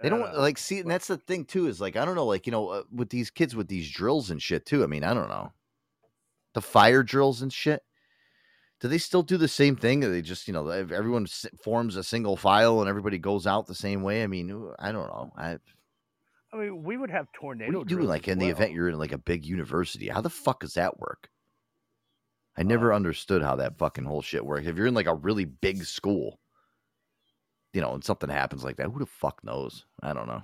[0.00, 1.68] They don't Uh, like see, and that's the thing too.
[1.68, 4.30] Is like I don't know, like you know, uh, with these kids with these drills
[4.30, 4.82] and shit too.
[4.82, 5.52] I mean, I don't know,
[6.56, 7.82] the fire drills and shit.
[8.80, 10.00] Do they still do the same thing?
[10.00, 11.26] They just you know everyone
[11.62, 14.22] forms a single file and everybody goes out the same way?
[14.22, 15.30] I mean, I don't know.
[15.36, 15.58] I
[16.52, 17.78] I mean, we would have tornado.
[17.78, 20.08] what are you doing like in the event you're in like a big university?
[20.08, 21.28] How the fuck does that work?
[22.56, 24.66] I never Uh understood how that fucking whole shit works.
[24.66, 26.40] If you're in like a really big school,
[27.74, 29.84] you know, and something happens like that, who the fuck knows?
[30.02, 30.42] I don't know.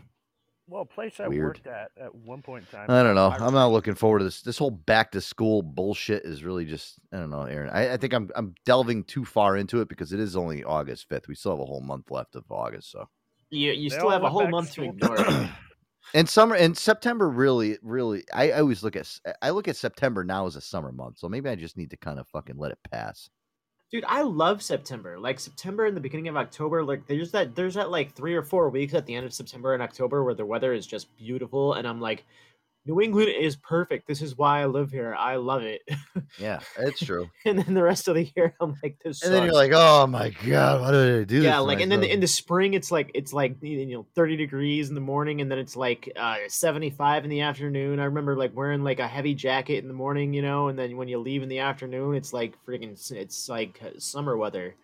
[0.68, 1.44] Well, a place I Weird.
[1.44, 2.90] worked at at one point in time.
[2.90, 3.28] I don't know.
[3.28, 4.42] I I'm not looking forward to this.
[4.42, 7.70] This whole back to school bullshit is really just I don't know, Aaron.
[7.70, 11.08] I, I think I'm I'm delving too far into it because it is only August
[11.08, 11.28] fifth.
[11.28, 13.08] We still have a whole month left of August, so
[13.50, 15.16] You you They still have a whole back to month to ignore.
[15.20, 15.28] it.
[16.14, 19.08] and summer and September really really I, I always look at
[19.42, 21.96] I look at September now as a summer month, so maybe I just need to
[21.96, 23.28] kind of fucking let it pass.
[23.92, 25.18] Dude, I love September.
[25.18, 28.42] Like September and the beginning of October, like there's that there's that like three or
[28.42, 31.74] four weeks at the end of September and October where the weather is just beautiful
[31.74, 32.24] and I'm like,
[32.84, 34.08] New England is perfect.
[34.08, 35.14] This is why I live here.
[35.14, 35.82] I love it.
[36.38, 37.30] Yeah, it's true.
[37.44, 40.06] and then the rest of the year I'm like this and then you're like, oh
[40.06, 41.44] my god, why did I do this?
[41.44, 44.88] yeah, like and then in the spring it's like it's like you know 30 degrees
[44.88, 48.00] in the morning and then it's like uh 75 in the afternoon.
[48.00, 50.96] I remember like wearing like a heavy jacket in the morning, you know, and then
[50.96, 54.74] when you leave in the afternoon it's like freaking it's like uh, summer weather.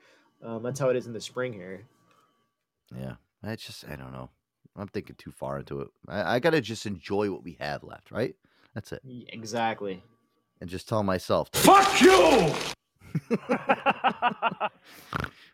[0.43, 1.83] Um, that's how it is in the spring here.
[2.97, 4.31] Yeah, I just I don't know.
[4.79, 5.89] I'm thinking too far into it.
[6.09, 8.35] I, I gotta just enjoy what we have left, right?
[8.75, 9.03] That's it.
[9.29, 10.03] Exactly.
[10.61, 12.11] And just tell myself, Fuck you!
[13.31, 13.49] oh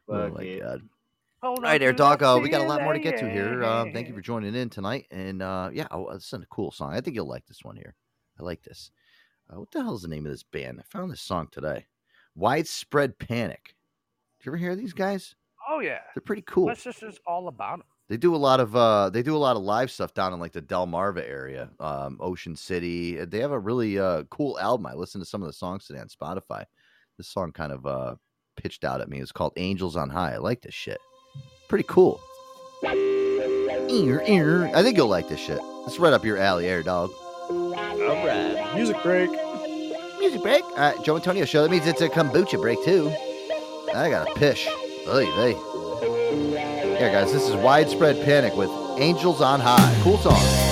[0.09, 0.83] my Fuck god.
[1.43, 2.21] Hold All right, on there, to Doc.
[2.21, 3.63] that Uh, we got a lot more to get to here.
[3.65, 5.07] Um, thank you for joining in tonight.
[5.11, 6.95] And uh, yeah, oh, this is a cool song.
[6.95, 7.95] I think you'll like this one here.
[8.41, 8.91] I like this.
[9.51, 10.81] Uh, what the hell is the name of this band?
[10.81, 11.87] I found this song today.
[12.35, 13.75] Widespread Panic.
[14.39, 15.35] Did you ever hear these guys?
[15.69, 16.67] Oh yeah, They're pretty cool.
[16.67, 17.87] that's just is all about them.
[18.09, 20.41] They do a lot of uh they do a lot of live stuff down in
[20.41, 23.25] like the Delmarva area, um, Ocean City.
[23.25, 24.87] They have a really uh cool album.
[24.87, 26.65] I listened to some of the songs today on Spotify.
[27.17, 28.17] This song kind of uh
[28.57, 29.21] pitched out at me.
[29.21, 30.35] It's called Angels on High.
[30.35, 30.99] I like this shit.
[31.69, 32.21] Pretty cool.
[32.85, 34.71] Ear, ear.
[34.75, 35.61] I think you'll like this shit.
[35.87, 37.11] It's right up your alley, air dog.
[37.49, 38.73] All right.
[38.75, 39.31] Music break.
[40.19, 40.63] Music break.
[40.63, 41.63] All right, Joe Antonio show.
[41.63, 43.11] That means it's a kombucha break too.
[43.95, 44.69] I got a pish.
[45.09, 46.64] Oy vey.
[46.95, 50.01] Yeah, guys, this is widespread panic with Angels on High.
[50.05, 50.64] Cool song.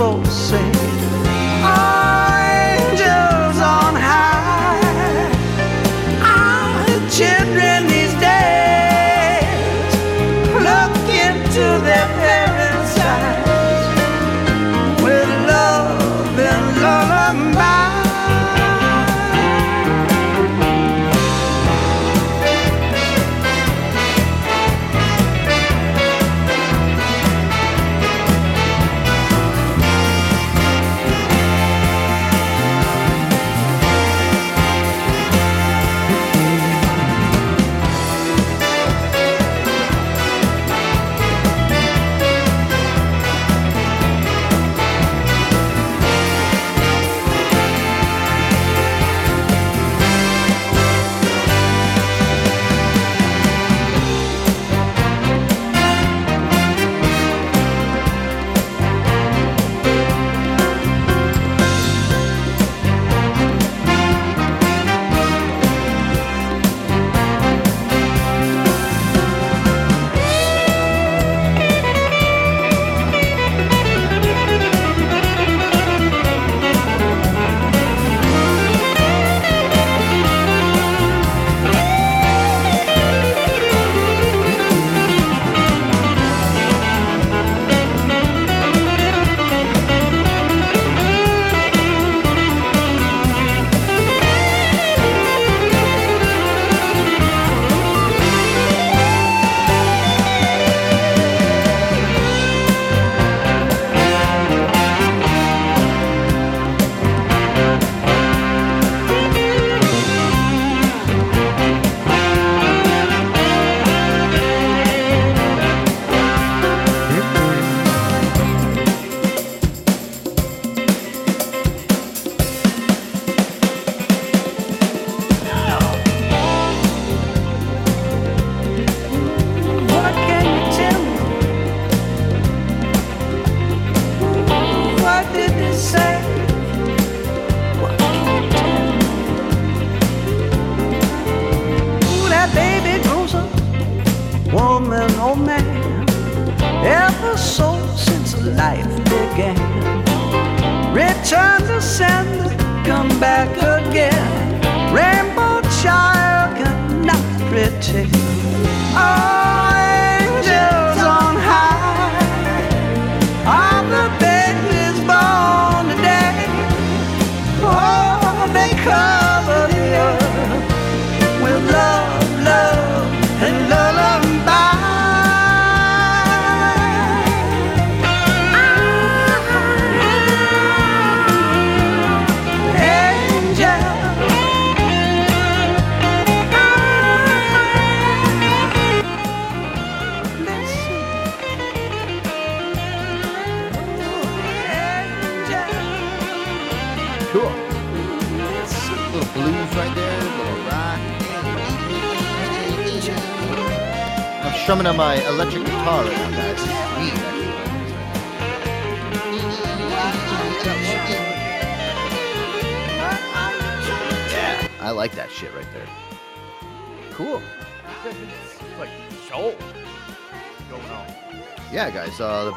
[0.00, 0.79] Not forsake.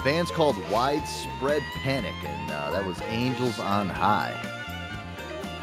[0.04, 4.34] Band's called Widespread Panic, and uh, that was Angels on High.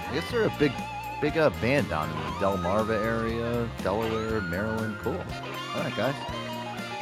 [0.09, 0.73] I guess they're a big,
[1.21, 4.97] big uh, band down in the Delmarva area, Delaware, Maryland.
[5.01, 5.13] Cool.
[5.15, 6.15] All right, guys.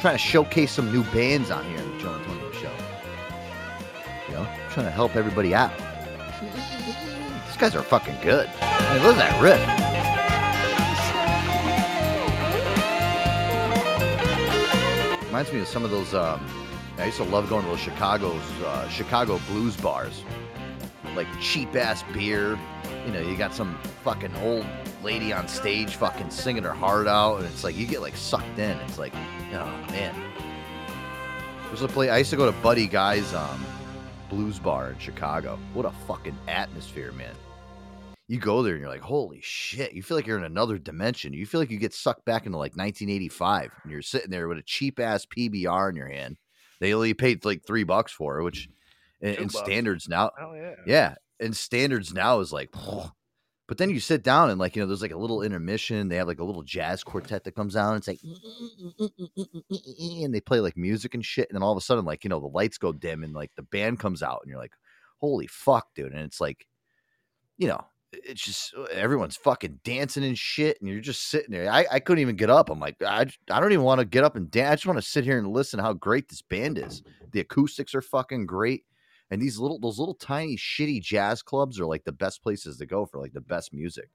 [0.01, 2.71] Trying to showcase some new bands on here in the Joe Antonio Show.
[4.27, 5.71] You know, trying to help everybody out.
[7.47, 8.49] These guys are fucking good.
[8.61, 9.59] I mean, look at that riff.
[15.25, 16.13] Reminds me of some of those.
[16.13, 16.58] Um,
[16.99, 20.21] I used to love going to those Chicago's uh, Chicago blues bars,
[21.15, 22.59] like cheap ass beer.
[23.05, 24.65] You know, you got some fucking old
[25.01, 28.59] lady on stage fucking singing her heart out, and it's like you get like sucked
[28.59, 28.77] in.
[28.79, 29.13] It's like,
[29.53, 30.13] oh man.
[31.67, 32.09] There's a play.
[32.09, 33.63] I used to go to Buddy Guy's um,
[34.29, 35.57] blues bar in Chicago.
[35.73, 37.35] What a fucking atmosphere, man.
[38.27, 39.93] You go there and you're like, holy shit.
[39.93, 41.31] You feel like you're in another dimension.
[41.31, 44.57] You feel like you get sucked back into like 1985 and you're sitting there with
[44.57, 46.37] a cheap ass PBR in your hand.
[46.79, 48.69] They only paid like three bucks for it, which
[49.21, 50.75] in, in standards now, Hell yeah.
[50.85, 52.73] yeah, in standards now is like,
[53.67, 56.07] but then you sit down and like, you know, there's like a little intermission.
[56.07, 57.93] They have like a little jazz quartet that comes out.
[57.93, 58.19] And it's like,
[60.23, 61.47] and they play like music and shit.
[61.49, 63.51] And then all of a sudden, like, you know, the lights go dim and like
[63.55, 64.73] the band comes out and you're like,
[65.19, 66.13] holy fuck, dude.
[66.13, 66.65] And it's like,
[67.57, 70.79] you know, it's just uh, everyone's fucking dancing and shit.
[70.79, 71.71] And you're just sitting there.
[71.71, 72.69] I, I couldn't even get up.
[72.69, 74.71] I'm like, I, I don't even want to get up and dance.
[74.71, 77.03] I just want to sit here and listen how great this band is.
[77.31, 78.85] The acoustics are fucking great.
[79.31, 82.85] And these little, those little tiny shitty jazz clubs are like the best places to
[82.85, 84.09] go for like the best music.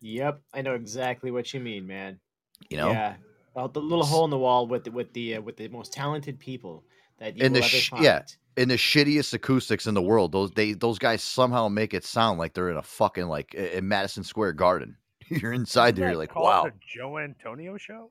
[0.00, 2.20] Yep, I know exactly what you mean, man.
[2.68, 2.90] You know?
[2.90, 3.14] Yeah,
[3.54, 5.94] about the little hole in the wall with the, with the uh, with the most
[5.94, 6.84] talented people
[7.18, 8.22] that you and the ever sh- yeah,
[8.56, 10.32] in the shittiest acoustics in the world.
[10.32, 13.88] Those they those guys somehow make it sound like they're in a fucking like in
[13.88, 14.96] Madison Square Garden.
[15.28, 16.08] You're inside there.
[16.08, 16.64] You're like, wow.
[16.64, 18.10] The Joe Antonio Show?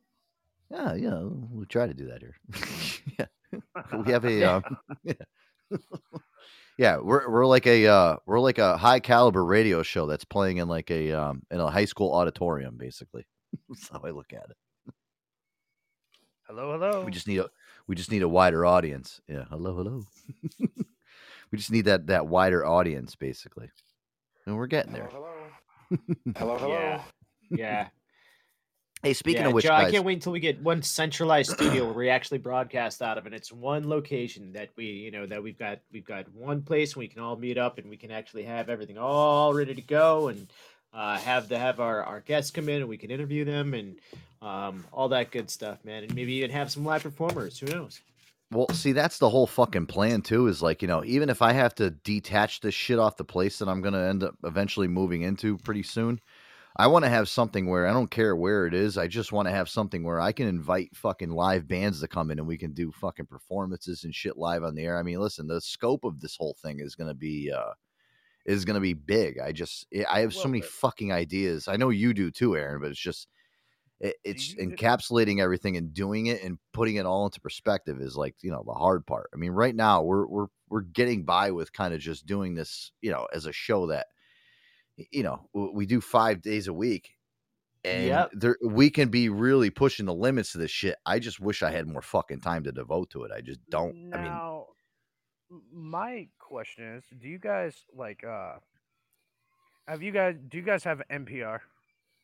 [0.71, 1.21] Yeah, yeah.
[1.21, 2.35] We try to do that here.
[3.19, 3.61] yeah,
[4.05, 4.55] we have a Yeah.
[4.55, 5.13] um, yeah.
[6.77, 6.97] yeah.
[6.97, 10.67] We're we're like a uh, we're like a high caliber radio show that's playing in
[10.67, 13.25] like a um in a high school auditorium, basically.
[13.69, 14.57] That's how I look at it.
[16.47, 17.03] Hello, hello.
[17.05, 17.49] We just need a
[17.87, 19.21] we just need a wider audience.
[19.27, 19.45] Yeah.
[19.49, 20.03] Hello, hello.
[21.51, 23.69] we just need that that wider audience, basically.
[24.45, 25.09] And we're getting there.
[26.37, 26.69] Hello, hello.
[26.69, 27.03] Yeah,
[27.49, 27.87] yeah.
[29.03, 31.83] Hey, speaking Yeah, of which, Joe, I can't wait until we get one centralized studio
[31.83, 35.43] where we actually broadcast out of, and it's one location that we, you know, that
[35.43, 38.43] we've got we've got one place we can all meet up, and we can actually
[38.43, 40.47] have everything all ready to go, and
[40.93, 43.95] uh, have the have our, our guests come in, and we can interview them, and
[44.41, 47.59] um, all that good stuff, man, and maybe even have some live performers.
[47.59, 47.99] Who knows?
[48.51, 50.47] Well, see, that's the whole fucking plan too.
[50.47, 53.59] Is like you know, even if I have to detach this shit off the place
[53.59, 56.19] that I'm gonna end up eventually moving into pretty soon,
[56.75, 58.97] I want to have something where I don't care where it is.
[58.97, 62.29] I just want to have something where I can invite fucking live bands to come
[62.29, 64.97] in and we can do fucking performances and shit live on the air.
[64.97, 67.73] I mean, listen, the scope of this whole thing is gonna be uh
[68.45, 69.39] is gonna be big.
[69.39, 71.67] I just eh, I have so many fucking ideas.
[71.67, 73.27] I know you do too, Aaron, but it's just
[74.01, 78.15] eh, it, it's encapsulating everything and doing it and putting it all into perspective is
[78.15, 79.29] like you know the hard part.
[79.33, 82.91] I mean, right now we're we're we're getting by with kind of just doing this,
[83.01, 84.07] you know, as a show that
[84.97, 87.11] you know we do five days a week,
[87.83, 88.29] and Yep.
[88.33, 90.95] there we can be really pushing the limits of this shit.
[91.05, 93.31] I just wish I had more fucking time to devote to it.
[93.35, 93.95] I just don't.
[94.13, 94.67] I mean, Now,
[95.71, 98.53] my question is, do you guys like uh
[99.87, 101.59] have you guys do you guys have NPR,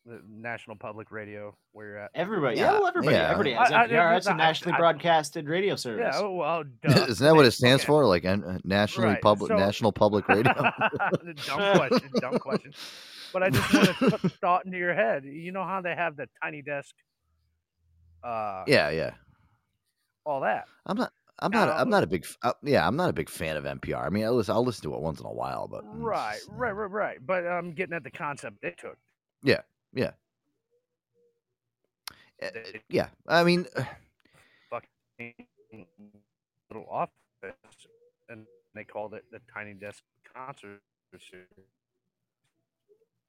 [0.05, 2.11] the National Public Radio, where you're at?
[2.13, 3.31] Everybody, yeah, well, everybody, yeah.
[3.31, 4.17] everybody has I- I- NPR.
[4.17, 6.13] It's a nationally I- broadcasted radio service.
[6.13, 7.05] Yeah, oh, well, duh.
[7.09, 8.05] isn't that what it stands for?
[8.05, 10.53] Like uh, nationally Right, public, so- national public radio.
[10.53, 12.73] dumb question, dumb question.
[13.33, 15.25] But I just want to put the thought into your head.
[15.25, 16.93] You know how they have the tiny desk,
[18.23, 19.11] uh, yeah, yeah.
[20.23, 20.65] all that.
[20.85, 21.11] I'm not.
[21.41, 21.69] I'm not.
[21.69, 22.25] Now- I'm not a big.
[22.43, 24.05] Uh, yeah, I'm not a big fan of NPR.
[24.05, 26.39] I mean, I'll listen, I'll listen to it once in a while, but mm, Right,
[26.49, 27.17] right, right, right.
[27.25, 28.97] But I'm getting at the concept they took.
[29.43, 29.61] yeah,
[29.93, 30.11] yeah,
[32.43, 32.49] Uh,
[32.89, 33.07] yeah.
[33.27, 33.67] I mean,
[34.71, 35.33] fucking
[36.71, 37.55] little office,
[38.29, 38.45] and
[38.75, 40.03] they called it the Tiny Desk
[40.35, 40.81] Concert.
[41.31, 41.47] Series.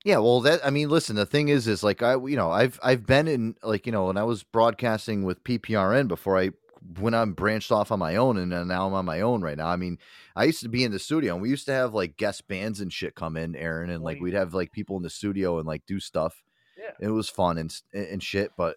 [0.05, 1.17] Yeah, well, that I mean, listen.
[1.17, 4.07] The thing is, is like I, you know, I've I've been in like you know,
[4.07, 6.51] when I was broadcasting with PPRN before I
[6.99, 9.69] when I'm branched off on my own, and now I'm on my own right now.
[9.69, 9.99] I mean,
[10.35, 12.81] I used to be in the studio, and we used to have like guest bands
[12.81, 15.67] and shit come in, Aaron, and like we'd have like people in the studio and
[15.67, 16.43] like do stuff.
[16.79, 17.09] Yeah.
[17.09, 18.53] it was fun and and shit.
[18.57, 18.77] But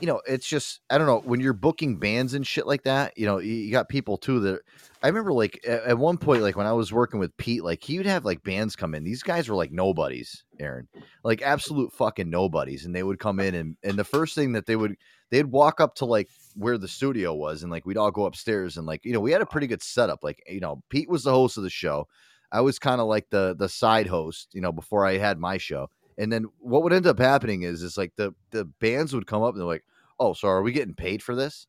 [0.00, 3.16] you know, it's just I don't know when you're booking bands and shit like that.
[3.16, 4.60] You know, you, got people too that
[5.02, 7.82] I remember like at, at one point, like when I was working with Pete, like
[7.82, 9.04] he would have like bands come in.
[9.04, 10.88] These guys were like nobodies, Aaron,
[11.22, 14.66] like absolute fucking nobodies, and they would come in and and the first thing that
[14.66, 14.96] they would
[15.30, 18.78] they'd walk up to like where the studio was, and like we'd all go upstairs
[18.78, 20.24] and like you know we had a pretty good setup.
[20.24, 22.08] Like you know, Pete was the host of the show.
[22.52, 25.58] I was kind of like the the side host, you know, before I had my
[25.58, 25.90] show.
[26.20, 29.42] And then what would end up happening is is like the the bands would come
[29.42, 29.86] up and they're like,
[30.18, 31.66] "Oh, so are we getting paid for this?"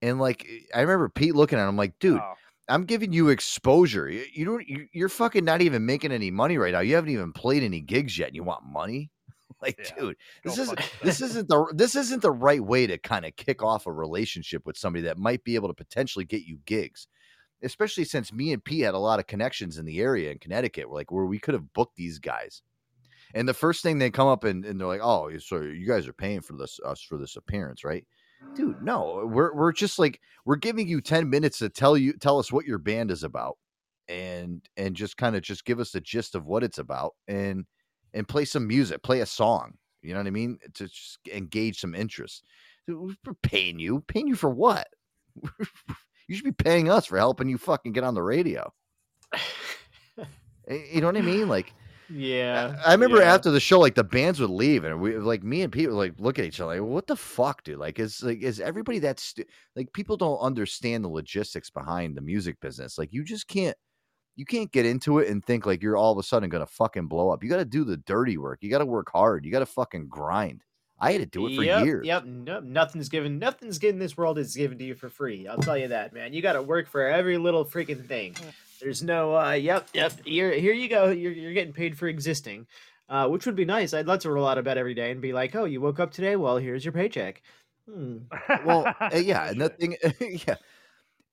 [0.00, 2.20] And like eh, I remember Pete looking at him like, "Dude,
[2.68, 4.08] I'm giving you exposure.
[4.08, 6.80] You, you don't you, you're fucking not even making any money right now.
[6.80, 9.10] You haven't even played any gigs yet and you want money?"
[9.62, 13.34] Like, dude, this isn't this isn't the this isn't the right way to kind of
[13.36, 17.06] kick off a relationship with somebody that might be able to potentially get you gigs
[17.62, 20.90] especially since me and Pete had a lot of connections in the area in Connecticut,
[20.90, 22.60] like where we could have booked these guys.
[23.34, 26.06] And the first thing they come up and, and they're like, "Oh, so you guys
[26.06, 28.06] are paying for this us for this appearance, right?"
[28.54, 32.38] Dude, no, we're we're just like we're giving you ten minutes to tell you tell
[32.38, 33.58] us what your band is about,
[34.08, 37.64] and and just kind of just give us the gist of what it's about, and
[38.12, 39.74] and play some music, play a song.
[40.02, 40.58] You know what I mean?
[40.74, 42.44] To just engage some interest.
[42.86, 44.86] Dude, We're paying you, paying you for what?
[46.28, 48.72] you should be paying us for helping you fucking get on the radio.
[50.66, 51.46] You know what I mean?
[51.46, 51.74] Like,
[52.14, 52.76] Yeah.
[52.86, 53.34] I remember yeah.
[53.34, 55.96] after the show, like the bands would leave, and we like me and Pete would
[55.96, 57.78] like look at each other like, "What the fuck, dude?
[57.78, 62.20] Like, is like is everybody that stu- like people don't understand the logistics behind the
[62.20, 62.98] music business?
[62.98, 63.76] Like, you just can't."
[64.36, 67.06] You can't get into it and think like you're all of a sudden gonna fucking
[67.06, 67.44] blow up.
[67.44, 68.58] You got to do the dirty work.
[68.62, 69.44] You got to work hard.
[69.44, 70.64] You got to fucking grind.
[70.98, 72.06] I had to do it for yep, years.
[72.06, 72.24] Yep.
[72.24, 73.38] No, nothing's given.
[73.38, 73.98] Nothing's given.
[73.98, 75.46] This world is given to you for free.
[75.46, 76.32] I'll tell you that, man.
[76.32, 78.34] You got to work for every little freaking thing.
[78.34, 78.52] Mm.
[78.80, 79.36] There's no.
[79.36, 79.88] uh Yep.
[79.94, 80.12] Yep.
[80.26, 81.10] Here, here you go.
[81.10, 82.66] You're you're getting paid for existing,
[83.08, 83.94] uh, which would be nice.
[83.94, 86.00] I'd love to roll out of bed every day and be like, oh, you woke
[86.00, 86.36] up today.
[86.36, 87.42] Well, here's your paycheck.
[87.90, 88.18] Hmm.
[88.64, 89.94] well uh, yeah and the thing
[90.46, 90.54] yeah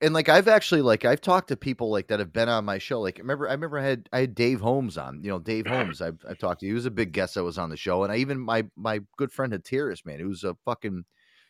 [0.02, 2.76] and like i've actually like i've talked to people like that have been on my
[2.76, 5.66] show like remember i remember i had i had dave holmes on you know dave
[5.66, 8.02] holmes i've, I've talked to he was a big guest that was on the show
[8.04, 11.04] and i even my my good friend Hatiras, man who's a fucking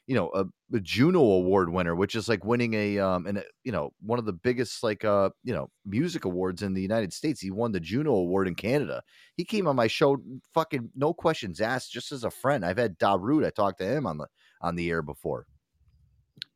[0.07, 3.73] you know a, a juno award winner which is like winning a um and you
[3.73, 7.41] know one of the biggest like uh you know music awards in the united states
[7.41, 9.03] he won the juno award in canada
[9.37, 10.17] he came on my show
[10.53, 14.07] fucking no questions asked just as a friend i've had Darude, i talked to him
[14.07, 14.27] on the
[14.61, 15.47] on the air before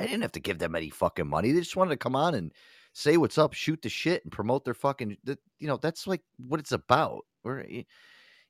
[0.01, 1.52] I didn't have to give them any fucking money.
[1.52, 2.52] They just wanted to come on and
[2.93, 5.16] say what's up, shoot the shit, and promote their fucking.
[5.24, 7.24] You know, that's like what it's about.
[7.44, 7.64] Or,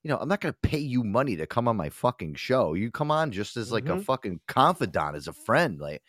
[0.06, 2.74] you know, I'm not gonna pay you money to come on my fucking show.
[2.74, 4.04] You come on just as like a Mhm.
[4.04, 6.00] fucking confidant, as a friend, like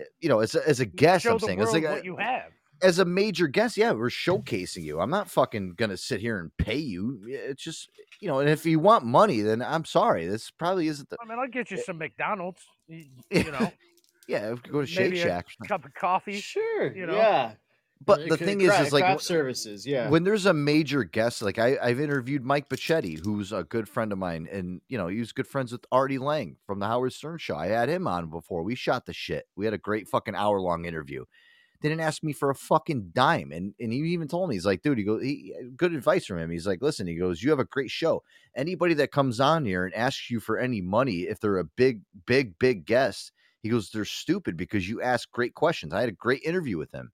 [0.00, 1.24] eh, you know, as a, as a guest.
[1.24, 2.50] Show I'm saying, as world like a- what you have.
[2.80, 5.00] as a major guest, yeah, we're showcasing you.
[5.00, 7.20] I'm not fucking gonna sit here and pay you.
[7.28, 10.26] It's just you know, and if you want money, then I'm sorry.
[10.26, 12.62] This probably isn't the I mean, I'll get you some McDonald's.
[12.88, 13.70] You, you know,
[14.28, 14.54] yeah.
[14.66, 16.40] Go to Shake maybe Shack, a cup of coffee.
[16.40, 16.90] Sure.
[16.96, 17.16] You know.
[17.16, 17.52] Yeah.
[18.04, 19.86] But Uh, the thing is, craft- is like craft services.
[19.86, 20.08] Yeah.
[20.08, 24.12] when there's a major guest, like I, I've interviewed Mike Bocchetti, who's a good friend
[24.12, 27.12] of mine, and you know he was good friends with Artie Lange from the Howard
[27.12, 27.56] Stern Show.
[27.56, 28.62] I had him on before.
[28.62, 29.46] We shot the shit.
[29.56, 31.24] We had a great fucking hour long interview.
[31.80, 34.66] They didn't ask me for a fucking dime, and and he even told me he's
[34.66, 36.50] like, dude, he goes, he, good advice from him.
[36.50, 38.22] He's like, listen, he goes, you have a great show.
[38.56, 42.02] Anybody that comes on here and asks you for any money, if they're a big,
[42.24, 45.92] big, big guest, he goes, they're stupid because you ask great questions.
[45.92, 47.10] I had a great interview with him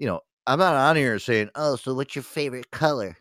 [0.00, 3.16] you know, I'm not on here saying, "Oh, so what's your favorite color?"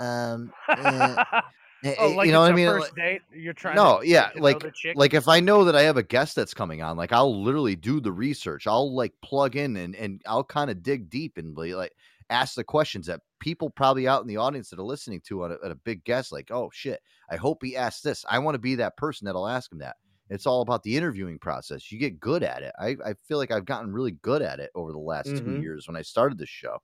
[0.00, 1.40] Um, uh, oh,
[1.84, 2.66] eh, like you know what I mean?
[2.66, 3.22] First date.
[3.32, 3.76] You're trying.
[3.76, 4.62] no, to yeah, to like
[4.96, 7.76] like if I know that I have a guest that's coming on, like I'll literally
[7.76, 8.66] do the research.
[8.66, 11.92] I'll like plug in and and I'll kind of dig deep and be like
[12.30, 15.52] ask the questions that people probably out in the audience that are listening to on
[15.52, 16.32] a, at a big guest.
[16.32, 17.00] Like, oh shit,
[17.30, 18.24] I hope he asks this.
[18.28, 19.96] I want to be that person that'll ask him that.
[20.32, 21.92] It's all about the interviewing process.
[21.92, 22.72] You get good at it.
[22.78, 25.62] I, I feel like I've gotten really good at it over the last two Mhm.
[25.62, 26.74] years when I started this show.
[26.74, 26.80] So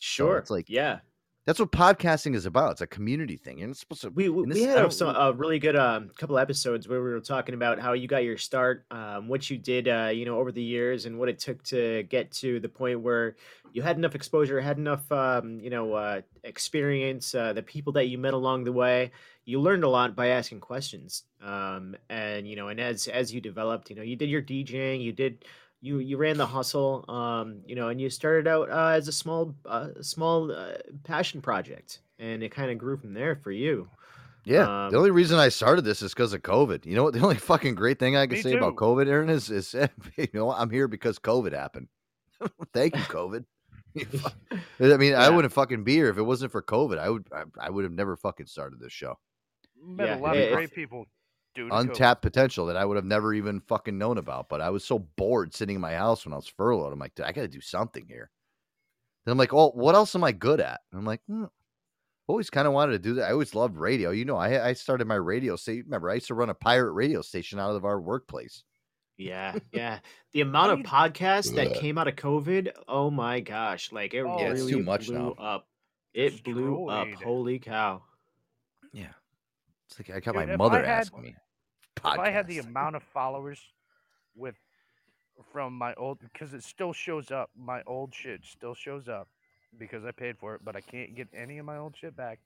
[0.00, 0.38] Sure.
[0.38, 1.00] it's like yeah.
[1.46, 2.72] that's what podcasting is about.
[2.72, 3.58] It's a community thing.
[3.58, 4.10] You're not supposed to.
[4.10, 6.86] We we, and we this- I had a, some, a really good um, couple episodes
[6.88, 10.10] where we were talking about how you got your start, um, what you did, uh,
[10.12, 13.36] you know, over the years, and what it took to get to the point where
[13.72, 18.06] you had enough exposure, had enough, um, you know, uh, experience, uh, the people that
[18.08, 19.10] you met along the way.
[19.48, 23.40] You learned a lot by asking questions, um, and you know, and as as you
[23.40, 25.46] developed, you know, you did your DJing, you did.
[25.80, 29.12] You, you ran the hustle, um, you know, and you started out uh, as a
[29.12, 30.72] small, uh, small uh,
[31.04, 33.88] passion project, and it kind of grew from there for you.
[34.44, 36.84] Yeah, Um, the only reason I started this is because of COVID.
[36.84, 37.14] You know what?
[37.14, 38.74] The only fucking great thing I can Me say about.
[38.74, 39.72] COVID, Aaron, is is
[40.16, 40.52] you know?
[40.52, 41.88] I'm here because COVID happened.
[42.74, 43.44] Thank you, COVID.
[44.80, 46.98] I mean, I wouldn't fucking be here if it wasn't for COVID.
[46.98, 49.16] I would I, I would have never fucking started this show.
[49.82, 51.06] Met Yeah, a lot it- of great people
[51.54, 51.80] Due to COVID.
[51.80, 54.48] untapped potential that I would have never even fucking known about.
[54.48, 56.92] But I was so bored sitting in my house when I was furloughed.
[56.92, 58.30] I'm like, "Dude, I got to do something here.
[59.24, 60.80] Then I'm like, oh, what else am I good at?
[60.90, 61.44] And I'm like, hmm,
[62.28, 63.28] always kind of wanted to do that.
[63.28, 64.10] I always loved radio.
[64.10, 65.84] You know, I I started my radio station.
[65.86, 68.62] Remember, I used to run a pirate radio station out of our workplace.
[69.16, 69.98] Yeah, yeah.
[70.32, 74.36] The amount of podcasts that came out of COVID, oh my gosh, like it Oh,
[74.38, 75.32] it's really too much blew now.
[75.32, 75.66] up.
[76.14, 77.08] It blew up.
[77.22, 78.02] Holy cow.
[78.92, 79.12] Yeah,
[79.88, 81.36] it's like I got Dude, my mother had- asking me.
[81.96, 83.60] If I had the amount of followers
[84.36, 84.54] with
[85.52, 89.28] from my old because it still shows up, my old shit still shows up
[89.78, 92.38] because I paid for it, but I can't get any of my old shit back.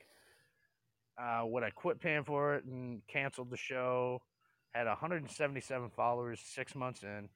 [1.19, 4.23] Uh, when I quit paying for it and canceled the show,
[4.73, 7.29] had 177 followers six months in,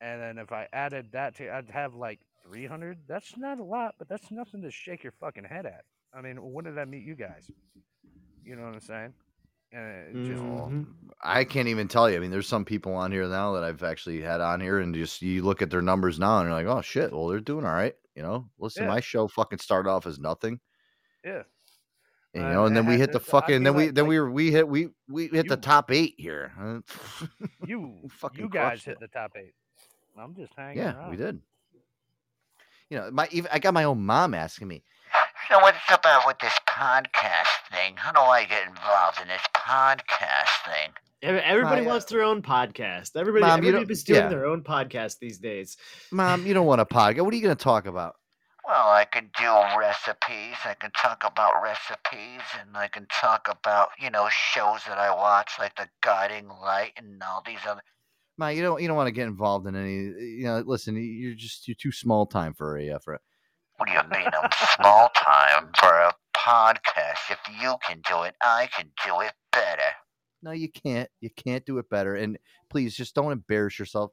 [0.00, 2.98] and then if I added that to, I'd have like 300.
[3.08, 5.84] That's not a lot, but that's nothing to shake your fucking head at.
[6.14, 7.50] I mean, when did I meet you guys?
[8.44, 9.14] You know what I'm saying?
[9.72, 10.86] And it just Mhm.
[11.22, 12.16] I can't even tell you.
[12.16, 14.94] I mean, there's some people on here now that I've actually had on here, and
[14.94, 17.64] just you look at their numbers now, and you're like, oh shit, well they're doing
[17.64, 17.94] all right.
[18.16, 18.88] You know, listen, Yeah.
[18.88, 20.58] my show fucking started off as nothing,
[21.24, 21.44] yeah.
[22.34, 23.86] and, you Uh, know, and then I we hit the to- I fucking, then feel
[23.86, 26.52] we then like we were we hit we we hit the top eight here.
[27.64, 29.00] You fucking you guys hit it.
[29.00, 29.54] the top eight.
[30.18, 31.10] I'm just hanging Yeah, around.
[31.10, 31.40] we did.
[32.90, 34.82] You know, my even I got my own mom asking me,
[35.50, 37.96] So what's up uh, with this podcast thing?
[37.96, 40.92] How do I get involved in this podcast thing?
[41.22, 43.16] Everybody My, uh, wants their own podcast.
[43.16, 44.28] Everybody, Mom, you everybody is doing yeah.
[44.28, 45.76] their own podcast these days.
[46.12, 47.22] "Mom, you don't want a podcast.
[47.22, 48.14] What are you going to talk about?"
[48.64, 50.54] Well, I can do recipes.
[50.64, 55.12] I can talk about recipes, and I can talk about you know shows that I
[55.12, 57.82] watch, like The Guiding Light and all these other.
[58.38, 59.94] Ma, you don't you don't want to get involved in any.
[59.94, 63.14] You know, listen, you're just you're too small time for a uh, for.
[63.14, 63.29] A, What do
[63.88, 67.30] you mean I'm small time for a podcast?
[67.30, 69.82] If you can do it, I can do it better.
[70.42, 71.08] no, you can't.
[71.20, 72.14] You can't do it better.
[72.14, 72.38] And
[72.70, 74.12] please, just don't embarrass yourself.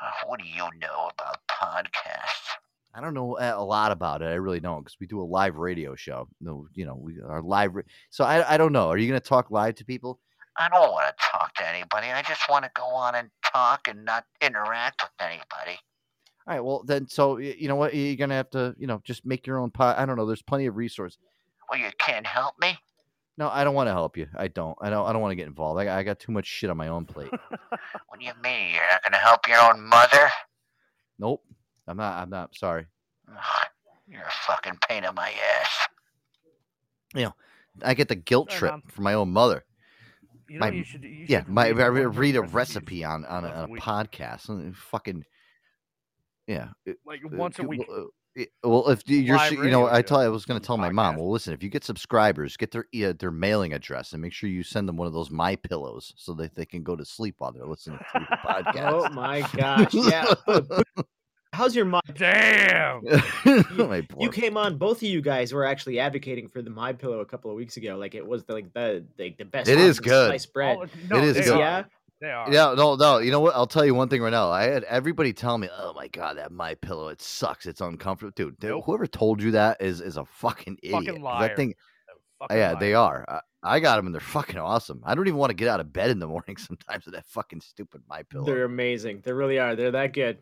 [0.00, 2.48] Uh, what do you know about podcasts?
[2.94, 4.26] I don't know a a lot about it.
[4.26, 6.28] I really don't because we do a live radio show.
[6.40, 7.74] No, you know, we are live.
[7.74, 8.88] ra- So I I don't know.
[8.88, 10.18] Are you going to talk live to people?
[10.58, 12.08] I don't want to talk to anybody.
[12.08, 15.78] I just want to go on and talk and not interact with anybody.
[16.46, 16.60] All right.
[16.60, 17.94] Well, then, so you know what?
[17.94, 19.98] You're going to have to, you know, just make your own pot.
[19.98, 20.26] I don't know.
[20.26, 21.18] There's plenty of resources.
[21.70, 22.76] Well, you can't help me.
[23.38, 24.26] No, I don't want to help you.
[24.36, 24.76] I don't.
[24.82, 25.06] I don't.
[25.06, 25.80] I don't want to get involved.
[25.80, 27.30] I, I got too much shit on my own plate.
[28.08, 28.74] What do you mean?
[28.74, 30.28] You're not going to help your own mother?
[31.18, 31.42] nope.
[31.86, 32.18] I'm not.
[32.22, 32.54] I'm not.
[32.54, 32.86] Sorry.
[33.30, 33.66] Ugh,
[34.08, 35.30] You're a fucking pain in my
[35.60, 35.88] ass.
[37.14, 37.34] You know,
[37.82, 38.82] I get the guilt Sorry, trip Mom.
[38.88, 39.64] from my own mother.
[40.48, 41.02] You know, my, you should.
[41.04, 43.24] You yeah, should my read I one re- of her read a recipes recipe on
[43.24, 44.48] on a, on a podcast.
[44.48, 45.24] and Fucking
[46.50, 46.68] yeah.
[46.86, 47.84] it- Like uh, once a week.
[47.88, 48.06] well, uh,
[48.36, 50.18] it- Well, if you- you're, Live you know, radio I tell.
[50.20, 51.16] I was going to tell my mom.
[51.16, 54.48] Well, listen, if you get subscribers, get their uh, their mailing address and make sure
[54.48, 57.36] you send them one of those my pillows so that they can go to sleep
[57.38, 58.92] while they're listening to the podcast.
[58.92, 59.92] Oh my gosh!
[59.94, 60.34] Yeah.
[61.52, 62.00] How's your mom?
[62.14, 63.02] Damn.
[63.76, 64.78] My You came on.
[64.78, 67.76] Both of you guys were actually advocating for the My Pillow a couple of weeks
[67.76, 67.96] ago.
[67.96, 69.68] Like it was the, like the the, the best.
[69.68, 70.28] It is good.
[70.28, 70.78] Sliced bread.
[70.80, 71.58] Oh, no, it is good.
[71.58, 71.84] Yeah.
[72.20, 72.52] They are.
[72.52, 73.18] Yeah, no, no.
[73.18, 73.54] You know what?
[73.54, 74.50] I'll tell you one thing right now.
[74.50, 77.64] I had everybody tell me, "Oh my god, that my pillow, it sucks.
[77.66, 78.84] It's uncomfortable." Dude, dude, Nope.
[78.84, 80.94] whoever told you that is is a fucking idiot.
[81.00, 81.48] Fucking 'cause liar.
[81.48, 81.74] That thing,
[82.40, 83.24] Fucking yeah, they are.
[83.28, 85.02] I, I got them and they're fucking awesome.
[85.04, 87.26] I don't even want to get out of bed in the morning sometimes with that
[87.26, 88.44] fucking stupid my pillow.
[88.44, 89.20] They're amazing.
[89.24, 89.74] They really are.
[89.76, 90.38] They're that good.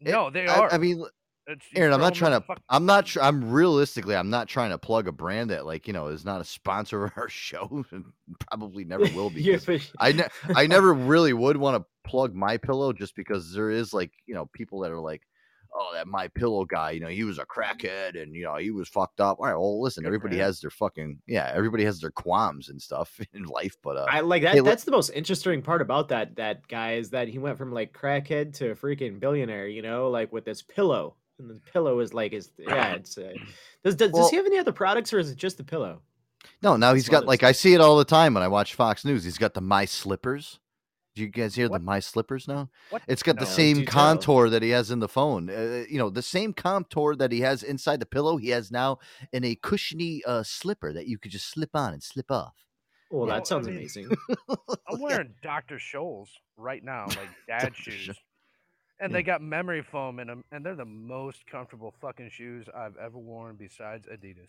[0.00, 0.72] No, they I, are.
[0.72, 1.04] I mean,
[1.48, 2.44] It's- Aaron, I'm not trying to.
[2.68, 3.06] I'm not.
[3.06, 4.14] Tr- I'm realistically.
[4.14, 7.04] I'm not trying to plug a brand that, like, you know, is not a sponsor
[7.06, 8.04] of our show and
[8.50, 9.42] probably never will be.
[9.42, 13.52] Yeah, but- I ne- I never really would want to plug my pillow just because
[13.52, 15.22] there is like you know people that are like,
[15.74, 18.70] oh that my pillow guy, you know he was a crackhead and you know he
[18.70, 19.38] was fucked up.
[19.40, 22.80] All right, well listen, Good everybody has their fucking yeah, everybody has their qualms and
[22.80, 24.54] stuff in life, but uh, I like that.
[24.54, 27.72] hey, that's the most interesting part about that that guy is that he went from
[27.72, 29.66] like crackhead to freaking billionaire.
[29.66, 32.94] You know, like with this pillow, and the pillow is like his yeah.
[32.94, 33.32] It's uh,
[33.84, 36.02] does does, Well- does he have any other products or is it just the pillow?
[36.62, 38.48] no, now he's That's got what like I see it all the time when I
[38.48, 39.24] watch Fox News.
[39.24, 40.58] He's got the my slippers.
[41.14, 42.70] Do you guys hear the my slippers now?
[42.90, 43.02] What?
[43.08, 43.92] It's got the same do tell.
[43.92, 45.50] contour that he has in the phone.
[45.50, 48.36] Uh, you know, the same contour that he has inside the pillow.
[48.36, 48.98] He has now
[49.32, 52.54] in a cushiony uh, slipper that you could just slip on and slip off.
[53.10, 53.34] Well, Yeah.
[53.34, 54.10] that sounds I mean- amazing.
[54.88, 55.78] I'm wearing Dr.
[55.78, 58.16] Scholl's right now, like dad shoes.
[59.00, 59.18] And Yeah.
[59.18, 63.18] they got memory foam in them, and they're the most comfortable fucking shoes I've ever
[63.18, 64.48] worn besides Adidas.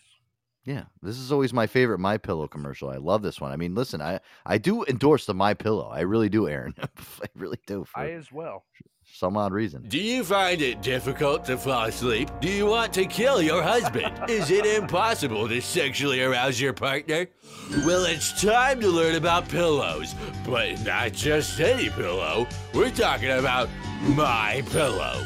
[0.66, 2.90] Yeah, this is always my favorite My Pillow commercial.
[2.90, 3.52] I love this one.
[3.52, 5.88] I mean, listen, I I do endorse the My Pillow.
[5.88, 6.74] I really do, Aaron.
[7.22, 7.86] I really do.
[7.86, 8.66] For I as well.
[9.10, 9.84] For some odd reason.
[9.88, 12.30] Do you find it difficult to fall asleep?
[12.42, 14.30] Do you want to kill your husband?
[14.30, 17.28] Is it impossible to sexually arouse your partner?
[17.86, 20.14] Well, it's time to learn about pillows,
[20.46, 22.48] but not just any pillow.
[22.74, 23.70] We're talking about
[24.16, 25.26] my pillow.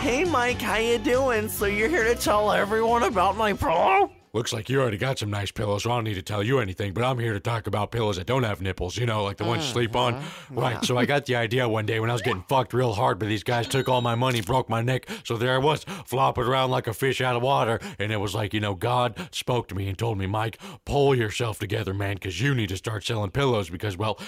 [0.00, 1.48] Hey Mike, how you doing?
[1.48, 4.10] So you're here to tell everyone about my pillow?
[4.36, 6.58] Looks like you already got some nice pillows, so I don't need to tell you
[6.58, 9.38] anything, but I'm here to talk about pillows that don't have nipples, you know, like
[9.38, 10.12] the ones you sleep on.
[10.12, 10.58] Mm-hmm.
[10.58, 13.18] Right, so I got the idea one day when I was getting fucked real hard,
[13.18, 16.44] but these guys took all my money, broke my neck, so there I was, flopping
[16.44, 19.68] around like a fish out of water, and it was like, you know, God spoke
[19.68, 23.04] to me and told me, Mike, pull yourself together, man, because you need to start
[23.04, 24.20] selling pillows because, well,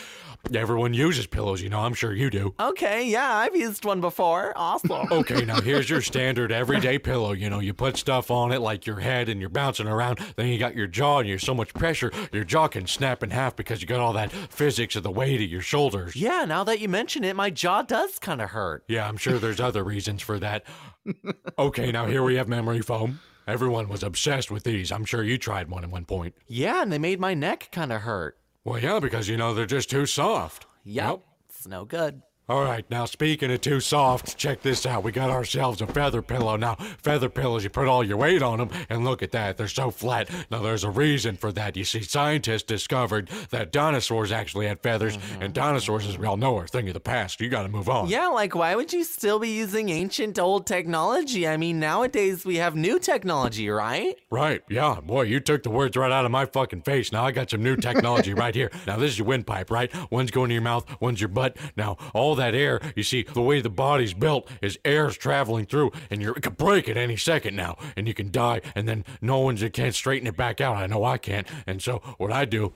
[0.55, 2.55] everyone uses pillows, you know, I'm sure you do.
[2.59, 4.55] Okay, yeah, I've used one before.
[4.57, 5.13] Awesome.
[5.13, 7.33] Okay, now here's your standard everyday pillow.
[7.33, 9.98] You know, you put stuff on it like your head and you're bouncing around.
[10.37, 13.31] Then you got your jaw and you're so much pressure, your jaw can snap in
[13.31, 16.15] half because you got all that physics of the weight of your shoulders.
[16.17, 18.85] Yeah, now that you mention it, my jaw does kind of hurt.
[18.89, 20.65] Yeah, I'm sure there's other reasons for that.
[21.59, 23.19] Okay, now here we have memory foam.
[23.47, 24.93] Everyone was obsessed with these.
[24.93, 26.35] I'm sure you tried one at one point.
[26.47, 28.37] Yeah, and they made my neck kind of hurt.
[28.63, 30.67] Well, yeah, because you know they're just too soft.
[30.85, 32.23] Yep, it's no good.
[32.51, 35.03] All right, now speaking of too soft, check this out.
[35.03, 36.57] We got ourselves a feather pillow.
[36.57, 39.69] Now, feather pillows, you put all your weight on them, and look at that, they're
[39.69, 40.31] so flat.
[40.51, 41.77] Now, there's a reason for that.
[41.77, 45.43] You see, scientists discovered that dinosaurs actually had feathers, mm-hmm.
[45.43, 47.39] and dinosaurs, as we all know, are a thing of the past.
[47.39, 48.09] You got to move on.
[48.09, 51.47] Yeah, like why would you still be using ancient old technology?
[51.47, 54.17] I mean, nowadays we have new technology, right?
[54.31, 55.01] Right, yeah.
[55.03, 57.13] Boy, you took the words right out of my fucking face.
[57.13, 58.71] Now I got some new technology right here.
[58.87, 59.93] Now this is your windpipe, right?
[60.11, 61.55] One's going to your mouth, one's your butt.
[61.77, 65.93] Now, all that air, you see, the way the body's built is air's traveling through,
[66.11, 69.05] and you're, it could break at any second now, and you can die, and then
[69.21, 70.77] no one's can't straighten it back out.
[70.77, 71.47] I know I can't.
[71.67, 72.73] And so what I do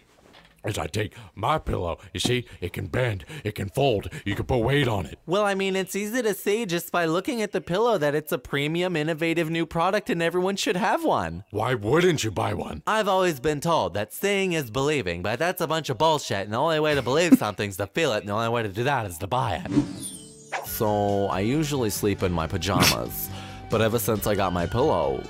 [0.64, 1.98] is I take my pillow.
[2.12, 5.18] You see, it can bend, it can fold, you can put weight on it.
[5.26, 8.32] Well, I mean, it's easy to see just by looking at the pillow that it's
[8.32, 11.44] a premium, innovative new product and everyone should have one.
[11.51, 12.82] Why wouldn't you buy one?
[12.86, 16.52] I've always been told that seeing is believing, but that's a bunch of bullshit, and
[16.52, 18.84] the only way to believe something's to feel it, and the only way to do
[18.84, 20.66] that is to buy it.
[20.66, 23.28] So, I usually sleep in my pajamas,
[23.70, 25.22] but ever since I got my pillow,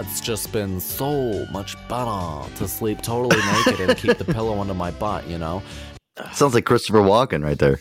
[0.00, 4.74] it's just been so much better to sleep totally naked and keep the pillow under
[4.74, 5.62] my butt, you know?
[6.32, 7.78] Sounds like Christopher Walken right there.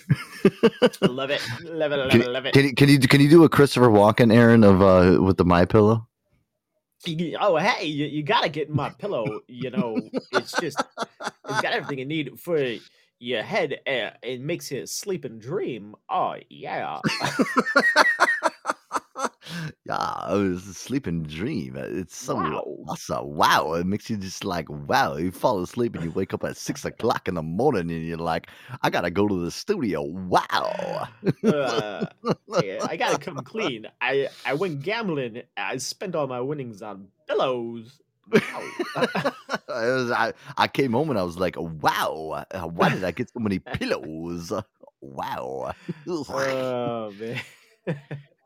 [1.01, 2.53] love it, love it, love Can, it, love it.
[2.53, 5.45] can you can you can you do a Christopher Walken, Aaron, of uh with the
[5.45, 6.07] My Pillow?
[7.39, 9.39] Oh, hey, you, you gotta get my pillow.
[9.47, 9.97] You know,
[10.31, 10.81] it's just
[11.19, 12.57] it's got everything you need for
[13.19, 13.79] your head.
[13.87, 15.95] Uh, it makes you sleep and dream.
[16.09, 16.99] Oh yeah.
[19.85, 21.75] Yeah, it was a sleeping dream.
[21.77, 22.63] Uh, It's so Wow.
[22.87, 23.35] awesome.
[23.35, 25.15] Wow, it makes you just like wow.
[25.15, 28.17] You fall asleep and you wake up at six o'clock in the morning and you're
[28.17, 28.47] like,
[28.81, 30.03] I gotta go to the studio.
[30.03, 31.07] Wow.
[31.43, 32.07] Uh,
[32.55, 33.87] yeah, I gotta come clean.
[34.01, 35.43] I I went gambling.
[35.57, 38.01] I spent all my winnings on pillows.
[38.31, 43.29] Was- I, I came home and I was like, wow, uh, why did I get
[43.31, 44.51] so many pillows?
[45.01, 45.73] Wow.
[46.29, 47.41] Oh man.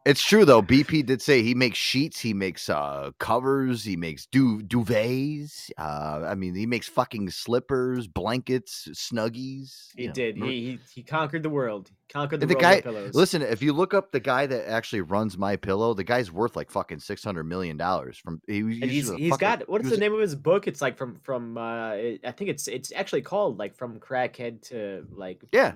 [0.09, 0.61] It's true though.
[0.63, 5.69] BP did say he makes sheets, he makes uh covers, he makes du- duvets.
[5.77, 9.89] Uh, I mean, he makes fucking slippers, blankets, snuggies.
[9.95, 10.37] He you know, did.
[10.37, 11.91] He, he he conquered the world.
[12.11, 13.13] Conquered the, the world guy, pillows.
[13.13, 16.55] listen, if you look up the guy that actually runs my pillow, the guy's worth
[16.55, 18.17] like fucking six hundred million dollars.
[18.17, 20.67] From he, he's, he's he's fucking- got what's he the name of his book?
[20.67, 25.05] It's like from from uh I think it's it's actually called like from crackhead to
[25.11, 25.73] like Yeah,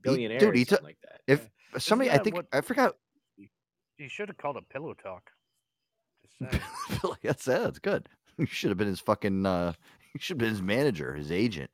[0.00, 0.48] billionaire dude.
[0.48, 1.20] or He something took like that.
[1.26, 1.50] if
[1.82, 2.96] somebody, I think what- I forgot.
[4.02, 5.30] You should have called it Pillow Talk.
[7.22, 7.62] That's it.
[7.62, 8.08] That's good.
[8.38, 9.44] You should have been his fucking.
[9.44, 9.74] uh
[10.14, 11.70] You should have been his manager, his agent.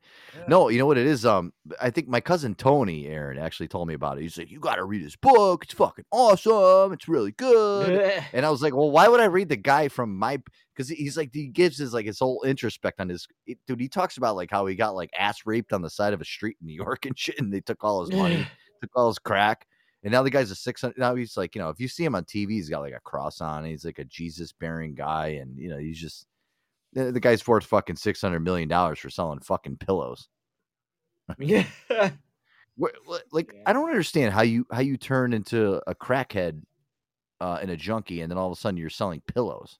[0.47, 1.25] No, you know what it is.
[1.25, 1.51] Um,
[1.81, 4.21] I think my cousin Tony Aaron actually told me about it.
[4.21, 5.63] He's like, "You got to read his book.
[5.63, 6.93] It's fucking awesome.
[6.93, 10.17] It's really good." and I was like, "Well, why would I read the guy from
[10.17, 10.41] my?"
[10.75, 13.79] Because he's like, he gives his like his whole introspect on his it- dude.
[13.81, 16.25] He talks about like how he got like ass raped on the side of a
[16.25, 18.45] street in New York and shit, and they took all his money,
[18.81, 19.65] took all his crack.
[20.03, 20.97] And now the guy's a six hundred.
[20.97, 23.01] Now he's like, you know, if you see him on TV, he's got like a
[23.01, 23.65] cross on.
[23.65, 26.25] He's like a Jesus bearing guy, and you know, he's just
[26.93, 30.27] the, the guy's worth fucking six hundred million dollars for selling fucking pillows.
[31.37, 31.65] Yeah.
[33.31, 36.61] Like, I don't understand how you how you turn into a crackhead
[37.41, 39.79] uh, and a junkie, and then all of a sudden you're selling pillows.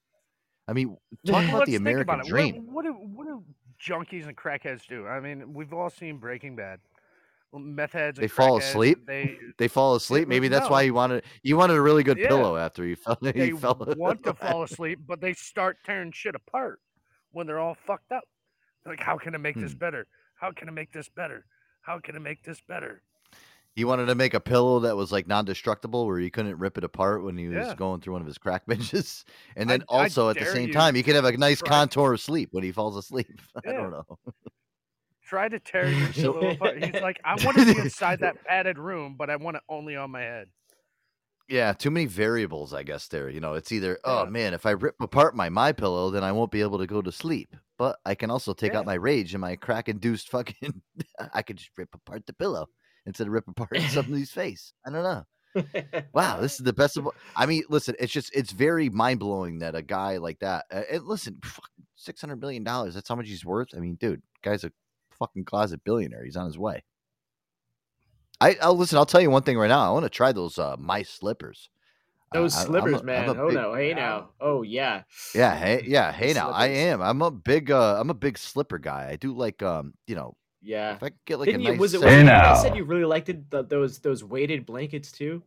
[0.68, 2.66] I mean, talk about the American about dream.
[2.66, 3.44] What, what, do, what do
[3.82, 5.06] junkies and crackheads do?
[5.06, 6.80] I mean, we've all seen Breaking Bad.
[7.52, 8.18] Meth heads.
[8.20, 9.06] They fall asleep.
[9.06, 10.28] They They fall asleep.
[10.28, 12.28] Maybe that's why you wanted you wanted a really good Yeah.
[12.28, 13.18] pillow after you fell.
[13.20, 16.80] they you fell want to fall asleep, but they start tearing shit apart
[17.32, 18.24] when they're all fucked up.
[18.86, 19.78] Like, how can I make this Hmm.
[19.78, 20.06] better?
[20.34, 21.44] How can I make this better?
[21.82, 23.02] How can I make this better?
[23.76, 26.82] He wanted to make a pillow that was like non-destructible, where you couldn't rip it
[26.84, 27.74] apart when he was Yeah.
[27.76, 29.24] going through one of his crack benches.
[29.56, 31.62] And then I- I also at the same you time, you could have a nice
[31.62, 33.40] contour of sleep when he falls asleep.
[33.64, 34.18] I don't know.
[35.30, 36.82] Try to tear your pillow apart.
[36.82, 39.94] He's like, I want to be inside that padded room, but I want it only
[39.94, 40.48] on my head.
[41.48, 43.06] Yeah, too many variables, I guess.
[43.06, 46.24] There, you know, it's either oh man, if I rip apart my my pillow, then
[46.24, 47.54] I won't be able to go to sleep.
[47.78, 50.82] But I can also take out my rage and my crack-induced fucking.
[51.32, 52.66] I could just rip apart the pillow
[53.06, 54.72] instead of rip apart somebody's face.
[54.84, 55.24] I don't know.
[56.12, 57.08] Wow, this is the best of.
[57.36, 60.64] I mean, listen, it's just it's very mind blowing that a guy like that.
[60.72, 61.40] Uh, and listen,
[61.94, 62.94] six hundred million dollars.
[62.94, 63.68] That's how much he's worth.
[63.76, 64.72] I mean, dude, guy's a
[65.20, 66.24] fucking closet billionaire.
[66.24, 66.82] He's on his way.
[68.40, 68.98] I, I'll listen.
[68.98, 69.88] I'll tell you one thing right now.
[69.88, 71.68] I want to try those uh, my slippers.
[72.32, 73.28] Those I- I'm slippers, a- I'm man.
[73.28, 74.30] a oh big- no, hey now.
[74.40, 75.02] Oh yeah.
[75.34, 76.32] Yeah, hey, yeah, hey.
[76.32, 77.02] Now I am.
[77.02, 77.70] I'm a big.
[77.70, 79.08] uh I'm a big slipper guy.
[79.10, 79.92] I do like um.
[80.06, 80.94] You know, Yeah.
[80.96, 81.80] if I get like Didn't a you, nice.
[81.80, 82.00] was it?
[82.00, 85.12] set- Was it you that said you really liked it, the, those those weighted blankets
[85.12, 85.42] too.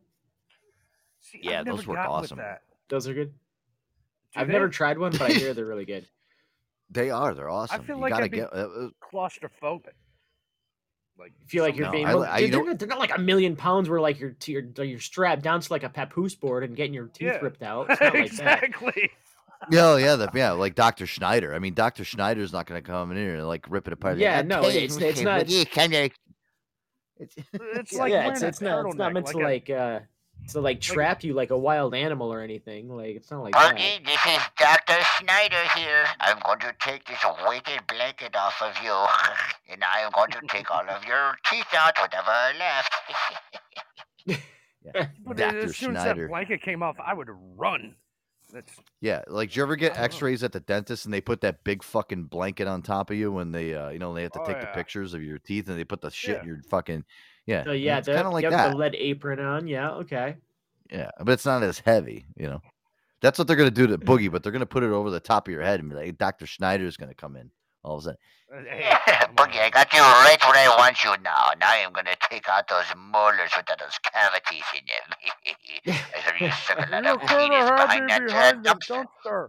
[1.20, 2.40] See, Yeah, those work awesome.
[2.88, 3.32] Those are good.
[3.32, 4.52] Do I've they?
[4.52, 6.06] never tried one, but I hear they're really good.
[6.94, 7.34] They are.
[7.34, 7.80] They're awesome.
[7.80, 8.52] I feel you like gotta I'd be get.
[8.52, 9.92] Uh, uh, claustrophobic.
[11.18, 12.06] Like, feel like you're No, being.
[12.06, 14.18] I well, I- dude, you they're, not, they're not like a million pounds where like
[14.18, 17.26] you're t- you're, you're strapped down to like a papoose board and getting your teeth
[17.28, 17.38] Yeah.
[17.38, 17.86] ripped out.
[17.90, 18.24] It's not like that.
[18.64, 19.10] exactly.
[19.70, 21.06] yeah, yeah, the, yeah, like Dr.
[21.06, 21.54] Schneider.
[21.54, 22.04] I mean, Dr.
[22.04, 24.18] Schneider's not going to come in here and like rip it apart.
[24.18, 25.38] Yeah, Like, no, "Okay, it's okay, it's not.
[25.38, 26.10] what do you kind of
[27.18, 30.00] It's like yeah, it's, a it's not it's not turtleneck, meant to like like uh
[30.48, 32.88] to like trap you like a wild animal or anything.
[32.94, 34.04] Like it's not like Buggy, that.
[34.04, 35.02] this is Dr.
[35.18, 36.04] Schneider here.
[36.20, 38.92] I'm going to take this weighted blanket off of you,
[39.72, 42.92] and I am going to take all of your teeth out, whatever are left.
[45.24, 45.58] But Dr.
[45.60, 46.22] as soon as Schneider.
[46.24, 47.94] that blanket came off, I would run.
[48.52, 48.70] That's
[49.00, 51.82] Yeah, like, do you ever get X-rays at the dentist and they put that big
[51.82, 54.44] fucking blanket on top of you when they, uh, you know, they have to Oh,
[54.44, 56.42] take the pictures of your teeth and they put the shit Yeah.
[56.42, 57.04] in your fucking,
[57.46, 58.70] yeah, So yeah, it's kind of like you have that.
[58.72, 59.66] the lead apron on.
[59.66, 60.36] Yeah, okay.
[60.90, 62.60] Yeah, but it's not as heavy, you know.
[63.20, 65.48] That's what they're gonna do to Boogie, but they're gonna put it over the top
[65.48, 66.46] of your head and be like, Dr.
[66.46, 67.50] Schneider's gonna come in
[67.84, 68.18] all of a sudden.
[69.36, 71.50] Boogie, I got you right where I want you now.
[71.60, 75.96] Now I'm going to take out those molars with those cavities in them.
[76.14, 79.04] As you suck lot of penis behind that uh, behind dumpster.
[79.26, 79.48] dumpster.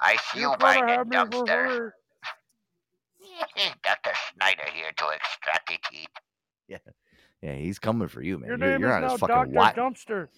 [0.00, 1.90] I see You you behind that dumpster.
[3.84, 4.12] Dr.
[4.32, 6.08] Schneider here to extract the teeth.
[7.40, 8.48] Yeah, yeah, he's coming for you, man.
[8.48, 10.28] Your You're, name you're is on now his fucking Doctor watch, Dumpster.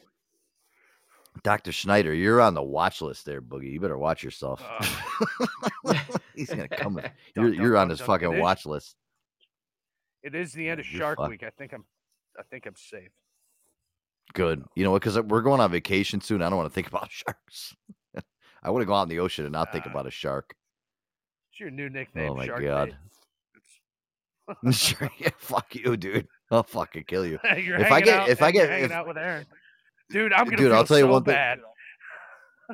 [1.43, 1.73] Dr.
[1.73, 2.13] Schneider.
[2.13, 3.73] You're on the watch list there, Boogie.
[3.73, 4.63] You better watch yourself.
[5.85, 5.95] Uh.
[6.35, 6.99] he's gonna come.
[6.99, 8.97] in- You're dun, you're on his fucking is- watch list.
[10.23, 11.31] It is the end of you're Shark fucked.
[11.31, 11.43] Week.
[11.43, 11.85] I think I'm.
[12.39, 13.11] I think I'm safe.
[14.35, 14.63] Good.
[14.77, 15.03] You know what?
[15.03, 16.43] Because we're going on vacation soon.
[16.43, 17.75] I don't want to think about sharks.
[18.63, 19.91] I want to go out in the ocean and not think ah.
[19.91, 20.55] about a shark.
[21.51, 22.97] It's your new nickname, Oh my Shark god.
[24.71, 26.29] sure, yeah, fuck you, dude.
[26.51, 27.39] I'll fucking kill you.
[27.45, 29.47] If I get, out, if I get, hanging if, out with Aaron,
[30.11, 31.57] dude, I'm gonna Dude, I'll tell you so one thing.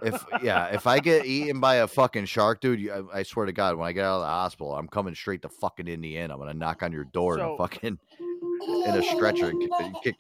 [0.03, 3.47] if yeah, if I get eaten by a fucking shark, dude, you, I, I swear
[3.47, 6.35] to God, when I get out of the hospital, I'm coming straight to fucking Indiana.
[6.35, 7.99] I'm gonna knock on your door in a fucking
[8.87, 10.17] in a stretcher and kick.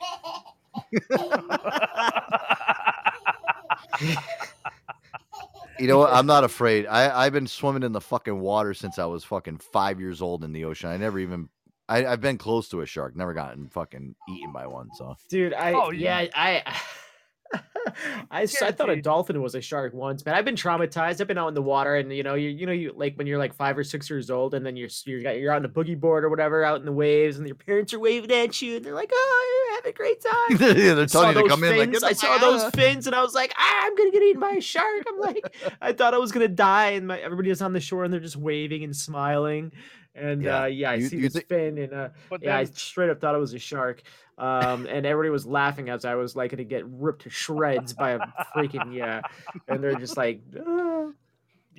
[5.78, 5.82] And kick.
[5.82, 6.12] You know what?
[6.12, 6.86] I'm not afraid.
[6.86, 10.44] I I've been swimming in the fucking water since I was fucking five years old
[10.44, 10.90] in the ocean.
[10.90, 11.48] I never even.
[11.88, 14.88] I, I've been close to a shark, never gotten fucking eaten by one.
[14.96, 16.62] So Dude, I Oh, yeah, i
[18.32, 20.34] i thought a dolphin was a shark once, man.
[20.34, 21.20] I've been traumatized.
[21.20, 23.28] I've been out in the water, and you know, you you know, you like when
[23.28, 25.64] you're like five or six years old, and then you're s- you're got- you're on
[25.64, 28.60] a boogie board or whatever, out in the waves, and your parents are waving at
[28.60, 30.32] you, and they're like, "Oh, you're having a great time."
[30.76, 32.02] yeah, they're I saw telling you to those come in like fins.
[32.04, 34.50] I saw fuck those fins, and I was like, ah, "I'm gonna get eaten by
[34.52, 37.72] a shark." I'm like, I thought I was gonna die, and my everybody was on
[37.72, 39.72] the shore, and they're just waving and smiling.
[40.14, 40.62] And Yeah.
[40.62, 43.20] uh, yeah, I You- see you this fin, and uh, But yeah, I straight up
[43.20, 44.02] thought it was a shark.
[44.38, 48.10] Um, and everybody was laughing as I was like gonna get ripped to shreds by
[48.12, 48.18] a
[48.54, 49.22] freaking yeah,
[49.68, 51.08] and they're just like, "Ah."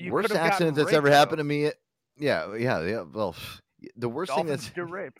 [0.09, 1.15] Worst accident that's raped, ever though.
[1.15, 1.71] happened to me.
[2.19, 3.01] Yeah, yeah, yeah.
[3.11, 3.35] Well,
[3.95, 5.19] the worst thing Dolphins that's get raped.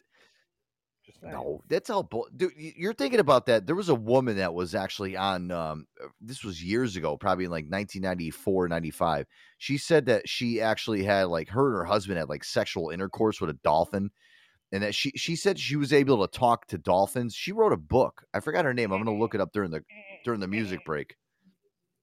[1.22, 1.34] Saying.
[1.34, 2.04] no, that's all.
[2.04, 3.66] Bull- Dude, you're thinking about that.
[3.66, 5.52] There was a woman that was actually on.
[5.52, 9.26] Um, uh, this was years ago, probably in like 1994, 95.
[9.58, 13.42] She said that she actually had like her and her husband had like sexual intercourse
[13.42, 14.12] with a dolphin,
[14.72, 17.34] and that she she said she was able to talk to dolphins.
[17.34, 18.24] She wrote a book.
[18.34, 18.92] I forgot her name.
[18.92, 19.84] I'm gonna look it up during the
[20.24, 21.16] during the music break.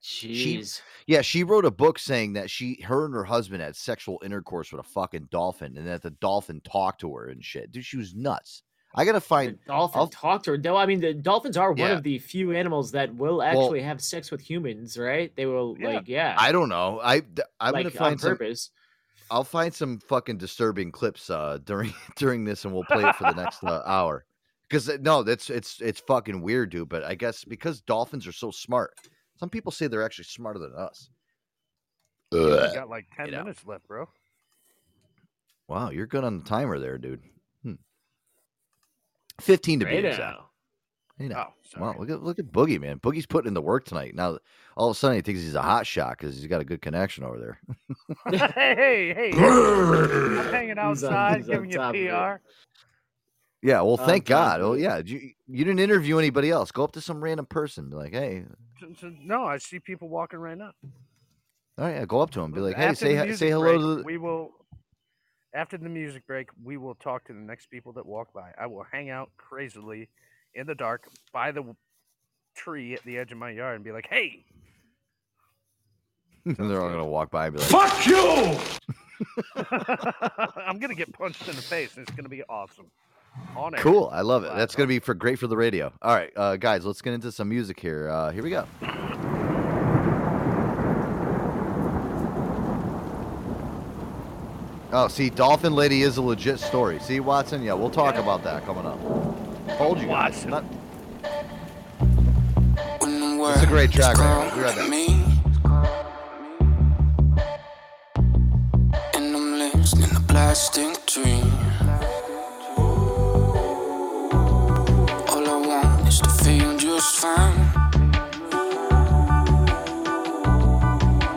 [0.07, 0.63] She,
[1.07, 4.71] yeah, she wrote a book saying that she, her and her husband had sexual intercourse
[4.71, 7.73] with a fucking dolphin, and that the dolphin talked to her and shit.
[7.73, 8.63] Dude, she was nuts.
[8.97, 9.59] I gotta find.
[9.67, 10.59] Dolphin I'll- talk to her.
[10.59, 11.93] Though I mean, the dolphins are one Yeah.
[11.97, 15.35] of the few animals that will actually have sex with humans, right?
[15.35, 15.89] They will Yeah.
[15.89, 17.01] like, yeah, I don't know.
[17.03, 17.23] I
[17.61, 18.31] I'm like gonna on find some.
[18.37, 18.71] purpose.
[19.31, 23.25] I'll find some fucking disturbing clips uh during during this, and we'll play it for
[23.25, 24.25] the next uh, hour.
[24.69, 26.89] Because no, that's it's it's fucking weird, dude.
[26.89, 28.95] But I guess because dolphins are so smart,
[29.37, 31.11] some people say they're actually smarter than us.
[32.33, 32.75] You Ugh.
[32.75, 33.39] got like ten You know.
[33.45, 34.09] minutes left, bro.
[35.69, 37.23] Wow, you're good on the timer there, dude.
[39.39, 39.43] Hmm.
[39.45, 40.39] Fifteen to be Right exact.
[40.39, 40.47] now.
[41.19, 41.47] You know.
[41.77, 42.99] Oh, wow, look at look at Boogie, man.
[42.99, 44.15] Boogie's putting in the work tonight.
[44.15, 44.39] Now,
[44.77, 46.83] all of a sudden, he thinks he's a hot shot because he's got a good
[46.83, 47.61] connection over there.
[48.55, 49.33] hey, hey, hey!
[49.33, 50.79] I'm hanging He's on-
[51.15, 52.09] outside, he's giving you top of it.
[52.09, 52.41] PR.
[53.63, 54.61] yeah, well, On thank top God.
[54.61, 54.81] of Oh, it.
[54.81, 56.73] yeah, you you didn't interview anybody else.
[56.73, 58.45] Go up to some random person, be like, hey,
[58.81, 60.73] So- so- No, I see people walking right now.
[61.79, 63.39] all right, yeah, go up to him, be like, hey, After say the hi- music
[63.39, 64.03] say hello break, to the.
[64.03, 64.51] We will.
[65.55, 68.51] After the music break, we will talk to the next people that walk by.
[68.59, 70.09] I will hang out crazily
[70.55, 71.77] in the dark by the
[72.57, 74.45] tree at the edge of my yard and be like, "Hey,
[76.45, 78.59] and they're all gonna walk by and be like, fuck you!"
[80.67, 82.91] I'm gonna get punched in the face, and it's gonna be awesome.
[83.57, 83.81] On air.
[83.81, 84.53] Cool, I love it.
[84.55, 85.93] That's gonna be for great for the radio.
[86.03, 88.09] All right, uh, guys, let's get into some music here.
[88.09, 88.67] Uh, here we go.
[94.97, 97.01] Oh, see, Dolphin Lady is a legit story.
[97.01, 97.65] See, Watson?
[97.65, 98.97] Yeah, we'll talk about that coming up.
[99.77, 100.47] Told you guys.
[100.47, 100.65] Not...
[103.01, 104.17] It's a great track.
[104.19, 104.55] Right here.
[104.55, 104.87] Be right back.
[109.17, 111.51] And I'm living in a plastic dream.
[115.29, 117.57] All I want is to feel just fine.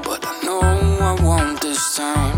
[0.03, 2.36] But I know I won't this time.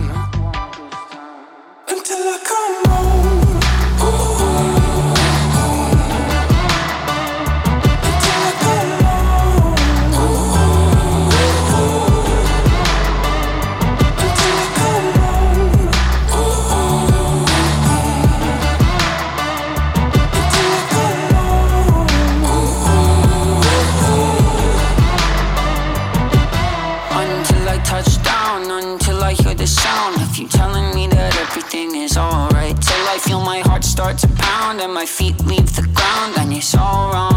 [34.99, 36.33] My feet leave the ground.
[36.39, 37.28] And it's all wrong,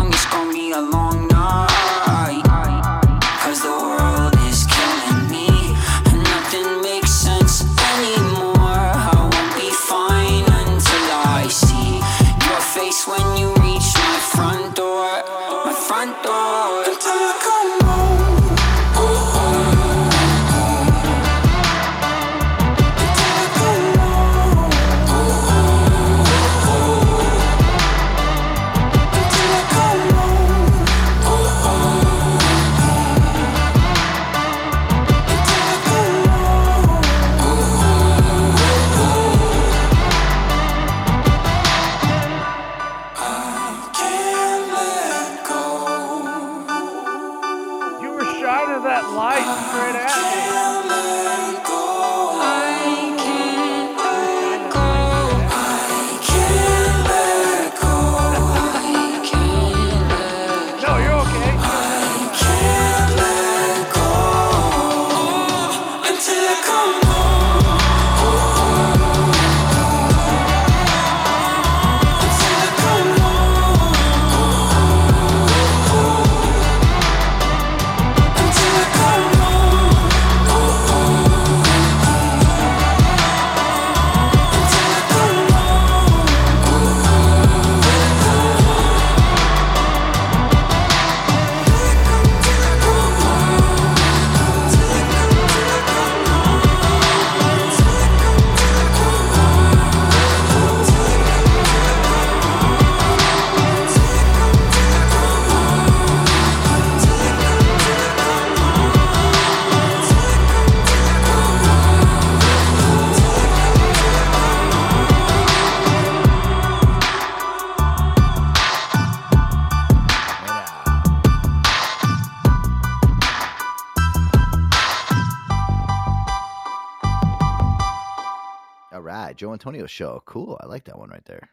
[129.93, 130.23] show.
[130.27, 130.59] Cool.
[130.63, 131.49] I like that one right there.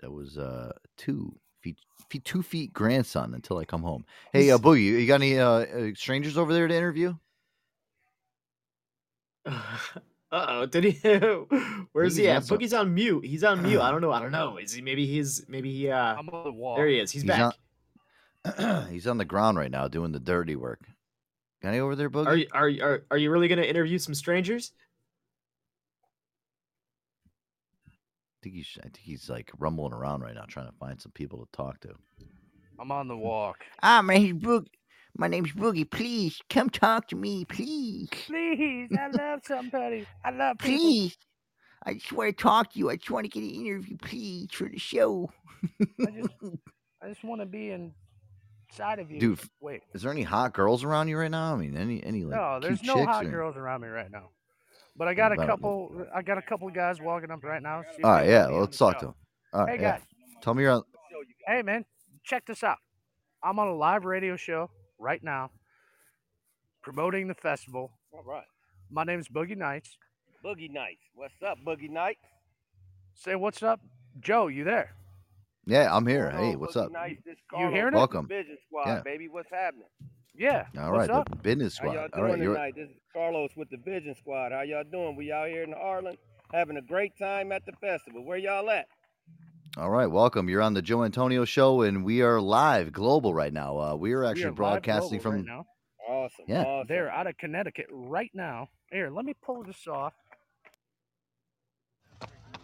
[0.00, 1.78] That was uh two feet,
[2.10, 4.04] feet two feet grandson until I come home.
[4.32, 7.14] Hey, uh, Boogie, you got any uh, uh strangers over there to interview?
[10.30, 10.90] Uh oh, did he?
[11.92, 12.36] Where's he Boogie's at?
[12.36, 13.24] on some- Boogie's on mute.
[13.24, 13.80] He's on mute.
[13.80, 14.12] I don't know.
[14.12, 14.58] I don't know.
[14.58, 14.82] Is he?
[14.82, 15.46] Maybe he's.
[15.48, 15.88] Maybe he.
[15.90, 16.76] Uh, I'm on the wall.
[16.76, 17.10] there he is.
[17.10, 17.54] He's, He's back.
[18.44, 20.80] on- he's on the ground right now doing the dirty work.
[21.62, 22.26] Got any over there, Boogie?
[22.26, 22.46] Are you?
[22.52, 22.84] Are you?
[22.84, 24.72] Are, are you really gonna interview some strangers?
[28.42, 31.38] Think he's I think he's like rumbling around right now trying to find some people
[31.40, 31.94] to talk to.
[32.80, 33.64] I'm on the walk.
[33.82, 34.66] Ah, my name's Boog.
[35.16, 35.90] My name's Boogie.
[35.90, 38.08] Please come talk to me, please.
[38.12, 40.06] Please, I love somebody.
[40.24, 40.78] I love people.
[40.78, 41.18] Please.
[41.84, 42.90] I just want to talk to you.
[42.90, 45.30] I just want to get an interview, please, for the show.
[45.80, 46.34] I just,
[47.02, 49.18] I just want to be inside of you.
[49.18, 49.82] Dude, wait.
[49.94, 51.54] Is there any hot girls around you right now?
[51.54, 54.30] I mean, any any like No, there's no hot or- girls around me right now.
[54.98, 56.06] But I got a About- couple.
[56.12, 57.82] I got a couple of guys walking up right now.
[57.82, 58.98] see if All they right, wanna yeah, let's talk show.
[59.00, 59.14] to them.
[59.52, 59.98] All right, Hey yeah.
[59.98, 60.06] guys.
[60.42, 60.82] Tell me you're on.
[61.46, 61.84] Hey man,
[62.24, 62.78] check this out.
[63.42, 65.50] I'm on a live radio show right now,
[66.82, 67.92] promoting the festival.
[68.12, 68.44] All right.
[68.90, 69.96] My name's Boogie Nights.
[70.44, 71.02] Boogie Nights.
[71.14, 72.20] What's up, Boogie Nights?
[73.14, 73.80] Say what's up,
[74.20, 74.48] Joe.
[74.48, 74.94] You there?
[75.66, 76.30] Yeah, I'm here.
[76.30, 76.92] Hello, Hey, what's Boogie up?
[76.92, 77.22] Nights.
[77.26, 77.96] You Carlos hearing it?
[77.96, 78.26] Welcome.
[78.26, 79.00] Vision Squad, Yeah.
[79.02, 79.28] baby.
[79.28, 79.88] What's happening?
[80.38, 80.66] Yeah.
[80.78, 81.28] All what's right, up?
[81.30, 82.12] the business How y'all squad.
[82.12, 82.54] doing All right, you're?
[82.76, 84.52] This is Carlos with the Vision Squad.
[84.52, 85.16] How y'all doing?
[85.16, 86.16] We out here in Harlan
[86.54, 88.24] having a great time at the festival.
[88.24, 88.86] Where y'all at?
[89.76, 90.06] all right.
[90.06, 90.48] Welcome.
[90.48, 93.78] You're on the Joe Antonio show, and we are live global right now.
[93.78, 95.34] Uh, we are We actually are broadcasting from.
[95.36, 95.66] right now.
[96.08, 96.44] Awesome.
[96.48, 96.62] Yeah.
[96.62, 96.86] Awesome.
[96.88, 98.68] They're out of Connecticut right now.
[98.92, 100.14] Here, let me pull this off.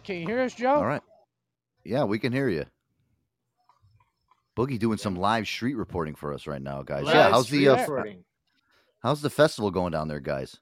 [0.03, 0.75] Can you hear us, Joe?
[0.75, 1.01] All right.
[1.83, 2.65] Yeah, we can hear you.
[4.55, 7.07] Boogie doing some live street reporting for us right now, guys.
[7.07, 8.03] yeah, how's the uh,
[8.99, 10.59] how's the festival going down there, guys?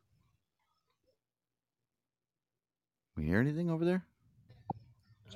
[3.15, 4.03] We hear anything over there?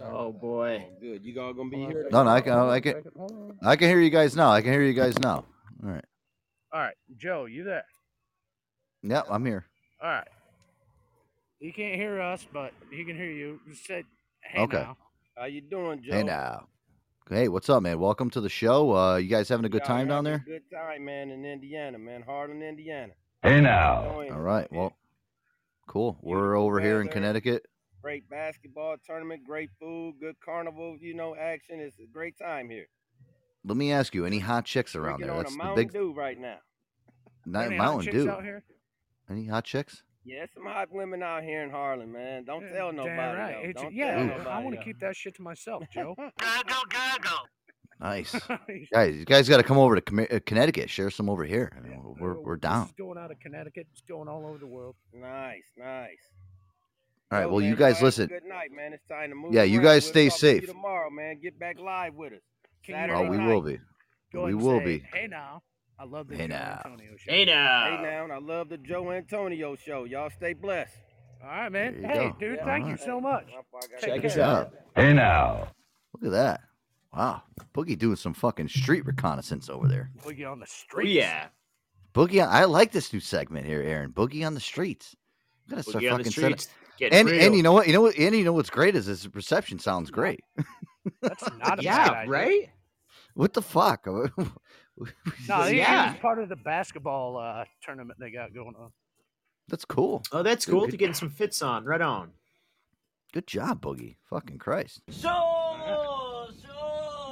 [0.03, 0.87] Oh boy.
[0.99, 1.23] Good.
[1.23, 2.07] You all gonna be here?
[2.11, 3.03] No, no, I can, I can,
[3.61, 4.49] I can hear you guys now.
[4.49, 5.45] I can hear you guys now.
[5.83, 6.05] All right.
[6.73, 7.85] All right, Joe, you there?
[9.03, 9.65] Yeah, I'm here.
[10.01, 10.27] All right.
[11.59, 13.59] He can't hear us, but he can hear you.
[13.69, 14.05] Just said,
[14.41, 14.77] hey Okay.
[14.77, 14.97] now.
[15.35, 16.13] How you doing, Joe?
[16.13, 16.67] Hey now.
[17.29, 17.99] Hey, what's up, man?
[17.99, 18.95] Welcome to the show.
[18.95, 20.35] Uh, you guys having a good Y'all time down there?
[20.47, 22.21] a Good time, man, in Indiana, man.
[22.21, 23.13] Harlan, Indiana.
[23.43, 24.05] Hey now.
[24.07, 24.41] Enjoying All it.
[24.41, 24.71] right.
[24.71, 24.93] Well,
[25.87, 26.17] cool.
[26.21, 27.13] We're over here in weather.
[27.13, 27.65] Connecticut.
[28.01, 31.81] Great basketball tournament, great food, good carnival, you know, action.
[31.81, 32.85] It's a great time here.
[33.65, 35.35] Let me ask you, any hot chicks around Drinking there?
[35.35, 36.57] on That's a the Mountain big Dew right now.
[37.45, 38.29] not Any hot Mountain chicks Dew.
[38.31, 38.63] out here?
[39.29, 40.03] Any hot chicks?
[40.27, 42.43] Yeah, some hot women out here in Harlem, man.
[42.43, 43.15] Don't tell nobody.
[43.15, 43.53] Damn right.
[43.63, 43.69] though.
[43.69, 46.15] It's- Don't yeah, tell I want to keep that shit to myself, Joe.
[47.99, 48.35] Nice.
[48.93, 50.87] guys, you guys got to come over to uh, Connecticut.
[50.87, 51.71] Share some over here.
[51.75, 52.83] I mean, we're we're down.
[52.83, 53.87] It's going out of Connecticut.
[53.91, 54.95] It's going all over the world.
[55.13, 56.09] Nice, nice.
[57.31, 57.41] All right.
[57.45, 58.27] Yo, Well, man, you guys listen.
[58.27, 58.93] Good night, man.
[58.93, 59.51] It's time to move.
[59.51, 59.85] Yeah, you around.
[59.85, 60.67] guys We'll stay talk you safe.
[60.67, 61.39] tomorrow, man.
[61.41, 62.39] Get back live with us.
[62.85, 63.47] Can you Saturday Oh, we night.
[63.47, 63.79] will be.
[64.31, 65.03] Go We will say, be.
[65.11, 65.63] Hey now.
[65.99, 66.81] I love the Hey Joe now.
[66.85, 67.31] Antonio show.
[67.31, 67.97] Hey now.
[67.97, 70.03] Hey now, And I love the Joe Antonio show.
[70.03, 70.93] Y'all stay blessed.
[71.41, 72.03] All right, man.
[72.03, 72.35] Hey, go.
[72.39, 73.45] dude, All thank you so much.
[74.01, 74.73] Check us out.
[74.95, 75.67] Hey now.
[76.13, 76.61] Look at that.
[77.13, 77.43] Wow.
[77.73, 80.09] Boogie doing some fucking street reconnaissance over there.
[80.23, 81.09] Boogie on the Oh, streets.
[81.11, 81.47] yeah.
[82.13, 84.11] Boogie, on, I like this new segment here, Aaron.
[84.11, 85.15] Boogie on the streets.
[85.65, 86.67] You gotta start Boogie on fucking set streets.
[87.11, 87.41] And real.
[87.43, 87.85] and you know what?
[87.87, 88.17] You know what?
[88.17, 90.39] And you know what's great is his reception sounds great.
[91.21, 92.31] That's not a bad Yeah, idea.
[92.31, 92.69] right?
[93.35, 94.07] What the fuck?
[95.47, 96.07] No, he, Yeah.
[96.07, 98.91] he was part of the basketball uh, tournament they got going on.
[99.67, 100.23] That's cool.
[100.31, 101.85] Oh, that's Dude, cool good- to getting some fits on.
[101.85, 102.31] Right on.
[103.33, 104.15] Good job, Boogie.
[104.29, 105.01] Fucking Christ.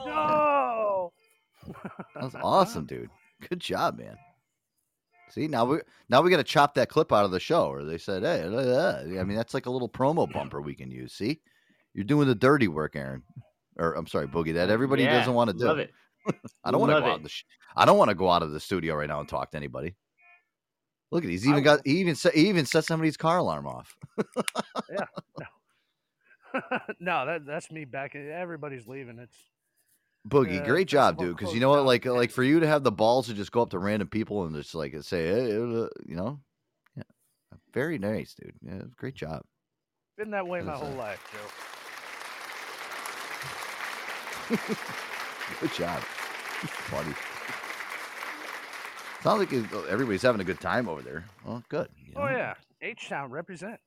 [0.06, 1.12] No.
[2.14, 3.10] That was awesome, dude.
[3.50, 4.16] Good job, man.
[5.32, 5.80] See now we
[6.10, 8.46] now we got to chop that clip out of the show, or they said, "Hey,
[8.48, 11.14] look at that." I mean, that's like a little promo bumper we can use.
[11.14, 11.42] See,
[11.96, 13.24] you're doing the dirty work, Aaron.
[13.78, 14.54] Or I'm sorry, Boogie.
[14.54, 15.66] That everybody Yeah, doesn't want to do.
[15.66, 15.92] Love it.
[16.64, 17.10] I don't want to go it.
[17.10, 17.16] out.
[17.18, 17.46] of The sh-
[17.76, 19.96] I don't want to go out of the studio right now and talk to anybody.
[21.12, 23.96] Look at he's even got he even set he even set somebody's car alarm off.
[24.90, 25.06] Yeah.
[25.40, 25.46] No.
[27.00, 28.16] no, that that's me back.
[28.16, 29.20] Everybody's leaving.
[29.20, 29.36] It's
[30.28, 31.38] Boogie, great job, dude.
[31.38, 33.62] Because you know what, like, like for you to have the balls to just go
[33.62, 36.40] up to random people and just like say, hey, uh, you know,
[36.98, 37.04] yeah,
[37.74, 38.56] very nice, dude.
[38.62, 39.44] Yeah, great job.
[40.18, 41.38] been that way my whole life, Joe.
[45.62, 46.02] Good job.
[46.68, 47.14] Funny.
[49.22, 49.54] Sounds like
[49.90, 51.26] everybody's having a good time over there.
[51.46, 51.90] Well, good.
[51.98, 52.30] you Oh know.
[52.32, 53.80] yeah, H Town represent.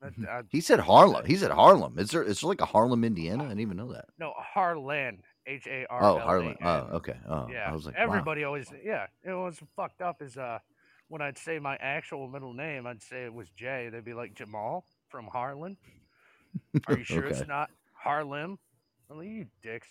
[0.00, 1.26] That- I- He said Harlem.
[1.26, 1.98] He said Harlem.
[1.98, 2.22] Is there?
[2.22, 3.44] Is there like a Harlem, Indiana?
[3.44, 4.06] I didn't even know that.
[4.18, 5.22] no, Harlan.
[5.48, 6.02] H A R.
[6.02, 6.56] Oh, Harlem.
[6.60, 7.14] Oh, okay.
[7.28, 7.70] Oh, Yeah.
[7.70, 8.02] I was like, wow.
[8.02, 8.66] everybody always.
[8.82, 9.06] Yeah.
[9.22, 10.20] It was fucked up.
[10.22, 10.58] Is uh,
[11.08, 13.88] when I'd say my actual middle name, I'd say it was Jay.
[13.92, 15.76] They'd be like Jamal from Harlan.
[16.88, 17.36] Are you sure Okay.
[17.38, 18.58] it's not Harlem?
[19.08, 19.86] I'm like, you dicks.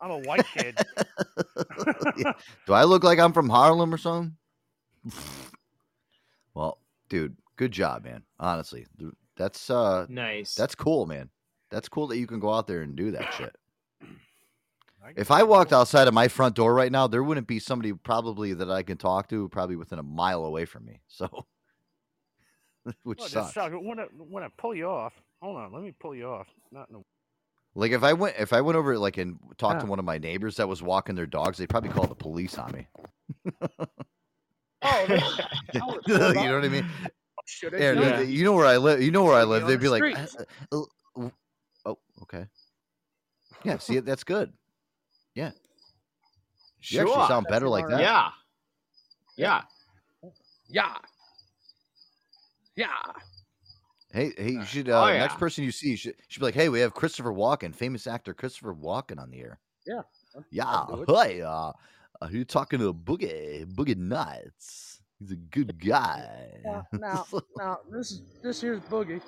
[0.00, 0.76] I'm a white kid.
[2.66, 4.36] Do I look like I'm from Harlem or something?
[6.54, 8.22] well, dude, good job, man.
[8.38, 8.86] Honestly,
[9.36, 10.54] that's uh, Nice.
[10.54, 11.30] that's cool, man.
[11.70, 13.54] That's cool that you can go out there and do that shit.
[15.16, 18.52] If I walked outside of my front door right now, there wouldn't be somebody probably
[18.52, 21.00] that I can talk to probably within a mile away from me.
[21.06, 21.46] So,
[23.04, 23.32] which Well, it sucks.
[23.32, 23.74] just sucks.
[23.80, 26.48] When I when I pull you off, hold on, let me pull you off.
[26.72, 27.00] Not in a
[27.78, 30.18] Like if I went if I went over like and talked to one of my
[30.18, 32.88] neighbors that was walking their dogs, they'd probably call the police on me.
[34.82, 35.16] Oh, they-
[35.72, 36.88] you know what I mean?
[37.46, 38.16] Should I Yeah, do they- that?
[38.18, 39.00] they- you know where I live.
[39.00, 39.66] You know where I Should be live.
[39.68, 40.18] They'd the be like,
[40.72, 40.82] "Uh, uh,
[41.24, 41.30] uh,
[41.86, 42.46] "Oh, okay,
[43.62, 44.52] yeah." See, that's good.
[45.36, 45.52] Yeah,
[46.82, 48.00] you actually sound better like that.
[48.00, 48.30] Yeah.
[49.36, 49.62] Yeah.
[50.68, 50.96] Yeah.
[52.74, 52.86] Yeah.
[54.12, 54.88] Hey, hey, you should.
[54.88, 57.32] Uh, Oh, Next person you see, you should, should be like, "Hey, we have Christopher
[57.32, 60.02] Walken, famous actor Christopher Walken, on the air." Yeah.
[60.50, 61.40] Yeah, hi.
[61.40, 61.72] Uh,
[62.20, 65.00] uh, you're talking to Boogie, Boogie Nights.
[65.18, 66.50] He's a good guy.
[66.64, 67.26] Now, now,
[67.56, 69.20] now, this is this here's Boogie.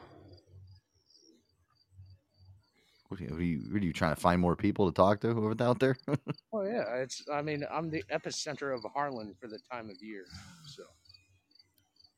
[3.08, 4.94] What are, you, what, are you, what are you trying to find more people to
[4.94, 5.96] talk to over out there?
[6.52, 7.22] Oh yeah, it's.
[7.32, 10.24] I mean, I'm the epicenter of Harlan for the time of year.
[10.66, 10.82] So,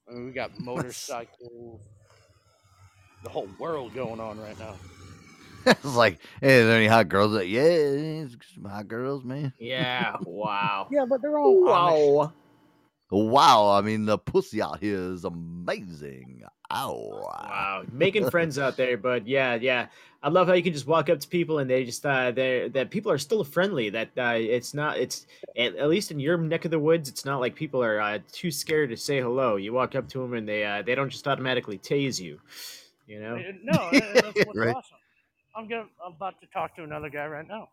[0.08, 1.82] I mean, we got motorcycles,
[3.22, 4.74] the whole world going on right now.
[5.66, 7.32] it's like, hey, is there any hot girls?
[7.32, 9.52] Like, yeah, it's some hot girls, man.
[9.58, 10.16] Yeah.
[10.26, 10.88] Wow.
[10.90, 11.66] Yeah, but they're all Amish.
[11.66, 12.32] Wow.
[13.10, 16.44] Wow, I mean, the pussy out here is amazing.
[16.72, 17.20] Ow.
[17.22, 19.88] Wow, making friends out there, but yeah, yeah,
[20.22, 22.68] I love how you can just walk up to people and they just uh, they
[22.68, 23.90] that people are still friendly.
[23.90, 25.26] That uh, it's not it's
[25.56, 28.18] at, at least in your neck of the woods, it's not like people are uh,
[28.32, 29.56] too scared to say hello.
[29.56, 32.40] You walk up to them and they uh, they don't just automatically tase you.
[33.06, 33.36] You know?
[33.36, 34.74] Uh, No, that's what's Right.
[34.74, 34.96] awesome.
[35.56, 35.84] I'm gonna.
[36.04, 37.68] I'm about to talk to another guy right now.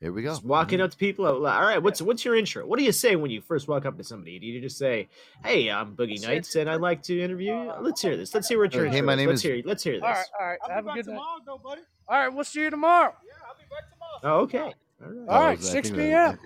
[0.00, 0.28] Here we go.
[0.28, 1.24] Just walking up to people.
[1.24, 2.66] uh, All right, what's what's your intro?
[2.66, 4.38] What do you say when you first walk up to somebody?
[4.38, 5.08] Do you just say,
[5.42, 7.72] "Hey, I'm Boogie Nights, and I'd like to interview you"?
[7.80, 8.34] Let's hear this.
[8.34, 9.16] Let's hear what your Hey, intro my is.
[9.18, 9.62] name let's is- hear.
[9.64, 10.02] Let's hear this.
[10.02, 10.58] All right, all right.
[10.68, 11.78] Have a good tomorrow, night.
[12.08, 13.14] All right, we'll see you tomorrow.
[13.26, 14.38] Yeah, I'll be back tomorrow.
[14.38, 14.58] Oh, okay.
[14.58, 14.72] All
[15.10, 15.28] right.
[15.28, 16.38] All right, I think 6 that- p.m.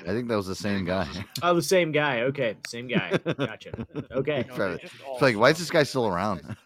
[0.00, 1.08] I think that was the same guy.
[1.42, 2.22] Oh, the same guy.
[2.22, 3.16] Okay, same guy.
[3.38, 3.86] Gotcha.
[4.10, 4.44] Okay.
[4.48, 6.56] It's it's like, why is this guy still around?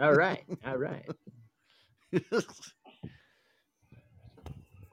[0.00, 0.44] All right.
[0.64, 1.04] All right.
[2.12, 2.22] well,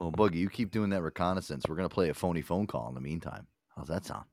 [0.12, 1.64] Boogie, you keep doing that reconnaissance.
[1.68, 3.46] We're gonna play a phony phone call in the meantime.
[3.76, 4.24] How's that sound?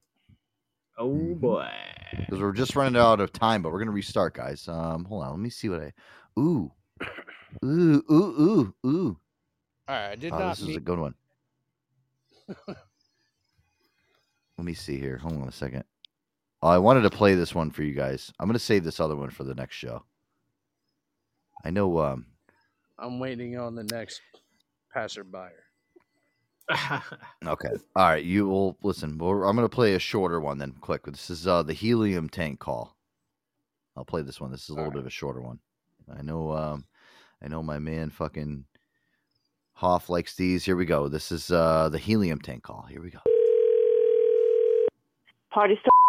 [0.97, 1.69] Oh boy.
[2.11, 4.67] Because we're just running out of time, but we're gonna restart, guys.
[4.67, 5.93] Um, hold on, let me see what I.
[6.39, 6.71] Ooh,
[7.63, 9.19] ooh, ooh, ooh, ooh.
[9.87, 11.13] All right, I did Oh, not this is a good one.
[14.57, 15.17] Let me see here.
[15.17, 15.83] Hold on a second.
[16.61, 18.31] Oh, I wanted to play this one for you guys.
[18.39, 20.03] I'm gonna save this other one for the next show.
[21.63, 21.99] I know.
[21.99, 22.25] Um,
[22.99, 24.21] I'm waiting on the next
[24.93, 25.49] passerby.
[27.45, 27.69] Okay.
[27.95, 28.23] All right.
[28.23, 29.17] You will listen.
[29.17, 30.71] We're, I'm going to play a shorter one then.
[30.79, 31.03] Quick.
[31.03, 32.95] This is uh, the helium tank call.
[33.97, 34.49] I'll play this one.
[34.49, 35.59] This is a little bit of a shorter one.
[36.17, 36.51] I know.
[36.53, 36.85] Um,
[37.43, 38.63] I know my man fucking
[39.73, 40.63] Hoff likes these.
[40.63, 41.09] Here we go.
[41.09, 42.85] This is uh, the helium tank call.
[42.89, 43.19] Here we go.
[45.51, 46.02] Party story.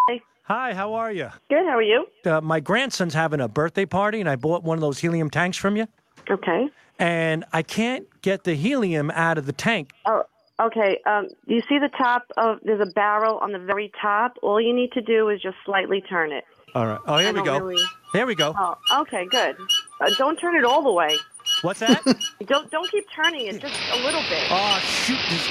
[0.45, 1.29] Hi, how are you?
[1.49, 1.65] Good.
[1.65, 2.05] How are you?
[2.23, 5.57] Uh, my grandson's having a birthday party, and I bought one of those helium tanks
[5.57, 5.87] from you.
[6.29, 6.69] Okay.
[6.99, 9.91] And I can't get the helium out of the tank.
[10.05, 10.23] Oh,
[10.61, 10.99] okay.
[11.07, 12.59] Um, you see the top of?
[12.63, 14.37] There's a barrel on the very top.
[14.43, 16.43] All you need to do is just slightly turn it.
[16.75, 16.99] All right.
[17.07, 17.59] Oh, here I we don't go.
[17.59, 18.53] really- Here we go.
[18.57, 19.25] Oh, okay.
[19.25, 19.55] Good.
[19.99, 21.17] Uh, don't turn it all the way.
[21.63, 22.03] What's that?
[22.47, 23.61] Don't don't keep turning it.
[23.61, 24.47] Just a little bit.
[24.49, 25.19] Oh, shoot!
[25.29, 25.47] This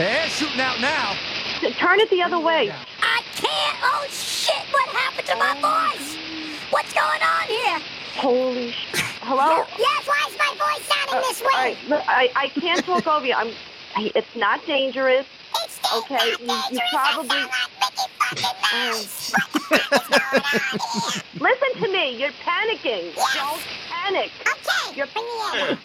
[0.00, 1.16] air's shooting out now.
[1.78, 2.72] Turn it the other way.
[3.00, 3.76] I can't.
[3.80, 4.35] Oh shit!
[4.70, 6.16] What happened to my voice?
[6.70, 7.78] What's going on here?
[8.16, 8.86] Holy sh!
[9.22, 9.64] Hello.
[9.78, 10.06] Yes.
[10.06, 11.48] Why is my voice sounding uh, this way?
[11.54, 13.34] All right, look, I I can't talk over you.
[13.34, 13.48] I'm.
[13.96, 15.26] I- It's not dangerous.
[15.64, 16.34] It's okay.
[16.40, 17.42] You, you probably.
[21.40, 22.16] Listen to me.
[22.18, 23.14] You're panicking.
[23.34, 24.30] Don't panic.
[24.46, 24.96] Okay.
[24.96, 25.78] You're.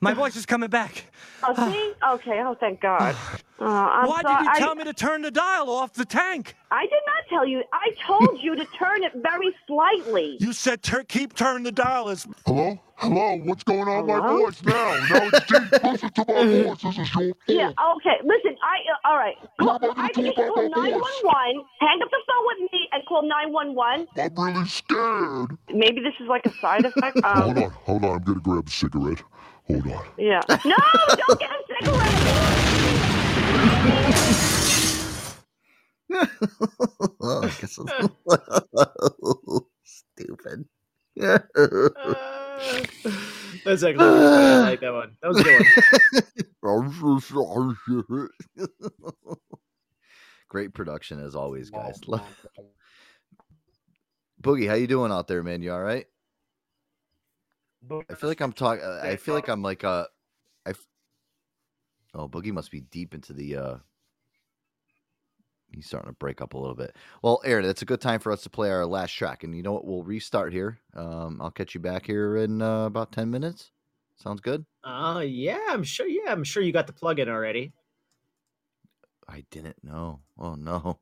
[0.00, 1.04] My voice is coming back.
[1.44, 1.92] Oh, see?
[2.14, 2.40] Okay.
[2.44, 3.16] Oh, thank God.
[3.60, 4.36] Uh, I'm Why sorry.
[4.36, 6.54] did you I- tell me to turn the dial off the tank?
[6.70, 7.62] I did not tell you.
[7.72, 10.36] I told you to turn it very slightly.
[10.40, 12.08] You said tur- keep turning the dial.
[12.08, 12.78] As Hello?
[12.96, 13.36] Hello?
[13.44, 14.38] What's going on with my Hello?
[14.38, 14.72] voice now?
[15.10, 15.82] Now it's deep.
[15.82, 16.82] Listen to my voice.
[16.82, 17.36] This is your fault.
[17.48, 17.68] Yeah.
[17.96, 18.16] Okay.
[18.24, 18.56] Listen.
[18.62, 18.76] I.
[19.06, 19.36] Uh, all right.
[19.60, 21.64] Call, I think you should call nine one one.
[21.80, 24.06] Hang up the phone with me and call nine one one.
[24.16, 25.56] I'm really scared.
[25.72, 27.20] Maybe this is like a side effect.
[27.24, 27.70] hold Um, on.
[27.70, 28.10] Hold on.
[28.16, 29.22] I'm going to grab a cigarette.
[29.68, 30.04] Hold on.
[30.18, 30.40] yeah.
[30.64, 30.76] No!
[31.26, 32.22] Don't get a cigarette.
[37.20, 37.92] oh, I guess it's
[40.18, 40.64] stupid.
[43.64, 44.26] That's actually really.
[44.26, 45.16] I like that one.
[45.22, 45.66] That was a good
[46.62, 46.84] one.
[46.84, 48.28] I'm so sorry.
[50.48, 52.00] Great production as always, guys.
[54.42, 55.62] Boogie, how you doing out there, man?
[55.62, 56.06] You all right?
[57.90, 58.84] I feel like I'm talking.
[58.84, 60.06] I feel like I'm like uh,
[60.66, 60.70] I.
[60.70, 60.86] f-
[62.14, 63.56] Oh, Boogie must be deep into the.
[63.56, 63.76] uh
[65.70, 66.94] He's starting to break up a little bit.
[67.22, 69.62] Well, Aaron, it's a good time for us to play our last track, and you
[69.62, 69.86] know what?
[69.86, 70.78] We'll restart here.
[70.94, 73.70] Um, I'll catch you back here in uh, about ten minutes.
[74.16, 74.66] Sounds good.
[74.84, 76.06] Uh, yeah, I'm sure.
[76.06, 77.72] Yeah, I'm sure you got the plug in already.
[79.26, 80.20] I didn't know.
[80.38, 80.98] Oh no.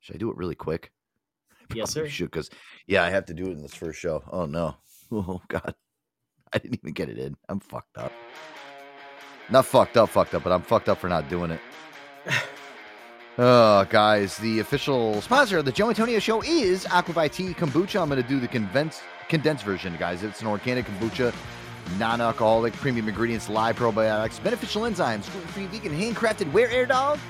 [0.00, 0.92] Should I do it really quick?
[1.74, 2.08] Yes, sir.
[2.08, 2.48] Should because
[2.86, 4.24] yeah, I have to do it in this first show.
[4.30, 4.76] Oh no.
[5.12, 5.74] Oh god.
[6.52, 7.36] I didn't even get it in.
[7.48, 8.12] I'm fucked up.
[9.50, 11.60] Not fucked up, fucked up, but I'm fucked up for not doing it.
[13.40, 18.02] Oh, guys, the official sponsor of the Joe Antonio Show is AquaVitea Kombucha.
[18.02, 20.24] I'm going to do the condense, condensed version, guys.
[20.24, 21.32] It's an organic kombucha,
[22.00, 26.50] non-alcoholic, premium ingredients, live probiotics, beneficial enzymes, gluten-free, vegan, handcrafted.
[26.50, 27.20] Where, Air Dog?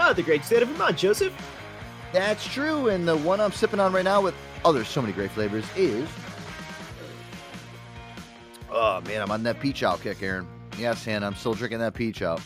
[0.00, 1.32] Oh, the great state of Vermont, Joseph.
[2.12, 2.88] That's true.
[2.88, 4.34] And the one I'm sipping on right now with
[4.64, 6.08] other so many great flavors is.
[8.72, 10.46] Oh man, I'm on that peach out kick, Aaron.
[10.78, 12.40] Yes, Hannah, I'm still drinking that peach out.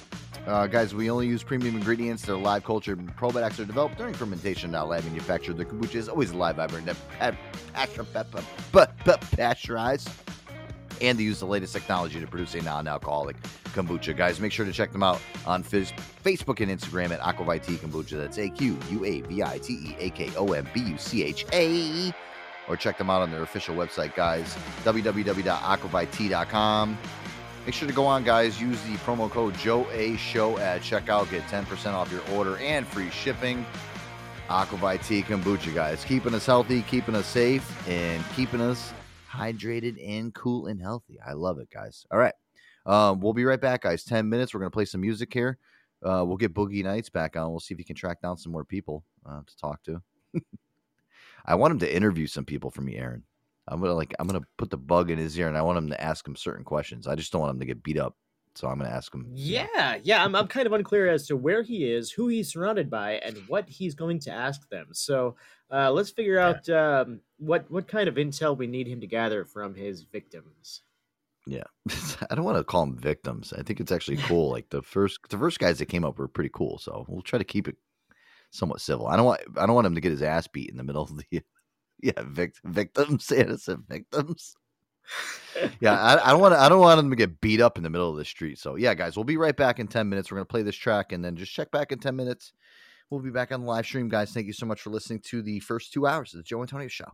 [0.47, 2.23] Uh, guys, we only use premium ingredients.
[2.23, 2.99] They're live cultured.
[3.17, 5.57] Probiotics are developed during fermentation, not lab manufactured.
[5.57, 6.91] The kombucha is always live, vibrant,
[9.33, 10.11] pasteurized.
[11.01, 13.37] And they use the latest technology to produce a non-alcoholic
[13.75, 14.17] kombucha.
[14.17, 15.93] Guys, make sure to check them out on Fizz-
[16.25, 18.19] Facebook and Instagram at AquaVitea Kombucha.
[18.19, 20.99] That's A Q U A V I T E A K O M B U
[20.99, 22.13] C H A.
[22.69, 24.55] Or check them out on their official website, guys.
[24.85, 26.99] www.aquavitea.com.
[27.67, 28.61] Make sure to go on, guys.
[28.61, 31.31] Use the promo code Joe A Show at checkout.
[31.31, 33.65] Get 10% off your order and free shipping.
[34.49, 36.05] AquaVitea Kombucha, guys.
[36.05, 38.93] Keeping us healthy, keeping us safe, and keeping us
[39.31, 41.19] hydrated and cool and healthy.
[41.27, 42.05] I love it, guys.
[42.11, 42.35] All right.
[42.87, 44.05] Um, we'll be right back, guys.
[44.05, 44.53] 10 minutes.
[44.53, 45.59] We're going to play some music here.
[46.03, 47.51] Uh, we'll get Boogie Nights back on.
[47.51, 50.03] We'll see if he can track down some more people uh, to talk to.
[51.45, 53.25] I want him to interview some people for me, Aaron.
[53.69, 55.89] I'm gonna like I'm gonna put the bug in his ear, and I want him
[55.89, 57.07] to ask him certain questions.
[57.07, 58.17] I just don't want him to get beat up,
[58.55, 59.27] so I'm gonna ask him.
[59.33, 60.23] Yeah, yeah.
[60.23, 63.39] I'm, I'm kind of unclear as to where he is, who he's surrounded by, and
[63.49, 64.89] what he's going to ask them.
[64.93, 65.37] So
[65.71, 69.45] uh, let's figure out um, what what kind of intel we need him to gather
[69.45, 70.83] from his victims.
[71.47, 71.65] Yeah,
[72.31, 73.55] I don't want to call them victims.
[73.57, 74.51] I think it's actually cool.
[74.55, 77.39] Like the first the first guys that came up were pretty cool, so we'll try
[77.39, 77.77] to keep it
[78.55, 79.07] somewhat civil.
[79.07, 81.03] I don't want I don't want him to get his ass beat in the middle
[81.03, 81.25] of the
[82.03, 84.55] yeah vic, victims innocent victims.
[85.81, 86.61] yeah, I, I don't want to.
[86.61, 88.59] I don't want him to get beat up in the middle of the street.
[88.59, 90.31] So yeah, guys, we'll be right back in ten minutes.
[90.31, 92.53] We're gonna play this track and then just check back in ten minutes.
[93.11, 94.33] We'll be back on the live stream, guys.
[94.33, 96.89] Thank you so much for listening to the first two hours of the Joe Antonio
[96.89, 97.11] Show.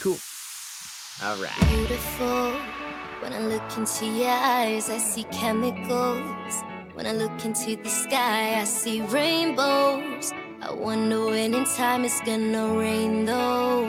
[0.00, 0.18] Cool.
[1.22, 1.68] All right.
[1.68, 2.52] Beautiful.
[3.20, 6.64] When I look into your eyes, I see chemicals.
[6.94, 10.32] When I look into the sky, I see rainbows.
[10.64, 13.82] I wonder when in time it's gonna rain though.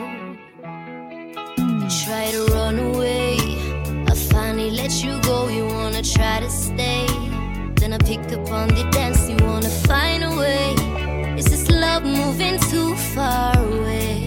[1.56, 3.36] You try to run away.
[4.08, 5.46] I finally let you go.
[5.46, 7.06] You wanna try to stay.
[7.76, 9.28] Then I pick up on the dance.
[9.28, 10.74] You wanna find a way.
[11.38, 14.26] Is this love moving too far away?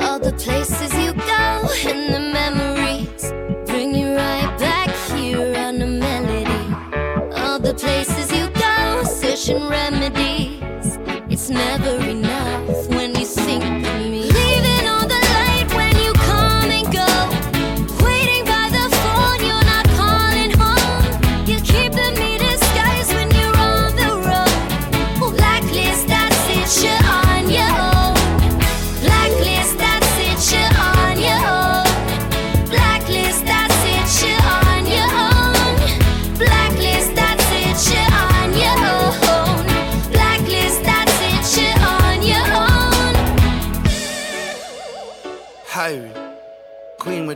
[0.00, 2.63] All the places you go and the memories
[9.44, 10.98] searching remedies.
[11.28, 12.93] It's never enough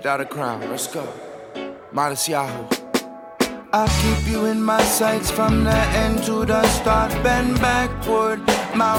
[0.09, 0.61] without a crown.
[0.71, 1.07] Let's go.
[1.93, 2.67] Modest Yahoo.
[3.75, 7.13] I'll keep you in my sights from the end to the start.
[7.23, 8.41] Bend backward,
[8.75, 8.99] my